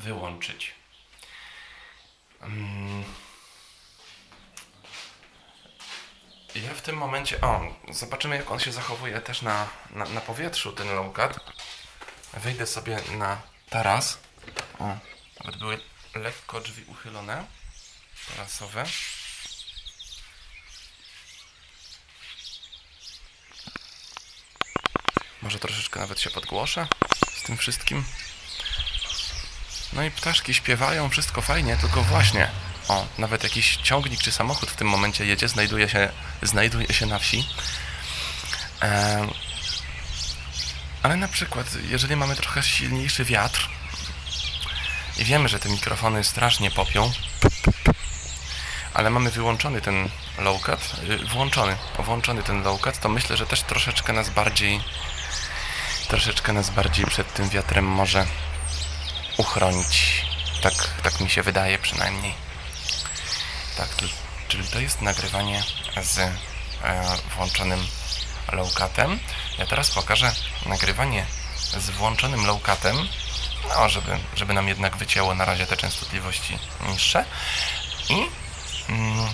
wyłączyć. 0.00 0.74
Mm. 2.40 3.04
Ja 6.54 6.74
w 6.74 6.82
tym 6.82 6.96
momencie, 6.96 7.40
o, 7.40 7.60
zobaczymy 7.90 8.36
jak 8.36 8.50
on 8.50 8.60
się 8.60 8.72
zachowuje 8.72 9.20
też 9.20 9.42
na, 9.42 9.68
na, 9.90 10.04
na 10.04 10.20
powietrzu, 10.20 10.72
ten 10.72 10.94
low 10.94 11.14
cut. 11.14 11.40
Wyjdę 12.34 12.66
sobie 12.66 13.00
na 13.18 13.42
taras. 13.70 14.18
O, 14.78 14.84
nawet 15.40 15.58
były 15.58 15.80
lekko 16.14 16.60
drzwi 16.60 16.84
uchylone, 16.84 17.46
tarasowe. 18.28 18.84
Może 25.42 25.58
troszeczkę 25.58 26.00
nawet 26.00 26.20
się 26.20 26.30
podgłoszę 26.30 26.86
z 27.34 27.42
tym 27.42 27.56
wszystkim. 27.56 28.04
No 29.92 30.02
i 30.02 30.10
ptaszki 30.10 30.54
śpiewają, 30.54 31.10
wszystko 31.10 31.42
fajnie, 31.42 31.76
tylko 31.76 32.02
właśnie, 32.02 32.50
o, 32.88 33.06
nawet 33.18 33.42
jakiś 33.42 33.76
ciągnik 33.76 34.20
czy 34.20 34.32
samochód 34.32 34.70
w 34.70 34.76
tym 34.76 34.88
momencie 34.88 35.26
jedzie, 35.26 35.48
znajduje 35.48 35.88
się, 35.88 36.12
znajduje 36.42 36.88
się 36.88 37.06
na 37.06 37.18
wsi. 37.18 37.48
Ehm, 38.80 39.30
ale 41.02 41.16
na 41.16 41.28
przykład, 41.28 41.66
jeżeli 41.88 42.16
mamy 42.16 42.36
trochę 42.36 42.62
silniejszy 42.62 43.24
wiatr 43.24 43.68
i 45.16 45.24
wiemy, 45.24 45.48
że 45.48 45.58
te 45.58 45.68
mikrofony 45.68 46.24
strasznie 46.24 46.70
popią, 46.70 47.12
ale 48.94 49.10
mamy 49.10 49.30
wyłączony 49.30 49.80
ten 49.80 50.08
low 50.38 50.62
cut, 50.62 50.94
y, 51.10 51.26
włączony, 51.26 51.76
włączony 51.98 52.42
ten 52.42 52.62
low 52.62 52.80
cut, 52.80 52.98
to 52.98 53.08
myślę, 53.08 53.36
że 53.36 53.46
też 53.46 53.62
troszeczkę 53.62 54.12
nas 54.12 54.30
bardziej 54.30 54.80
troszeczkę 56.08 56.52
nas 56.52 56.70
bardziej 56.70 57.06
przed 57.06 57.34
tym 57.34 57.48
wiatrem 57.48 57.84
może 57.84 58.26
uchronić. 59.36 60.24
Tak, 60.62 60.74
tak 61.02 61.20
mi 61.20 61.30
się 61.30 61.42
wydaje 61.42 61.78
przynajmniej. 61.78 62.34
Tak, 63.76 63.88
to, 63.88 64.06
czyli 64.48 64.68
to 64.68 64.80
jest 64.80 65.02
nagrywanie 65.02 65.62
z 66.02 66.18
e, 66.18 66.32
włączonym 67.36 67.86
low-cutem. 68.48 69.18
Ja 69.58 69.66
teraz 69.66 69.90
pokażę 69.90 70.34
nagrywanie 70.66 71.26
z 71.78 71.90
włączonym 71.90 72.40
low-cutem, 72.40 73.06
no, 73.68 73.88
żeby, 73.88 74.18
żeby 74.36 74.54
nam 74.54 74.68
jednak 74.68 74.96
wycięło 74.96 75.34
na 75.34 75.44
razie 75.44 75.66
te 75.66 75.76
częstotliwości 75.76 76.58
niższe. 76.88 77.24
I 78.08 78.26
mm, 78.88 79.28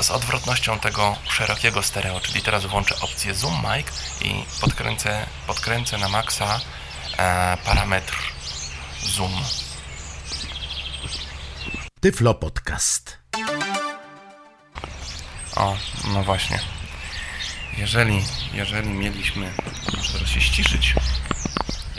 z 0.00 0.10
odwrotnością 0.10 0.78
tego 0.78 1.16
szerokiego 1.28 1.82
stereo, 1.82 2.20
czyli 2.20 2.42
teraz 2.42 2.66
włączę 2.66 2.94
opcję 3.00 3.34
Zoom 3.34 3.62
Mic 3.62 3.86
i 4.20 4.44
podkręcę, 4.60 5.26
podkręcę 5.46 5.98
na 5.98 6.08
maksa 6.08 6.60
e, 7.18 7.56
parametr 7.64 8.18
Zoom. 9.02 9.32
Tyflo 12.00 12.34
Podcast. 12.34 13.18
O, 15.56 15.76
no 16.04 16.24
właśnie. 16.24 16.58
Jeżeli, 17.78 18.24
jeżeli 18.52 18.88
mieliśmy, 18.88 19.52
muszę 19.96 20.12
teraz 20.12 20.28
się 20.28 20.40
ściszyć. 20.40 20.94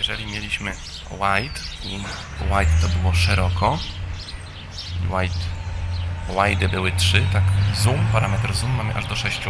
Jeżeli 0.03 0.25
mieliśmy 0.25 0.71
wide 1.11 1.59
i 1.83 1.99
wide 2.41 2.81
to 2.81 2.87
było 2.99 3.13
szeroko, 3.13 3.79
wide, 5.03 5.45
wide 6.29 6.69
były 6.69 6.91
3, 6.91 7.25
tak, 7.33 7.43
zoom, 7.75 8.07
parametr 8.13 8.53
zoom 8.53 8.71
mamy 8.71 8.95
aż 8.95 9.05
do 9.05 9.15
6. 9.15 9.41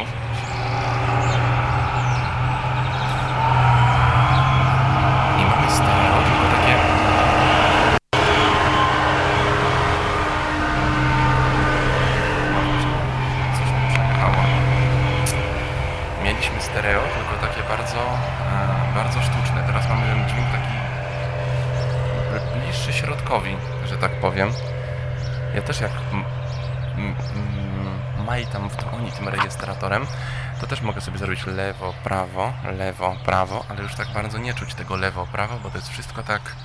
lewo, 31.46 31.94
prawo, 32.04 32.54
lewo, 32.64 33.16
prawo, 33.26 33.66
ale 33.70 33.82
już 33.82 33.96
tak 33.96 34.08
bardzo 34.14 34.38
nie 34.38 34.54
czuć 34.54 34.74
tego 34.74 34.96
lewo, 34.96 35.28
prawo, 35.32 35.60
bo 35.64 35.70
to 35.70 35.78
jest 35.78 35.90
wszystko 35.90 36.24
tak 36.24 36.56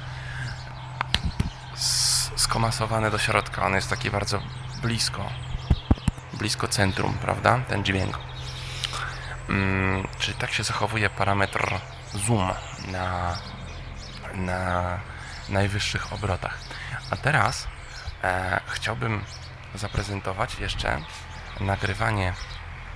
skomasowane 2.36 3.10
do 3.10 3.18
środka. 3.18 3.66
On 3.66 3.74
jest 3.74 3.90
taki 3.90 4.10
bardzo 4.10 4.42
blisko 4.82 5.24
blisko 6.38 6.68
centrum, 6.68 7.18
prawda? 7.18 7.60
Ten 7.68 7.84
dźwięk. 7.84 8.18
Mm, 9.48 10.08
czyli 10.18 10.38
tak 10.38 10.52
się 10.52 10.62
zachowuje 10.62 11.10
parametr 11.10 11.74
zoom 12.14 12.52
na, 12.88 13.36
na 14.34 14.98
najwyższych 15.48 16.12
obrotach. 16.12 16.58
A 17.10 17.16
teraz 17.16 17.68
e, 18.24 18.60
chciałbym 18.66 19.24
zaprezentować 19.74 20.58
jeszcze 20.58 21.00
nagrywanie 21.60 22.32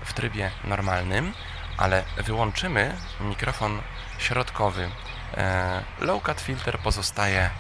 w 0.05 0.13
trybie 0.13 0.51
normalnym, 0.65 1.33
ale 1.79 2.05
wyłączymy 2.17 2.97
mikrofon 3.21 3.83
środkowy. 4.19 4.91
E, 5.37 5.83
low 6.01 6.23
cut 6.23 6.41
filter 6.41 6.79
pozostaje 6.79 7.51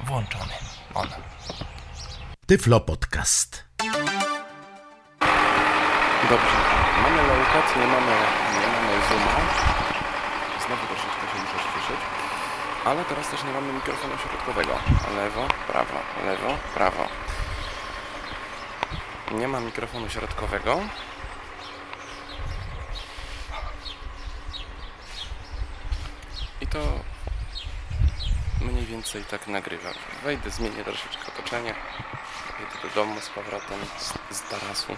włączony. 0.00 0.52
On. 0.94 1.08
Tyflo 2.46 2.80
Podcast. 2.80 3.64
Dobrze. 6.30 6.56
Mamy 7.02 7.22
low-cut, 7.22 7.76
nie 7.80 7.86
mamy, 7.86 8.16
nie 8.60 8.66
mamy 8.66 9.08
zooma. 9.08 9.34
Znowu 10.66 10.86
troszeczkę 10.86 11.20
się 11.20 11.38
muszę 11.42 11.58
ściszyć. 11.58 12.00
Ale 12.84 13.04
teraz 13.04 13.28
też 13.28 13.44
nie 13.44 13.52
mamy 13.52 13.72
mikrofonu 13.72 14.14
środkowego. 14.18 14.78
Lewo, 15.16 15.48
prawo, 15.68 15.94
lewo, 16.26 16.58
prawo. 16.74 17.08
Nie 19.32 19.48
ma 19.48 19.60
mikrofonu 19.60 20.10
środkowego. 20.10 20.80
I 26.60 26.66
to 26.66 26.78
mniej 29.04 29.14
więcej 29.14 29.38
tak 29.38 29.48
nagrywa. 29.48 29.90
Wejdę, 30.22 30.50
zmienię 30.50 30.84
troszeczkę 30.84 31.26
otoczenie. 31.28 31.74
Jedę 32.60 32.88
do 32.88 32.94
domu 32.94 33.20
z 33.20 33.28
powrotem 33.28 33.78
z, 33.98 34.36
z 34.36 34.42
tarasu. 34.42 34.96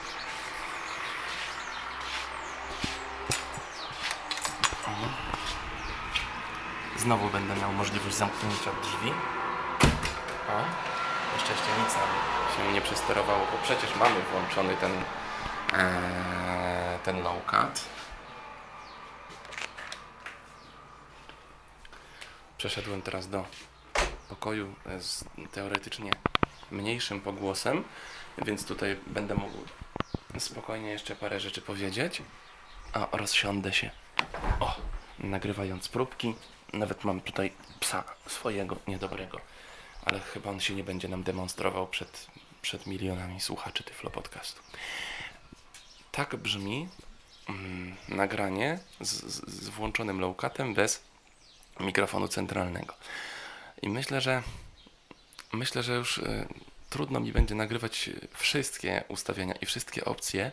Znowu 6.96 7.28
będę 7.28 7.56
miał 7.56 7.72
możliwość 7.72 8.16
zamknięcia 8.16 8.70
drzwi. 8.82 9.10
O, 10.48 10.58
na 11.32 11.38
szczęście 11.38 11.70
nic 11.84 11.94
nam 11.94 12.08
się 12.56 12.72
nie 12.72 12.80
przesterowało, 12.80 13.46
bo 13.52 13.58
przecież 13.62 13.96
mamy 13.96 14.22
włączony 14.22 14.76
ten, 14.76 14.92
e, 15.72 16.98
ten 17.04 17.22
low 17.22 17.46
cut. 17.46 17.84
Przeszedłem 22.58 23.02
teraz 23.02 23.28
do 23.28 23.44
pokoju 24.28 24.74
z 24.98 25.24
teoretycznie 25.52 26.10
mniejszym 26.70 27.20
pogłosem, 27.20 27.84
więc 28.38 28.66
tutaj 28.66 28.96
będę 29.06 29.34
mógł 29.34 29.58
spokojnie 30.38 30.90
jeszcze 30.90 31.16
parę 31.16 31.40
rzeczy 31.40 31.60
powiedzieć. 31.60 32.22
A 32.92 33.08
rozsiądę 33.12 33.72
się. 33.72 33.90
O, 34.60 34.76
nagrywając 35.18 35.88
próbki. 35.88 36.34
Nawet 36.72 37.04
mam 37.04 37.20
tutaj 37.20 37.52
psa 37.80 38.04
swojego 38.26 38.76
niedobrego, 38.86 39.40
ale 40.04 40.20
chyba 40.20 40.50
on 40.50 40.60
się 40.60 40.74
nie 40.74 40.84
będzie 40.84 41.08
nam 41.08 41.22
demonstrował 41.22 41.86
przed, 41.86 42.26
przed 42.62 42.86
milionami 42.86 43.40
słuchaczy 43.40 43.84
Tyflo 43.84 44.10
Podcastu. 44.10 44.62
Tak 46.12 46.36
brzmi 46.36 46.88
mm, 47.48 47.96
nagranie 48.08 48.78
z, 49.00 49.24
z, 49.24 49.68
włączonym 49.68 50.20
low-cutem 50.20 50.74
bez 50.74 51.02
mikrofonu 51.80 52.28
centralnego. 52.28 52.94
I 53.82 53.88
myślę, 53.88 54.20
że 54.20 54.42
myślę, 55.52 55.82
że 55.82 55.94
już 55.94 56.18
y, 56.18 56.48
trudno 56.90 57.20
mi 57.20 57.32
będzie 57.32 57.54
nagrywać 57.54 58.10
wszystkie 58.34 59.04
ustawienia 59.08 59.54
i 59.54 59.66
wszystkie 59.66 60.04
opcje, 60.04 60.52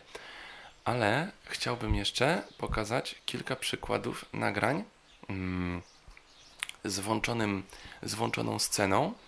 ale 0.84 1.30
chciałbym 1.44 1.94
jeszcze 1.94 2.42
pokazać 2.58 3.14
kilka 3.26 3.56
przykładów 3.56 4.24
nagrań 4.32 4.84
mm, 5.28 5.82
z, 6.84 7.00
włączonym, 7.00 7.62
z 8.02 8.14
włączoną 8.14 8.58
sceną. 8.58 9.06
e, 9.06 9.23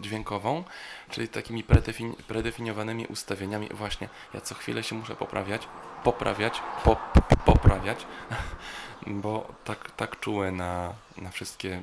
dźwiękową, 0.00 0.64
czyli 1.10 1.28
takimi 1.28 1.64
predefini- 1.64 2.16
predefiniowanymi 2.16 3.06
ustawieniami. 3.06 3.68
Właśnie, 3.68 4.08
ja 4.34 4.40
co 4.40 4.54
chwilę 4.54 4.82
się 4.82 4.94
muszę 4.94 5.16
poprawiać, 5.16 5.68
poprawiać, 6.04 6.60
po, 6.84 6.96
po, 6.96 7.36
poprawiać, 7.36 8.06
bo 9.22 9.54
tak, 9.64 9.90
tak 9.90 10.16
na, 10.52 10.94
na 11.16 11.30
wszystkie 11.30 11.82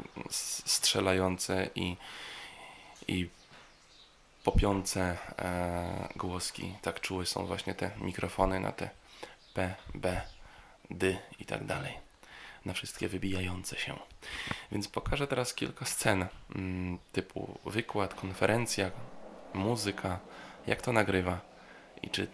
strzelające 0.65 1.69
i, 1.75 1.97
i 3.07 3.29
popiące 4.43 5.17
e, 5.39 6.09
głoski. 6.15 6.73
Tak 6.81 6.99
czułe 6.99 7.25
są 7.25 7.45
właśnie 7.45 7.73
te 7.75 7.91
mikrofony 8.01 8.59
na 8.59 8.71
te 8.71 8.89
P, 9.53 9.75
B, 9.95 10.21
D 10.89 11.17
i 11.39 11.45
tak 11.45 11.65
dalej. 11.65 12.10
Na 12.65 12.73
wszystkie 12.73 13.07
wybijające 13.09 13.75
się. 13.75 13.99
Więc 14.71 14.87
pokażę 14.87 15.27
teraz 15.27 15.53
kilka 15.53 15.85
scen 15.85 16.25
mm, 16.55 16.97
typu 17.11 17.59
wykład, 17.65 18.13
konferencja, 18.13 18.91
muzyka, 19.53 20.19
jak 20.67 20.81
to 20.81 20.93
nagrywa 20.93 21.41
i 22.01 22.09
czy, 22.09 22.27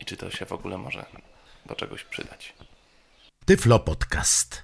i 0.00 0.04
czy 0.04 0.16
to 0.16 0.30
się 0.30 0.46
w 0.46 0.52
ogóle 0.52 0.78
może 0.78 1.06
do 1.66 1.74
czegoś 1.74 2.04
przydać. 2.04 2.54
Tyflo 3.44 3.78
Podcast. 3.78 4.62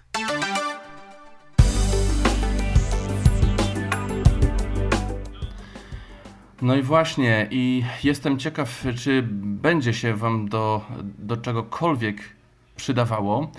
No 6.62 6.76
i 6.76 6.82
właśnie, 6.82 7.48
i 7.50 7.84
jestem 8.04 8.38
ciekaw, 8.38 8.84
czy 8.98 9.22
będzie 9.42 9.94
się 9.94 10.16
Wam 10.16 10.48
do, 10.48 10.86
do 11.02 11.36
czegokolwiek 11.36 12.16
przydawało, 12.76 13.52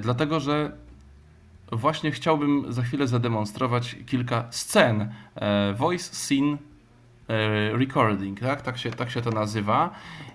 dlatego 0.00 0.40
że 0.40 0.72
właśnie 1.72 2.10
chciałbym 2.10 2.72
za 2.72 2.82
chwilę 2.82 3.06
zademonstrować 3.06 3.96
kilka 4.06 4.46
scen 4.50 5.12
e, 5.34 5.74
voice 5.74 6.14
scene 6.14 6.56
e, 7.28 7.72
recording, 7.78 8.40
tak? 8.40 8.62
Tak, 8.62 8.78
się, 8.78 8.90
tak 8.90 9.10
się 9.10 9.22
to 9.22 9.30
nazywa. 9.30 9.90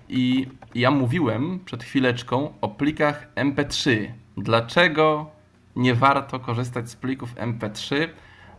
I 0.08 0.46
ja 0.74 0.90
mówiłem 0.90 1.60
przed 1.64 1.84
chwileczką 1.84 2.52
o 2.60 2.68
plikach 2.68 3.34
MP3. 3.34 4.08
Dlaczego 4.36 5.30
nie 5.76 5.94
warto 5.94 6.40
korzystać 6.40 6.90
z 6.90 6.96
plików 6.96 7.34
MP3? 7.34 8.08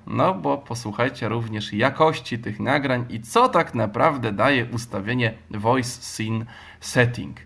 No 0.07 0.33
bo 0.33 0.57
posłuchajcie 0.57 1.29
również 1.29 1.73
jakości 1.73 2.39
tych 2.39 2.59
nagrań 2.59 3.05
i 3.09 3.21
co 3.21 3.49
tak 3.49 3.75
naprawdę 3.75 4.31
daje 4.31 4.65
ustawienie 4.65 5.33
Voice 5.51 6.01
Scene 6.01 6.45
Setting. 6.79 7.37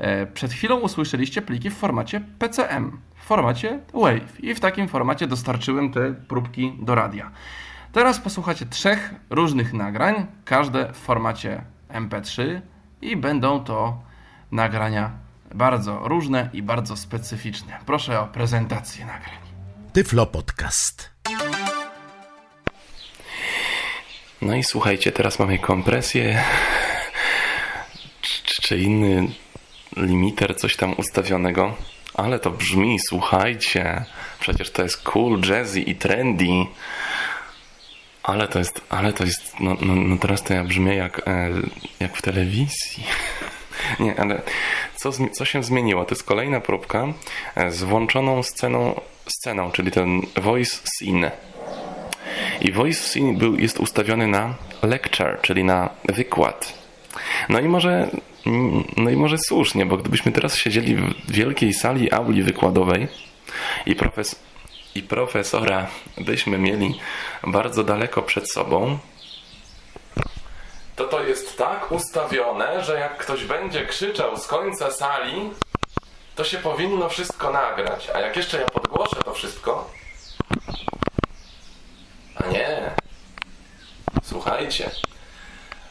E, 0.00 0.26
Przed 0.26 0.52
chwilą 0.52 0.76
usłyszeliście 0.76 1.42
pliki 1.42 1.70
w 1.70 1.76
formacie 1.76 2.20
PCM, 2.38 3.00
w 3.14 3.24
formacie 3.24 3.80
WAV 3.92 4.20
i 4.38 4.54
w 4.54 4.60
takim 4.60 4.88
formacie 4.88 5.26
dostarczyłem 5.26 5.92
te 5.92 6.12
próbki 6.12 6.72
do 6.78 6.94
radia. 6.94 7.30
Teraz 7.92 8.20
posłuchacie 8.20 8.66
trzech 8.66 9.14
różnych 9.30 9.72
nagrań, 9.72 10.26
każde 10.44 10.92
w 10.92 10.96
formacie 10.96 11.62
MP3 11.88 12.60
i 13.02 13.16
będą 13.16 13.64
to 13.64 14.02
nagrania 14.52 15.10
bardzo 15.54 16.08
różne 16.08 16.50
i 16.52 16.62
bardzo 16.62 16.96
specyficzne. 16.96 17.78
Proszę 17.86 18.20
o 18.20 18.26
prezentację 18.26 19.06
nagrań. 19.06 19.38
Tyflo 19.92 20.26
Podcast. 20.26 21.10
No 24.42 24.54
i 24.54 24.64
słuchajcie, 24.64 25.12
teraz 25.12 25.38
mamy 25.38 25.58
kompresję 25.58 26.42
czy, 28.20 28.62
czy 28.62 28.78
inny 28.78 29.28
limiter, 29.96 30.56
coś 30.56 30.76
tam 30.76 30.94
ustawionego. 30.96 31.74
Ale 32.14 32.38
to 32.38 32.50
brzmi, 32.50 32.98
słuchajcie, 33.08 34.04
przecież 34.40 34.70
to 34.70 34.82
jest 34.82 35.02
cool, 35.02 35.40
jazzy 35.40 35.80
i 35.80 35.94
trendy. 35.94 36.66
Ale 38.22 38.48
to 38.48 38.58
jest, 38.58 38.80
ale 38.88 39.12
to 39.12 39.24
jest, 39.24 39.60
no, 39.60 39.76
no, 39.80 39.94
no 39.94 40.16
teraz 40.16 40.42
to 40.42 40.54
ja 40.54 40.64
brzmię 40.64 40.94
jak, 40.94 41.28
e, 41.28 41.50
jak 42.00 42.16
w 42.16 42.22
telewizji. 42.22 43.04
Nie, 44.00 44.20
ale 44.20 44.42
co, 44.96 45.10
co 45.32 45.44
się 45.44 45.62
zmieniło? 45.62 46.04
To 46.04 46.14
jest 46.14 46.24
kolejna 46.24 46.60
próbka 46.60 47.06
e, 47.54 47.70
z 47.70 47.82
włączoną 47.82 48.42
sceną, 48.42 49.00
sceną 49.26 49.70
czyli 49.70 49.90
ten 49.90 50.20
voice 50.36 50.76
scene. 50.84 51.30
I 52.60 52.72
voice 52.72 53.00
scene 53.00 53.34
był, 53.34 53.56
jest 53.56 53.80
ustawiony 53.80 54.26
na 54.26 54.54
lecture, 54.82 55.38
czyli 55.42 55.64
na 55.64 55.90
wykład. 56.04 56.72
No 57.48 57.60
i 57.60 57.68
może, 57.68 58.10
no 58.96 59.10
i 59.10 59.16
może 59.16 59.38
słusznie, 59.38 59.86
bo 59.86 59.96
gdybyśmy 59.96 60.32
teraz 60.32 60.56
siedzieli 60.56 60.96
w 60.96 61.32
wielkiej 61.32 61.74
sali 61.74 62.12
auli 62.12 62.42
wykładowej 62.42 63.08
i, 63.86 63.94
profes, 63.94 64.42
i 64.94 65.02
profesora 65.02 65.86
byśmy 66.18 66.58
mieli 66.58 67.00
bardzo 67.42 67.84
daleko 67.84 68.22
przed 68.22 68.50
sobą, 68.50 68.98
to 70.96 71.04
to 71.04 71.24
jest 71.24 71.58
tak 71.58 71.92
ustawione, 71.92 72.84
że 72.84 73.00
jak 73.00 73.18
ktoś 73.18 73.44
będzie 73.44 73.86
krzyczał 73.86 74.36
z 74.36 74.46
końca 74.46 74.90
sali, 74.90 75.50
to 76.34 76.44
się 76.44 76.58
powinno 76.58 77.08
wszystko 77.08 77.52
nagrać. 77.52 78.10
A 78.14 78.20
jak 78.20 78.36
jeszcze 78.36 78.60
ja 78.60 78.66
podgłoszę 78.66 79.16
to 79.24 79.34
wszystko, 79.34 79.90
a 82.36 82.46
nie. 82.46 82.90
Słuchajcie. 84.22 84.90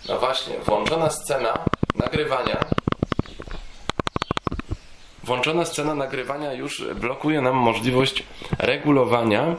No 0.10 0.20
właśnie, 0.20 0.53
włączona 0.66 1.10
scena 1.10 1.53
nagrywania. 1.95 2.57
Włączona 5.24 5.66
scena 5.66 5.95
nagrywania 5.95 6.53
już 6.53 6.86
blokuje 6.95 7.41
nam 7.41 7.55
możliwość 7.55 8.24
regulowania 8.60 9.55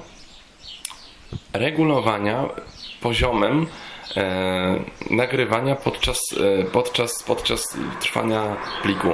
regulowania 1.53 2.45
poziomem 3.01 3.67
e, 4.17 4.85
nagrywania 5.11 5.77
podczas, 5.77 6.21
e, 6.61 6.65
podczas, 6.65 7.23
podczas 7.23 7.77
trwania 8.01 8.57
pliku. 8.83 9.09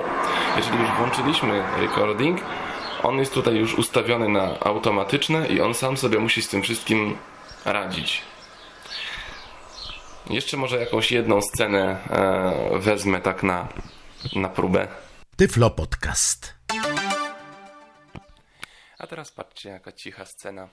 Jeżeli 0.57 0.78
już 0.78 0.91
włączyliśmy 0.91 1.62
recording, 1.80 2.41
on 3.03 3.18
jest 3.18 3.34
tutaj 3.34 3.55
już 3.55 3.78
ustawiony 3.78 4.28
na 4.28 4.61
automatyczne 4.61 5.47
i 5.47 5.61
on 5.61 5.74
sam 5.74 5.97
sobie 5.97 6.18
musi 6.18 6.43
z 6.43 6.49
tym 6.49 6.62
wszystkim 6.62 7.16
radzić. 7.64 8.22
Jeszcze 10.30 10.56
może 10.56 10.80
jakąś 10.80 11.12
jedną 11.12 11.42
scenę 11.42 12.08
e, 12.10 12.78
wezmę 12.78 13.20
tak 13.20 13.42
na, 13.42 13.68
na 14.36 14.48
próbę. 14.48 14.88
Tyflo 15.36 15.70
Podcast. 15.70 16.54
A 18.98 19.06
teraz 19.06 19.32
patrzcie, 19.32 19.68
jaka 19.68 19.92
cicha 19.92 20.24
scena. 20.24 20.68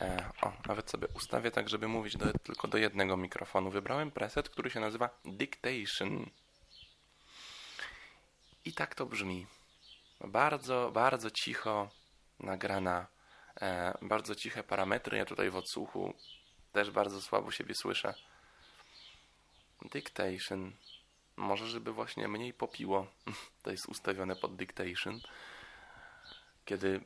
E, 0.00 0.30
o, 0.42 0.52
nawet 0.68 0.90
sobie 0.90 1.08
ustawię 1.14 1.50
tak, 1.50 1.68
żeby 1.68 1.88
mówić 1.88 2.16
do, 2.16 2.26
tylko 2.32 2.68
do 2.68 2.78
jednego 2.78 3.16
mikrofonu. 3.16 3.70
Wybrałem 3.70 4.10
preset, 4.10 4.48
który 4.48 4.70
się 4.70 4.80
nazywa 4.80 5.10
Dictation. 5.24 6.30
I 8.64 8.72
tak 8.72 8.94
to 8.94 9.06
brzmi. 9.06 9.46
Bardzo, 10.20 10.90
bardzo 10.94 11.30
cicho 11.30 11.90
nagrana, 12.40 13.06
e, 13.60 13.98
bardzo 14.02 14.34
ciche 14.34 14.62
parametry. 14.62 15.18
Ja 15.18 15.24
tutaj 15.24 15.50
w 15.50 15.56
odsłuchu 15.56 16.14
też 16.76 16.90
bardzo 16.90 17.22
słabo 17.22 17.50
siebie 17.50 17.74
słyszę. 17.74 18.14
Dictation. 19.92 20.72
Może, 21.36 21.66
żeby 21.66 21.92
właśnie 21.92 22.28
mniej 22.28 22.52
popiło. 22.54 23.06
To 23.62 23.70
jest 23.70 23.86
ustawione 23.88 24.36
pod 24.36 24.56
dictation. 24.56 25.20
Kiedy 26.64 27.00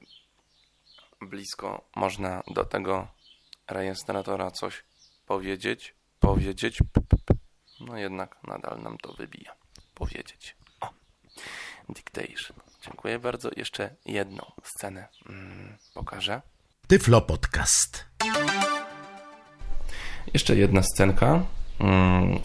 blisko 1.20 1.88
można 1.96 2.42
do 2.46 2.64
tego 2.64 3.08
rejestratora 3.68 4.50
coś 4.50 4.84
powiedzieć, 5.26 5.94
powiedzieć, 6.20 6.78
p, 6.92 7.00
p, 7.08 7.16
p. 7.26 7.34
no 7.80 7.98
jednak 7.98 8.36
nadal 8.42 8.82
nam 8.82 8.98
to 8.98 9.12
wybija. 9.12 9.52
Powiedzieć. 9.94 10.56
O, 10.80 10.88
dictation. 11.88 12.56
Dziękuję 12.82 13.18
bardzo. 13.18 13.50
Jeszcze 13.56 13.94
jedną 14.06 14.52
scenę 14.64 15.08
mm, 15.28 15.78
pokażę. 15.94 16.42
Tyflo 16.88 17.20
Podcast. 17.20 18.04
Jeszcze 20.34 20.56
jedna 20.56 20.82
scenka. 20.82 21.42
Mm, 21.80 22.38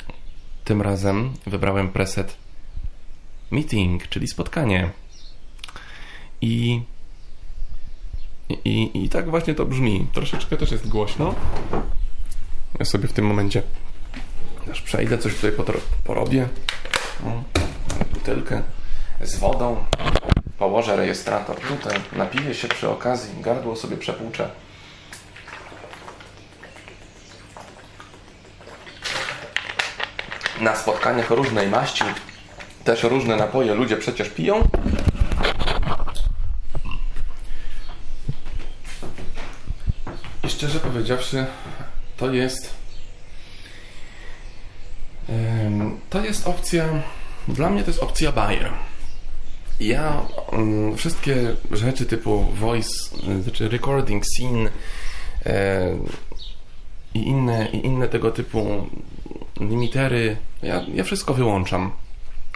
Tym 0.63 0.81
razem 0.81 1.33
wybrałem 1.47 1.89
preset 1.89 2.37
meeting, 3.51 4.07
czyli 4.07 4.27
spotkanie. 4.27 4.91
I, 6.41 6.81
i, 8.65 9.03
I 9.03 9.09
tak 9.09 9.29
właśnie 9.29 9.55
to 9.55 9.65
brzmi. 9.65 10.07
Troszeczkę 10.13 10.57
też 10.57 10.71
jest 10.71 10.87
głośno. 10.87 11.35
Ja 12.79 12.85
sobie 12.85 13.07
w 13.07 13.13
tym 13.13 13.25
momencie 13.25 13.61
aż 14.71 14.81
przejdę, 14.81 15.17
coś 15.17 15.35
tutaj 15.35 15.51
porobię. 16.03 16.47
Butelkę 18.13 18.61
z 19.21 19.35
wodą. 19.39 19.77
Położę 20.57 20.95
rejestrator 20.95 21.55
tutaj. 21.59 21.99
Napiję 22.15 22.53
się 22.53 22.67
przy 22.67 22.89
okazji. 22.89 23.41
Gardło 23.41 23.75
sobie 23.75 23.97
przepłuczę. 23.97 24.49
Na 30.61 30.75
spotkaniach 30.75 31.29
różnej 31.29 31.67
maści 31.67 32.03
też 32.83 33.03
różne 33.03 33.35
napoje 33.35 33.73
ludzie 33.73 33.97
przecież 33.97 34.29
piją. 34.29 34.67
I 40.43 40.49
szczerze 40.49 40.79
powiedziawszy, 40.79 41.45
to 42.17 42.33
jest 42.33 42.73
to 46.09 46.25
jest 46.25 46.47
opcja 46.47 46.85
dla 47.47 47.69
mnie 47.69 47.83
to 47.83 47.89
jest 47.89 48.03
opcja 48.03 48.31
Bayer. 48.31 48.71
Ja 49.79 50.21
wszystkie 50.97 51.35
rzeczy 51.71 52.05
typu 52.05 52.43
voice, 52.43 52.89
znaczy 53.43 53.69
recording 53.69 54.23
scene 54.25 54.69
i 57.13 57.27
inne, 57.27 57.67
i 57.69 57.85
inne 57.85 58.07
tego 58.07 58.31
typu 58.31 58.89
limitery, 59.59 60.37
ja, 60.63 60.81
ja 60.93 61.03
wszystko 61.03 61.33
wyłączam. 61.33 61.91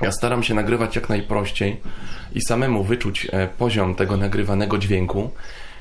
Ja 0.02 0.12
staram 0.12 0.44
się 0.44 0.54
nagrywać 0.54 0.96
jak 0.96 1.10
najprościej 1.10 1.82
i 2.36 2.42
samemu 2.42 2.84
wyczuć 2.84 3.28
e, 3.32 3.48
poziom 3.48 3.96
tego 3.96 4.18
nagrywanego 4.18 4.78
dźwięku, 4.78 5.30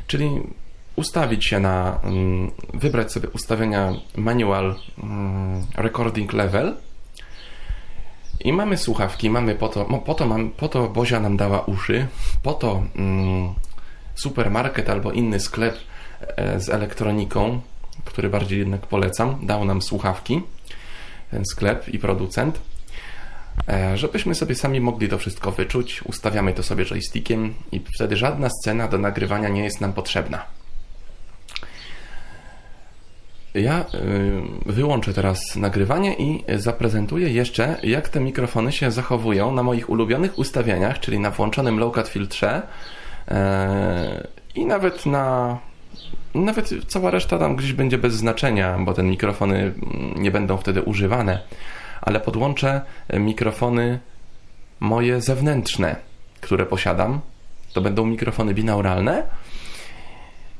czyli 0.07 0.29
ustawić 0.97 1.47
się 1.47 1.61
na, 1.61 2.01
mm, 2.03 2.51
wybrać 2.75 3.13
sobie 3.13 3.29
ustawienia 3.29 3.93
manual 4.17 4.75
mm, 5.03 5.67
recording 5.77 6.33
level 6.33 6.77
i 8.45 8.53
mamy 8.53 8.77
słuchawki, 8.77 9.31
mamy 9.31 9.55
po 9.55 9.69
to, 9.69 9.85
po 9.85 10.15
to, 10.15 10.27
mam, 10.27 10.51
po 10.51 10.69
to 10.69 10.89
Bozia 10.89 11.21
nam 11.21 11.37
dała 11.37 11.61
uszy, 11.61 12.07
po 12.43 12.55
to 12.55 12.83
mm, 12.97 13.55
supermarket 14.15 14.91
albo 14.91 15.13
inny 15.13 15.41
sklep 15.41 15.77
e, 16.37 16.61
z 16.61 16.69
elektroniką, 16.69 17.61
który 18.05 18.31
bardziej 18.31 18.59
jednak 18.59 18.87
polecam, 18.87 19.47
dał 19.47 19.65
nam 19.65 19.83
słuchawki, 19.83 20.43
ten 21.31 21.45
sklep 21.47 21.89
i 21.89 21.99
producent, 21.99 22.61
e, 23.69 23.97
żebyśmy 23.97 24.35
sobie 24.35 24.55
sami 24.55 24.81
mogli 24.81 25.09
to 25.09 25.19
wszystko 25.19 25.53
wyczuć. 25.53 26.03
Ustawiamy 26.03 26.53
to 26.53 26.63
sobie 26.63 26.85
joystickiem 26.85 27.55
i 27.73 27.81
wtedy 27.95 28.17
żadna 28.17 28.49
scena 28.49 28.89
do 28.89 28.99
nagrywania 28.99 29.49
nie 29.49 29.65
jest 29.65 29.81
nam 29.81 29.93
potrzebna. 29.93 30.45
Ja 33.55 33.81
y, 33.81 34.73
wyłączę 34.73 35.15
teraz 35.15 35.57
nagrywanie 35.57 36.15
i 36.15 36.45
zaprezentuję 36.57 37.29
jeszcze, 37.29 37.77
jak 37.83 38.09
te 38.09 38.21
mikrofony 38.21 38.73
się 38.73 38.91
zachowują 38.91 39.53
na 39.53 39.63
moich 39.63 39.91
ulubionych 39.91 40.39
ustawieniach, 40.39 41.01
czyli 41.01 41.21
na 41.21 41.31
włączonym 41.31 41.79
low 41.79 41.95
cut 41.95 42.09
filtrze 42.09 42.63
e, 43.29 44.27
i 44.55 44.67
nawet 44.67 45.07
na 45.07 45.59
Nawet 46.45 46.71
cała 46.87 47.11
reszta 47.11 47.39
tam 47.39 47.57
gdzieś 47.57 47.73
będzie 47.73 47.99
bez 47.99 48.15
znaczenia, 48.15 48.79
bo 48.79 48.95
te 48.95 49.03
mikrofony 49.03 49.57
mm, 49.57 50.23
nie 50.23 50.31
będą 50.31 50.57
wtedy 50.57 50.83
używane. 50.83 51.41
Ale 52.01 52.21
podłączę 52.21 52.81
mikrofony 53.13 53.99
moje 54.81 55.21
zewnętrzne, 55.21 55.97
które 56.41 56.67
posiadam. 56.67 57.21
To 57.73 57.81
będą 57.81 58.07
mikrofony 58.07 58.55
binauralne. 58.55 59.23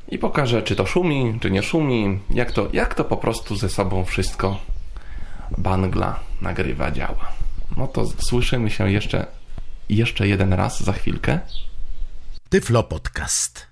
I 0.07 0.17
pokażę, 0.17 0.61
czy 0.61 0.75
to 0.75 0.85
szumi, 0.85 1.37
czy 1.41 1.51
nie 1.51 1.63
szumi, 1.63 2.19
jak 2.29 2.51
to, 2.51 2.67
jak 2.73 2.95
to 2.95 3.03
po 3.03 3.17
prostu 3.17 3.55
ze 3.55 3.69
sobą 3.69 4.05
wszystko 4.05 4.57
bangla 5.57 6.19
nagrywa, 6.41 6.91
działa. 6.91 7.31
No 7.77 7.87
to 7.87 8.05
słyszymy 8.05 8.69
się 8.69 8.91
jeszcze, 8.91 9.25
jeszcze 9.89 10.27
jeden 10.27 10.53
raz 10.53 10.83
za 10.83 10.93
chwilkę. 10.93 11.39
Tyflo 12.49 12.83
Podcast. 12.83 13.68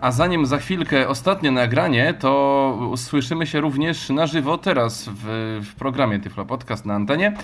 A 0.00 0.12
zanim 0.12 0.46
za 0.46 0.58
chwilkę 0.58 1.08
ostatnie 1.08 1.50
nagranie, 1.50 2.14
to 2.14 2.92
słyszymy 2.96 3.46
się 3.46 3.60
również 3.60 4.08
na 4.08 4.26
żywo 4.26 4.58
teraz 4.58 5.08
w, 5.08 5.24
w 5.64 5.74
programie 5.74 6.20
Tyflo 6.20 6.44
Podcast 6.44 6.86
na 6.86 6.94
antenie. 6.94 7.34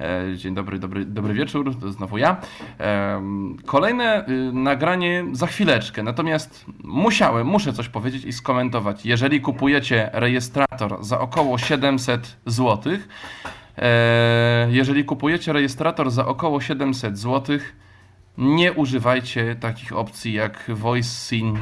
E, 0.00 0.36
dzień 0.36 0.54
dobry, 0.54 0.78
dobry, 0.78 1.04
dobry 1.04 1.34
wieczór, 1.34 1.80
to 1.80 1.92
znowu 1.92 2.18
ja. 2.18 2.36
E, 2.80 3.22
kolejne 3.66 4.28
y, 4.28 4.52
nagranie 4.52 5.24
za 5.32 5.46
chwileczkę, 5.46 6.02
natomiast 6.02 6.64
musiałem, 6.84 7.46
muszę 7.46 7.72
coś 7.72 7.88
powiedzieć 7.88 8.24
i 8.24 8.32
skomentować. 8.32 9.06
Jeżeli 9.06 9.40
kupujecie 9.40 10.10
rejestrator 10.12 11.04
za 11.04 11.20
około 11.20 11.58
700 11.58 12.36
zł, 12.46 12.92
e, 13.78 14.66
jeżeli 14.70 15.04
kupujecie 15.04 15.52
rejestrator 15.52 16.10
za 16.10 16.26
około 16.26 16.60
700 16.60 17.18
złotych, 17.18 17.83
nie 18.38 18.72
używajcie 18.72 19.56
takich 19.56 19.92
opcji 19.96 20.32
jak 20.32 20.64
Voice 20.68 21.08
Scene. 21.08 21.58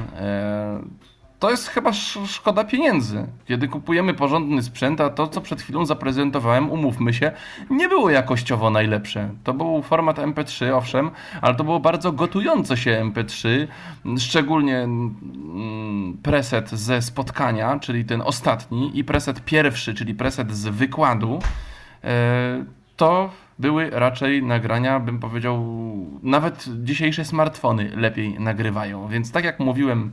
To 1.38 1.50
jest 1.50 1.68
chyba 1.68 1.90
sz- 1.90 2.30
szkoda 2.30 2.64
pieniędzy. 2.64 3.26
Kiedy 3.44 3.68
kupujemy 3.68 4.14
porządny 4.14 4.62
sprzęt, 4.62 5.00
a 5.00 5.10
to, 5.10 5.28
co 5.28 5.40
przed 5.40 5.62
chwilą 5.62 5.86
zaprezentowałem, 5.86 6.70
umówmy 6.70 7.14
się, 7.14 7.32
nie 7.70 7.88
było 7.88 8.10
jakościowo 8.10 8.70
najlepsze. 8.70 9.30
To 9.44 9.54
był 9.54 9.82
format 9.82 10.16
MP3, 10.18 10.72
owszem, 10.74 11.10
ale 11.40 11.54
to 11.54 11.64
było 11.64 11.80
bardzo 11.80 12.12
gotujące 12.12 12.76
się 12.76 13.02
MP3, 13.12 13.48
szczególnie 14.18 14.78
mm, 14.78 16.18
preset 16.22 16.70
ze 16.70 17.02
spotkania, 17.02 17.78
czyli 17.78 18.04
ten 18.04 18.22
ostatni, 18.22 18.98
i 18.98 19.04
preset 19.04 19.44
pierwszy, 19.44 19.94
czyli 19.94 20.14
preset 20.14 20.52
z 20.52 20.68
wykładu. 20.68 21.38
E, 22.04 22.64
To 22.96 23.30
były 23.62 23.90
raczej 23.90 24.42
nagrania, 24.42 25.00
bym 25.00 25.18
powiedział, 25.18 25.64
nawet 26.22 26.64
dzisiejsze 26.84 27.24
smartfony 27.24 27.90
lepiej 27.96 28.40
nagrywają. 28.40 29.08
Więc 29.08 29.32
tak 29.32 29.44
jak 29.44 29.60
mówiłem, 29.60 30.12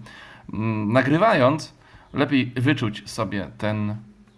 mm, 0.53 0.93
nagrywając, 0.93 1.73
lepiej 2.13 2.51
wyczuć 2.55 3.09
sobie 3.09 3.47
ten 3.57 3.95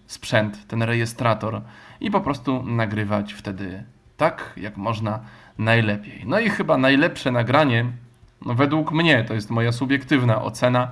sprzęt, 0.07 0.67
ten 0.67 0.83
rejestrator 0.83 1.61
i 2.01 2.11
po 2.11 2.21
prostu 2.21 2.63
nagrywać 2.63 3.33
wtedy 3.33 3.83
tak, 4.17 4.53
jak 4.57 4.77
można 4.77 5.19
najlepiej. 5.57 6.23
No 6.25 6.39
i 6.39 6.49
chyba 6.49 6.77
najlepsze 6.77 7.31
nagranie, 7.31 7.85
no 8.45 8.53
według 8.53 8.91
mnie, 8.91 9.23
to 9.23 9.33
jest 9.33 9.49
moja 9.49 9.71
subiektywna 9.71 10.41
ocena, 10.41 10.91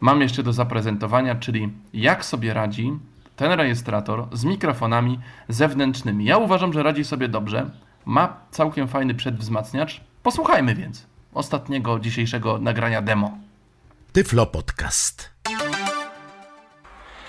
mam 0.00 0.20
jeszcze 0.20 0.42
do 0.42 0.52
zaprezentowania, 0.52 1.34
czyli 1.34 1.72
jak 1.94 2.24
sobie 2.24 2.54
radzi 2.54 2.92
ten 3.36 3.52
rejestrator 3.52 4.26
z 4.32 4.44
mikrofonami 4.44 5.20
zewnętrznymi. 5.48 6.24
Ja 6.24 6.38
uważam, 6.38 6.72
że 6.72 6.82
radzi 6.82 7.04
sobie 7.04 7.28
dobrze. 7.28 7.70
Ma 8.04 8.36
całkiem 8.50 8.88
fajny 8.88 9.14
przedwzmacniacz. 9.14 10.00
Posłuchajmy 10.22 10.74
więc 10.74 11.06
ostatniego 11.34 12.00
dzisiejszego 12.00 12.58
nagrania 12.58 13.02
demo. 13.02 13.38
Tyflo 14.12 14.46
Podcast. 14.46 15.30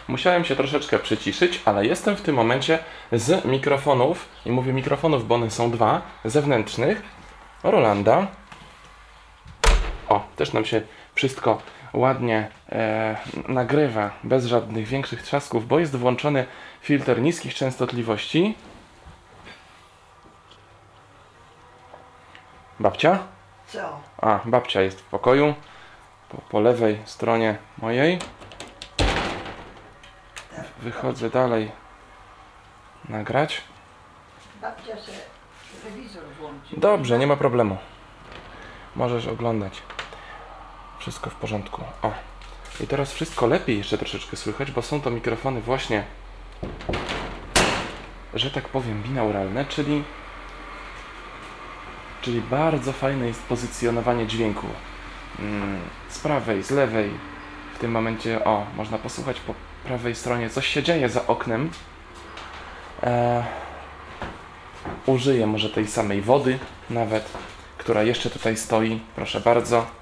Musiałem 0.08 0.46
się 0.46 0.56
troszeczkę 0.56 1.00
przyciszyć, 1.00 1.62
ale 1.66 1.86
jestem 1.86 2.16
w 2.16 2.22
tym 2.22 2.36
momencie 2.36 2.80
z 3.12 3.46
mikrofonów, 3.46 4.30
i 4.46 4.52
mówię 4.52 4.74
mikrofonów, 4.74 5.28
bo 5.28 5.36
one 5.36 5.52
są 5.52 5.72
dwa, 5.72 6.02
zewnętrznych, 6.26 7.02
Rolanda. 7.64 8.28
O, 10.10 10.28
też 10.36 10.54
nam 10.54 10.66
się 10.66 10.82
wszystko 11.16 11.62
ładnie 11.94 12.50
e, 12.70 13.18
nagrywa, 13.48 14.12
bez 14.24 14.46
żadnych 14.46 14.88
większych 14.88 15.22
trzasków, 15.22 15.68
bo 15.68 15.80
jest 15.80 15.96
włączony 15.96 16.46
filtr 16.82 17.22
niskich 17.22 17.56
częstotliwości. 17.56 18.56
Babcia? 22.80 23.20
Co? 23.68 24.00
A, 24.22 24.40
babcia 24.46 24.82
jest 24.82 25.02
w 25.02 25.04
pokoju, 25.04 25.56
po, 26.30 26.38
po 26.38 26.60
lewej 26.60 27.00
stronie 27.06 27.58
mojej. 27.78 28.20
Wychodzę 30.82 31.30
dalej 31.30 31.72
nagrać. 33.10 33.62
Babcia 34.62 34.96
się 34.98 35.12
telewizor 35.84 36.24
włączy. 36.40 36.80
Dobrze, 36.80 37.20
nie 37.20 37.28
ma 37.28 37.36
problemu. 37.36 37.78
Możesz 38.96 39.28
oglądać. 39.28 39.82
Wszystko 41.08 41.30
w 41.30 41.36
porządku. 41.36 41.84
O. 42.02 42.12
I 42.84 42.88
teraz 42.88 43.14
wszystko 43.14 43.48
lepiej 43.48 43.78
jeszcze 43.78 43.98
troszeczkę 43.98 44.38
słychać, 44.38 44.72
bo 44.72 44.82
są 44.82 45.02
to 45.02 45.10
mikrofony 45.10 45.62
właśnie, 45.62 46.04
że 48.34 48.52
tak 48.52 48.70
powiem, 48.70 49.04
binauralne, 49.04 49.66
czyli 49.66 50.04
czyli 52.22 52.42
bardzo 52.42 52.94
fajne 52.94 53.28
jest 53.28 53.44
pozycjonowanie 53.44 54.28
dźwięku. 54.28 54.68
Mm, 55.40 55.80
Z 56.10 56.20
prawej, 56.20 56.64
z 56.64 56.72
lewej. 56.72 57.10
W 57.76 57.80
tym 57.80 57.92
momencie, 57.92 58.44
o, 58.46 58.66
można 58.76 58.98
posłuchać 58.98 59.40
po 59.40 59.54
prawej 59.84 60.16
stronie, 60.16 60.50
coś 60.50 60.68
się 60.68 60.84
dzieje 60.84 61.10
za 61.10 61.28
oknem. 61.28 61.70
E, 63.04 63.44
użyję 65.06 65.48
może 65.48 65.70
tej 65.70 65.88
samej 65.88 66.22
wody 66.22 66.60
nawet, 66.90 67.30
która 67.78 68.04
jeszcze 68.04 68.30
tutaj 68.30 68.58
stoi. 68.58 69.00
Proszę 69.16 69.40
bardzo. 69.40 69.98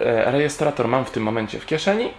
Rejestrator 0.00 0.88
mam 0.88 1.04
w 1.04 1.10
tym 1.10 1.22
momencie 1.22 1.60
w 1.60 1.66
kieszeni. 1.66 2.10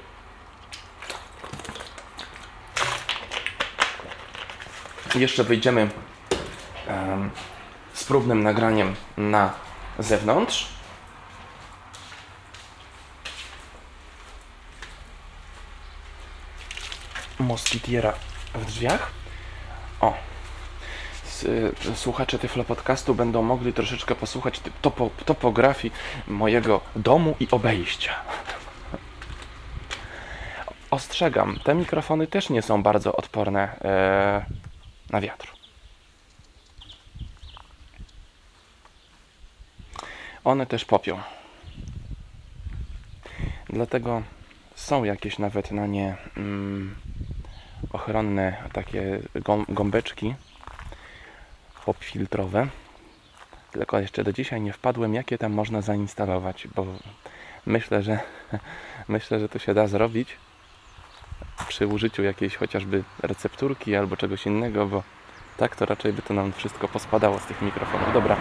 Jeszcze 5.16 5.44
wyjdziemy 5.44 5.90
em, 6.88 7.32
z 7.94 8.04
próbnym 8.04 8.44
nagraniem 8.44 8.96
na 9.18 9.54
zewnątrz. 10.00 10.82
moskitiera 17.40 18.14
w 18.54 18.66
drzwiach. 18.66 19.12
O. 20.02 20.31
Y, 21.44 21.72
Słuchacze 21.96 22.40
Tyflo 22.40 22.64
Podcastu 22.64 23.16
będą 23.16 23.42
mogli 23.42 23.74
troszeczkę 23.74 24.16
posłuchać 24.16 24.62
topo, 24.82 25.10
topografii 25.26 25.94
mojego 26.28 26.82
domu 26.96 27.36
i 27.40 27.48
obejścia. 27.52 28.14
Ostrzegam, 30.92 31.60
te 31.64 31.76
mikrofony 31.76 32.28
też 32.28 32.50
nie 32.50 32.62
są 32.62 32.84
bardzo 32.84 33.16
odporne 33.16 33.80
e, 33.82 34.46
na 35.10 35.22
wiatr. 35.22 35.54
One 40.44 40.66
też 40.66 40.86
popią. 40.86 41.20
Dlatego 43.70 44.22
są 44.76 45.04
jakieś 45.04 45.40
nawet 45.40 45.72
na 45.72 45.88
nie 45.88 46.16
mm, 46.38 46.96
ochronne 47.94 48.58
takie 48.74 49.20
gą- 49.36 49.74
gąbeczki 49.74 50.36
popfiltrowe. 51.86 52.68
Tylko 53.72 54.00
jeszcze 54.00 54.24
do 54.24 54.34
dzisiaj 54.34 54.62
nie 54.62 54.74
wpadłem, 54.74 55.14
jakie 55.14 55.38
tam 55.38 55.52
można 55.52 55.82
zainstalować, 55.82 56.68
bo 56.76 56.86
myślę, 57.66 58.04
że 58.04 58.20
myślę, 59.08 59.40
że 59.40 59.50
to 59.50 59.60
się 59.60 59.74
da 59.74 59.88
zrobić 59.88 60.38
przy 61.68 61.88
użyciu 61.88 62.24
jakiejś 62.24 62.56
chociażby 62.56 63.04
recepturki 63.22 63.96
albo 63.96 64.18
czegoś 64.18 64.46
innego, 64.46 64.86
bo 64.86 65.04
tak 65.58 65.76
to 65.76 65.86
raczej 65.86 66.14
by 66.14 66.22
to 66.22 66.34
nam 66.34 66.54
wszystko 66.54 66.88
pospadało 66.88 67.40
z 67.40 67.46
tych 67.46 67.62
mikrofonów. 67.62 68.14
Dobra. 68.14 68.38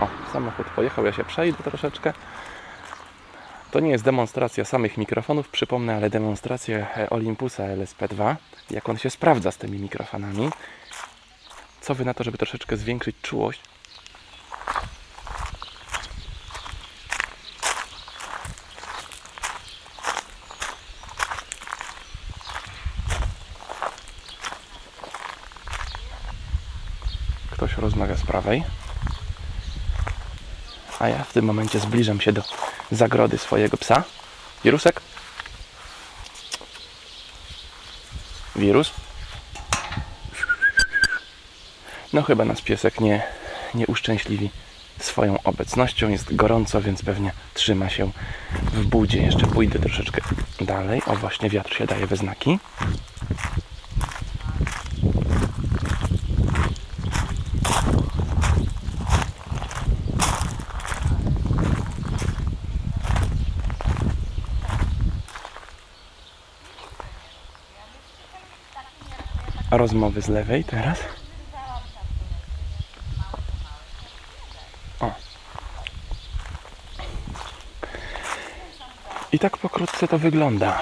O, 0.00 0.08
samochód 0.32 0.66
pojechał, 0.66 1.04
ja 1.04 1.12
się 1.12 1.24
przejdę 1.24 1.62
troszeczkę. 1.64 2.12
To 3.70 3.80
nie 3.80 3.90
jest 3.90 4.04
demonstracja 4.04 4.64
samych 4.64 4.98
mikrofonów, 4.98 5.48
przypomnę, 5.48 5.96
ale 5.96 6.10
demonstracja 6.10 6.86
Olympusa 7.10 7.62
LSP2, 7.62 8.34
jak 8.70 8.88
on 8.88 8.98
się 8.98 9.10
sprawdza 9.10 9.50
z 9.50 9.58
tymi 9.58 9.78
mikrofonami. 9.78 10.50
Co 11.82 11.94
wy 11.94 12.04
na 12.04 12.14
to, 12.14 12.24
żeby 12.24 12.38
troszeczkę 12.38 12.76
zwiększyć 12.76 13.16
czułość? 13.22 13.60
Ktoś 27.50 27.76
rozmawia 27.76 28.16
z 28.16 28.22
prawej. 28.22 28.64
A 30.98 31.08
ja 31.08 31.24
w 31.24 31.32
tym 31.32 31.44
momencie 31.44 31.80
zbliżam 31.80 32.20
się 32.20 32.32
do 32.32 32.42
zagrody 32.90 33.38
swojego 33.38 33.76
psa. 33.76 34.04
Wirusek? 34.64 35.00
Wirus? 38.56 38.92
No 42.12 42.22
chyba 42.22 42.44
nas 42.44 42.60
piesek 42.60 43.00
nie, 43.00 43.22
nie 43.74 43.86
uszczęśliwi 43.86 44.50
swoją 44.98 45.42
obecnością. 45.42 46.08
Jest 46.08 46.34
gorąco, 46.34 46.80
więc 46.80 47.02
pewnie 47.02 47.32
trzyma 47.54 47.88
się 47.88 48.10
w 48.72 48.86
budzie. 48.86 49.22
Jeszcze 49.22 49.46
pójdę 49.46 49.78
troszeczkę 49.78 50.22
dalej. 50.60 51.02
O, 51.06 51.16
właśnie 51.16 51.50
wiatr 51.50 51.74
się 51.74 51.86
daje 51.86 52.06
we 52.06 52.16
znaki. 52.16 52.58
Rozmowy 69.70 70.22
z 70.22 70.28
lewej 70.28 70.64
teraz. 70.64 70.98
I 79.32 79.38
tak 79.38 79.58
pokrótce 79.58 80.08
to 80.08 80.18
wygląda. 80.18 80.80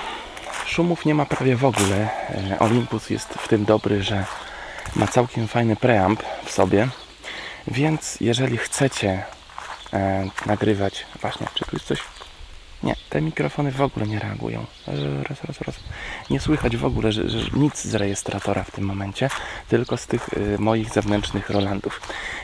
Szumów 0.66 1.04
nie 1.04 1.14
ma 1.14 1.26
prawie 1.26 1.56
w 1.56 1.64
ogóle. 1.64 2.08
E, 2.50 2.58
Olympus 2.58 3.10
jest 3.10 3.28
w 3.28 3.48
tym 3.48 3.64
dobry, 3.64 4.02
że 4.02 4.24
ma 4.96 5.06
całkiem 5.06 5.48
fajny 5.48 5.76
preamp 5.76 6.22
w 6.44 6.50
sobie. 6.50 6.88
Więc 7.66 8.20
jeżeli 8.20 8.56
chcecie 8.56 9.24
e, 9.92 10.28
nagrywać, 10.46 11.06
właśnie, 11.20 11.46
czy 11.54 11.64
tu 11.64 11.70
jest 11.72 11.86
coś 11.86 12.00
nie, 12.82 12.96
te 13.10 13.20
mikrofony 13.20 13.72
w 13.72 13.80
ogóle 13.80 14.06
nie 14.06 14.18
reagują. 14.18 14.66
Raz, 15.28 15.44
raz, 15.44 15.60
raz. 15.60 15.80
Nie 16.30 16.40
słychać 16.40 16.76
w 16.76 16.84
ogóle 16.84 17.12
że, 17.12 17.28
że 17.30 17.38
nic 17.52 17.84
z 17.84 17.94
rejestratora 17.94 18.64
w 18.64 18.70
tym 18.70 18.84
momencie, 18.84 19.30
tylko 19.68 19.96
z 19.96 20.06
tych 20.06 20.28
y, 20.28 20.56
moich 20.58 20.90
zewnętrznych 20.90 21.50
Rolandów. 21.50 22.00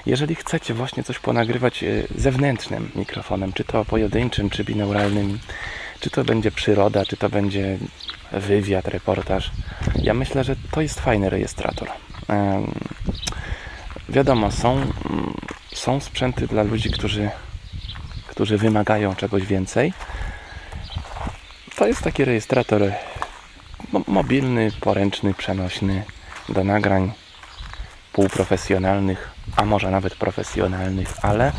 Jeżeli 0.07 0.35
chcecie 0.35 0.75
właśnie 0.75 1.03
coś 1.03 1.19
ponagrywać 1.19 1.83
y, 1.83 2.07
zewnętrznym 2.15 2.91
mikrofonem, 2.95 3.53
czy 3.53 3.65
to 3.65 3.85
pojedynczym, 3.85 4.51
czy 4.51 4.65
binauralnym, 4.65 5.39
czy 6.01 6.11
to 6.11 6.25
będzie 6.25 6.51
przyroda, 6.51 7.05
czy 7.05 7.17
to 7.17 7.29
będzie 7.29 7.79
wywiad, 8.33 8.89
reportaż, 8.89 9.51
ja 10.03 10.15
myślę, 10.15 10.45
że 10.45 10.57
to 10.71 10.81
jest 10.81 11.01
fajny 11.01 11.31
rejestrator. 11.31 11.89
Ym, 12.31 12.73
wiadomo, 14.09 14.51
są, 14.51 14.81
są 15.75 16.01
sprzęty 16.01 16.47
dla 16.47 16.63
ludzi, 16.63 16.91
którzy 16.91 17.31
którzy 18.37 18.59
wymagają 18.59 19.15
czegoś 19.15 19.47
więcej. 19.47 19.93
To 21.77 21.87
jest 21.87 22.03
taki 22.03 22.25
rejestrator 22.25 22.83
mobilny, 24.07 24.71
poręczny, 24.81 25.35
przenośny 25.35 26.05
do 26.49 26.65
nagrań 26.65 27.13
półprofesjonalnych, 28.13 29.31
a 29.57 29.65
może 29.65 29.91
nawet 29.91 30.15
profesjonalnych, 30.15 31.09
ale 31.23 31.53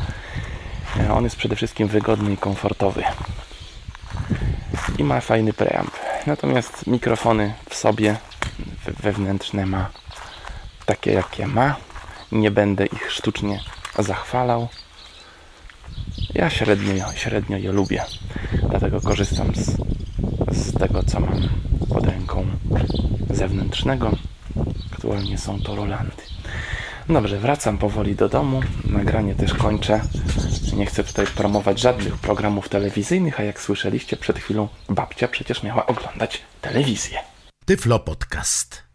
on 1.12 1.24
jest 1.24 1.36
przede 1.36 1.56
wszystkim 1.56 1.88
wygodny 1.88 2.34
i 2.34 2.38
komfortowy. 2.38 3.04
I 4.98 5.04
ma 5.04 5.22
fajny 5.22 5.54
preamp. 5.54 5.92
Natomiast 6.28 6.88
mikrofony 6.88 7.54
w 7.70 7.76
sobie 7.76 8.16
wewnętrzne 9.04 9.66
ma 9.66 9.90
takie 10.86 11.14
jakie 11.14 11.48
ma. 11.48 11.76
Nie 12.32 12.52
będę 12.52 12.86
ich 12.86 13.12
sztucznie 13.12 13.60
zachwalał. 14.00 14.68
Ja 16.34 16.50
średnio, 16.50 17.14
średnio 17.16 17.58
je 17.58 17.72
lubię. 17.72 18.04
Dlatego 18.70 19.02
korzystam 19.02 19.56
z, 19.56 19.78
z 20.52 20.80
tego, 20.80 21.04
co 21.04 21.20
mam 21.20 21.50
pod 21.90 22.06
ręką 22.06 22.46
zewnętrznego. 23.30 24.12
Aktualnie 24.94 25.38
są 25.38 25.62
to 25.62 25.76
Rolandy. 25.76 26.24
Dobrze, 27.10 27.40
wracam 27.40 27.78
powoli 27.78 28.16
do 28.16 28.30
domu. 28.30 28.62
Nagranie 28.86 29.36
też 29.36 29.54
kończę. 29.54 30.02
Nie 30.76 30.86
chcę 30.86 31.04
tutaj 31.04 31.28
promować 31.28 31.80
żadnych 31.80 32.18
programów 32.18 32.70
telewizyjnych, 32.70 33.40
a 33.40 33.44
jak 33.44 33.62
słyszeliście 33.62 34.18
przed 34.18 34.40
chwilą, 34.40 34.68
babcia 34.90 35.28
przecież 35.28 35.64
miała 35.64 35.86
oglądać 35.86 36.42
telewizję. 36.62 37.20
Tyflo 37.66 38.00
Podcast. 38.00 38.87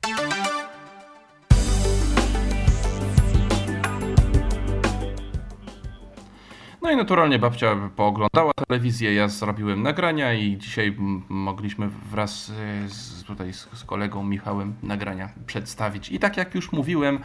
No 6.83 6.91
i 6.91 6.97
naturalnie 6.97 7.39
babcia 7.39 7.91
pooglądała 7.97 8.53
telewizję, 8.69 9.15
ja 9.15 9.29
zrobiłem 9.29 9.83
nagrania 9.83 10.35
i 10.35 10.59
dzisiaj 10.59 10.97
mogliśmy 11.29 11.89
wraz 11.89 12.51
e, 12.51 12.89
z, 12.89 13.23
tutaj 13.23 13.53
z, 13.53 13.69
z, 13.73 13.85
kolegą 13.85 14.25
Michałem 14.25 14.75
nagrania 14.83 15.29
przedstawić. 15.47 16.09
I 16.09 16.19
tak 16.19 16.37
jak 16.37 16.55
już 16.55 16.73
mówiłem, 16.73 17.19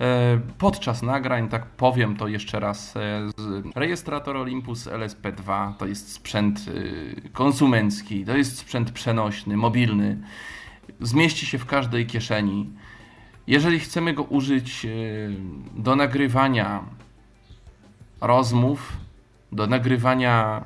e, 0.00 0.40
podczas 0.58 1.02
nagrań, 1.02 1.48
tak 1.48 1.66
powiem 1.66 2.16
to 2.16 2.28
jeszcze 2.28 2.60
raz, 2.60 2.96
e, 2.96 3.00
rejestrator 3.74 4.36
Olympus 4.36 4.86
LSP2 4.86 5.74
to 5.74 5.86
jest 5.86 6.12
sprzęt 6.12 6.60
konsumencki, 7.32 8.24
to 8.24 8.36
jest 8.36 8.58
sprzęt 8.58 8.90
przenośny, 8.90 9.56
mobilny, 9.56 10.18
zmieści 11.00 11.46
się 11.46 11.58
w 11.58 11.66
każdej 11.66 12.06
kieszeni. 12.06 12.70
Jeżeli 13.46 13.80
chcemy 13.80 14.14
go 14.14 14.22
użyć 14.22 14.86
do 15.74 15.96
nagrywania 15.96 16.84
rozmów, 18.20 19.03
do 19.54 19.66
nagrywania, 19.66 20.64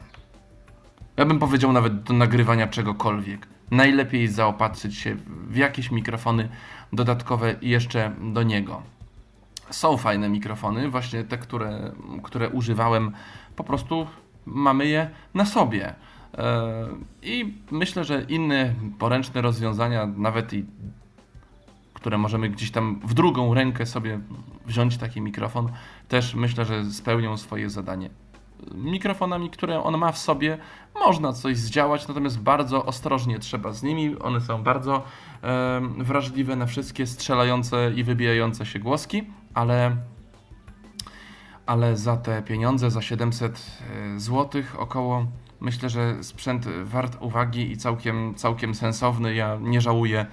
ja 1.16 1.24
bym 1.24 1.38
powiedział 1.38 1.72
nawet 1.72 2.02
do 2.02 2.14
nagrywania 2.14 2.66
czegokolwiek. 2.66 3.46
Najlepiej 3.70 4.28
zaopatrzyć 4.28 4.96
się 4.96 5.16
w 5.48 5.56
jakieś 5.56 5.90
mikrofony 5.90 6.48
dodatkowe 6.92 7.54
jeszcze 7.62 8.12
do 8.20 8.42
niego. 8.42 8.82
Są 9.70 9.96
fajne 9.96 10.28
mikrofony, 10.28 10.90
właśnie 10.90 11.24
te, 11.24 11.38
które, 11.38 11.92
które 12.22 12.48
używałem, 12.48 13.12
po 13.56 13.64
prostu 13.64 14.06
mamy 14.46 14.86
je 14.86 15.10
na 15.34 15.44
sobie. 15.44 15.94
E, 16.38 16.88
I 17.22 17.54
myślę, 17.70 18.04
że 18.04 18.22
inne 18.22 18.74
poręczne 18.98 19.42
rozwiązania, 19.42 20.06
nawet 20.16 20.52
i 20.52 20.64
które 21.94 22.18
możemy 22.18 22.48
gdzieś 22.48 22.70
tam 22.70 23.00
w 23.04 23.14
drugą 23.14 23.54
rękę 23.54 23.86
sobie 23.86 24.20
wziąć 24.66 24.96
taki 24.96 25.20
mikrofon, 25.20 25.72
też 26.08 26.34
myślę, 26.34 26.64
że 26.64 26.84
spełnią 26.84 27.36
swoje 27.36 27.70
zadanie 27.70 28.10
mikrofonami, 28.74 29.50
które 29.50 29.82
on 29.82 29.98
ma 29.98 30.12
w 30.12 30.18
sobie, 30.18 30.58
można 30.94 31.32
coś 31.32 31.56
zdziałać, 31.56 32.08
natomiast 32.08 32.40
bardzo 32.40 32.84
ostrożnie 32.84 33.38
trzeba 33.38 33.72
z 33.72 33.82
nimi. 33.82 34.18
One 34.18 34.40
są 34.40 34.62
bardzo 34.62 35.02
e, 35.42 35.80
wrażliwe 35.98 36.56
na 36.56 36.66
wszystkie 36.66 37.06
strzelające 37.06 37.92
i 37.96 38.04
wybijające 38.04 38.66
się 38.66 38.78
głoski, 38.78 39.22
ale, 39.54 39.96
ale 41.66 41.96
za 41.96 42.16
te 42.16 42.42
pieniądze, 42.42 42.90
za 42.90 43.02
700 43.02 43.52
e, 44.16 44.20
zł 44.20 44.62
około, 44.78 45.26
myślę, 45.60 45.88
że 45.88 46.24
sprzęt 46.24 46.66
wart 46.84 47.16
uwagi 47.20 47.72
i 47.72 47.76
całkiem, 47.76 48.34
całkiem 48.34 48.74
sensowny. 48.74 49.34
Ja 49.34 49.58
nie 49.60 49.80
żałuję 49.80 50.26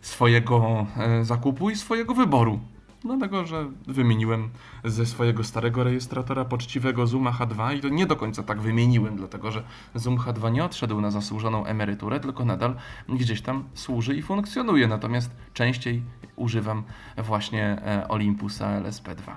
swojego 0.00 0.86
e, 0.96 1.24
zakupu 1.24 1.70
i 1.70 1.76
swojego 1.76 2.14
wyboru. 2.14 2.60
Dlatego, 3.04 3.46
że 3.46 3.66
wymieniłem 3.86 4.48
ze 4.84 5.06
swojego 5.06 5.44
starego 5.44 5.84
rejestratora 5.84 6.44
poczciwego 6.44 7.06
Zooma 7.06 7.32
H2 7.32 7.76
i 7.76 7.80
to 7.80 7.88
nie 7.88 8.06
do 8.06 8.16
końca 8.16 8.42
tak 8.42 8.60
wymieniłem, 8.60 9.16
dlatego 9.16 9.50
że 9.50 9.62
Zoom 9.94 10.16
H2 10.18 10.52
nie 10.52 10.64
odszedł 10.64 11.00
na 11.00 11.10
zasłużoną 11.10 11.66
emeryturę, 11.66 12.20
tylko 12.20 12.44
nadal 12.44 12.74
gdzieś 13.08 13.42
tam 13.42 13.64
służy 13.74 14.16
i 14.16 14.22
funkcjonuje. 14.22 14.88
Natomiast 14.88 15.30
częściej 15.54 16.02
używam 16.36 16.82
właśnie 17.18 17.64
e, 17.64 18.08
Olympusa 18.08 18.80
LSP2. 18.80 19.32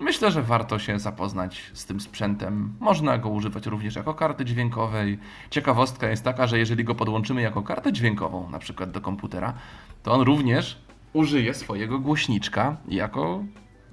Myślę, 0.00 0.30
że 0.30 0.42
warto 0.42 0.78
się 0.78 0.98
zapoznać 0.98 1.70
z 1.74 1.86
tym 1.86 2.00
sprzętem. 2.00 2.74
Można 2.80 3.18
go 3.18 3.28
używać 3.28 3.66
również 3.66 3.96
jako 3.96 4.14
karty 4.14 4.44
dźwiękowej. 4.44 5.18
Ciekawostka 5.50 6.08
jest 6.08 6.24
taka, 6.24 6.46
że 6.46 6.58
jeżeli 6.58 6.84
go 6.84 6.94
podłączymy 6.94 7.42
jako 7.42 7.62
kartę 7.62 7.92
dźwiękową, 7.92 8.50
na 8.50 8.58
przykład 8.58 8.90
do 8.90 9.00
komputera, 9.00 9.54
to 10.02 10.12
on 10.12 10.20
również 10.20 10.89
użyje 11.12 11.54
swojego 11.54 11.98
głośniczka 11.98 12.76
jako, 12.88 13.44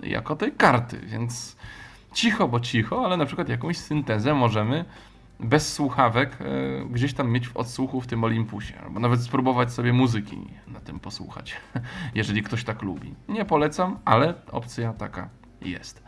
jako 0.03 0.35
tej 0.35 0.51
karty, 0.51 0.99
więc 0.99 1.55
cicho, 2.13 2.47
bo 2.47 2.59
cicho, 2.59 3.05
ale 3.05 3.17
na 3.17 3.25
przykład 3.25 3.49
jakąś 3.49 3.77
syntezę 3.77 4.33
możemy 4.33 4.85
bez 5.39 5.73
słuchawek 5.73 6.37
e, 6.41 6.85
gdzieś 6.85 7.13
tam 7.13 7.31
mieć 7.31 7.47
w 7.47 7.57
odsłuchu 7.57 8.01
w 8.01 8.07
tym 8.07 8.23
Olympusie, 8.23 8.73
albo 8.83 8.99
nawet 8.99 9.21
spróbować 9.21 9.71
sobie 9.71 9.93
muzyki 9.93 10.37
na 10.67 10.79
tym 10.79 10.99
posłuchać, 10.99 11.55
jeżeli 12.15 12.43
ktoś 12.43 12.63
tak 12.63 12.81
lubi. 12.81 13.13
Nie 13.27 13.45
polecam, 13.45 13.99
ale 14.05 14.33
opcja 14.51 14.93
taka 14.93 15.29
jest. 15.61 16.03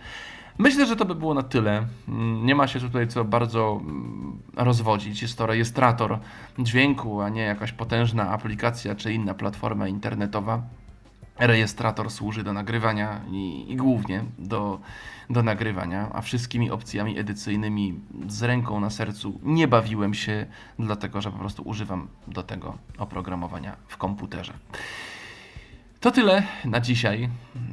Myślę, 0.57 0.85
że 0.85 0.95
to 0.95 1.05
by 1.05 1.15
było 1.15 1.33
na 1.33 1.43
tyle. 1.43 1.87
Mm, 2.07 2.45
nie 2.45 2.55
ma 2.55 2.67
się 2.67 2.79
tutaj 2.79 3.07
co 3.07 3.25
bardzo 3.25 3.79
mm, 3.81 4.39
rozwodzić. 4.55 5.21
Jest 5.21 5.37
to 5.37 5.45
rejestrator 5.45 6.19
dźwięku, 6.59 7.21
a 7.21 7.29
nie 7.29 7.41
jakaś 7.41 7.71
potężna 7.71 8.29
aplikacja 8.29 8.95
czy 8.95 9.13
inna 9.13 9.33
platforma 9.33 9.87
internetowa. 9.87 10.61
Rejestrator 11.39 12.11
służy 12.11 12.43
do 12.43 12.53
nagrywania 12.53 13.21
i, 13.31 13.65
i 13.71 13.75
głównie 13.75 14.23
do, 14.37 14.79
do 15.29 15.43
nagrywania, 15.43 16.09
a 16.13 16.21
wszystkimi 16.21 16.71
opcjami 16.71 17.19
edycyjnymi 17.19 17.99
z 18.27 18.43
ręką 18.43 18.79
na 18.79 18.89
sercu 18.89 19.39
nie 19.43 19.67
bawiłem 19.67 20.13
się, 20.13 20.45
dlatego 20.79 21.21
że 21.21 21.31
po 21.31 21.37
prostu 21.37 21.63
używam 21.63 22.07
do 22.27 22.43
tego 22.43 22.77
oprogramowania 22.97 23.75
w 23.87 23.97
komputerze. 23.97 24.53
To 25.99 26.11
tyle 26.11 26.43
na 26.65 26.79
dzisiaj. 26.79 27.29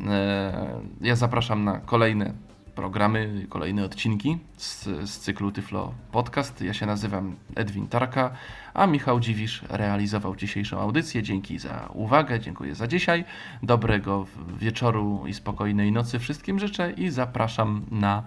E, 0.09 0.81
Ja 1.01 1.17
zapraszam 1.17 1.65
na 1.65 1.79
kolejne 1.79 2.33
programy, 2.77 3.47
kolejne 3.49 3.85
odcinki 3.85 4.39
z, 4.57 4.85
z 4.85 5.19
cyklu 5.19 5.53
Tyflo 5.53 5.95
Podcast. 6.13 6.61
Ja 6.63 6.75
się 6.75 6.87
nazywam 6.87 7.37
Edwin 7.55 7.89
Tarka, 7.89 8.31
a 8.75 8.87
Michał 8.87 9.21
Dziwisz 9.21 9.63
realizował 9.69 10.37
dzisiejszą 10.37 10.81
audycję. 10.81 11.23
Dzięki 11.23 11.59
za 11.59 11.89
uwagę, 11.95 12.41
dziękuję 12.41 12.75
za 12.75 12.87
dzisiaj. 12.87 13.25
Dobrego 13.63 14.27
wieczoru 14.59 15.25
i 15.27 15.35
spokojnej 15.35 15.93
nocy 15.93 16.19
wszystkim 16.19 16.59
życzę 16.59 16.93
i 16.93 17.11
zapraszam 17.11 17.87
na 17.91 18.23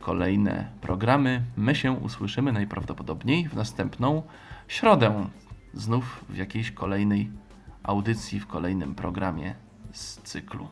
kolejne 0.00 0.68
programy. 0.80 1.42
My 1.56 1.74
się 1.74 1.92
usłyszymy 1.92 2.52
najprawdopodobniej 2.52 3.48
w 3.48 3.54
następną 3.54 4.22
środę. 4.68 5.26
Znów 5.74 6.24
w 6.28 6.36
jakiejś 6.36 6.70
kolejnej 6.70 7.30
audycji, 7.82 8.40
w 8.40 8.46
kolejnym 8.46 8.94
programie 8.94 9.67
z 9.92 10.16
cyklu. 10.16 10.68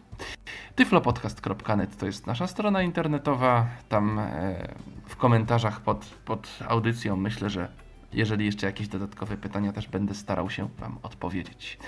Tyflopodcast.net 0.75 1.97
to 1.97 2.07
jest 2.07 2.27
nasza 2.27 2.47
strona 2.47 2.83
internetowa. 2.83 3.67
Tam 3.89 4.19
e, 4.19 4.75
w 5.09 5.17
komentarzach 5.17 5.81
pod, 5.81 6.05
pod 6.25 6.59
audycją 6.69 7.17
myślę, 7.17 7.51
że 7.51 7.69
jeżeli 8.13 8.47
jeszcze 8.47 8.67
jakieś 8.67 8.89
dodatkowe 8.89 9.37
pytania, 9.37 9.73
też 9.73 9.89
będę 9.89 10.15
starał 10.15 10.51
się 10.51 10.69
Wam 10.79 10.99
odpowiedzieć. 11.03 11.79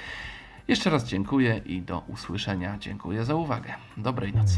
Jeszcze 0.69 0.91
raz 0.91 1.05
dziękuję 1.05 1.61
i 1.67 1.83
do 1.83 1.99
usłyszenia. 1.99 2.79
Dziękuję 2.81 3.25
za 3.25 3.35
uwagę. 3.35 3.75
Dobrej 3.97 4.35
nocy. 4.35 4.57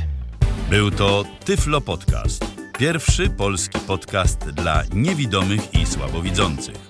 Był 0.70 0.90
to 0.90 1.24
Tyflo 1.44 1.80
Podcast. 1.80 2.60
Pierwszy 2.78 3.30
polski 3.30 3.78
podcast 3.78 4.50
dla 4.50 4.82
niewidomych 4.94 5.74
i 5.74 5.86
słabowidzących. 5.86 6.89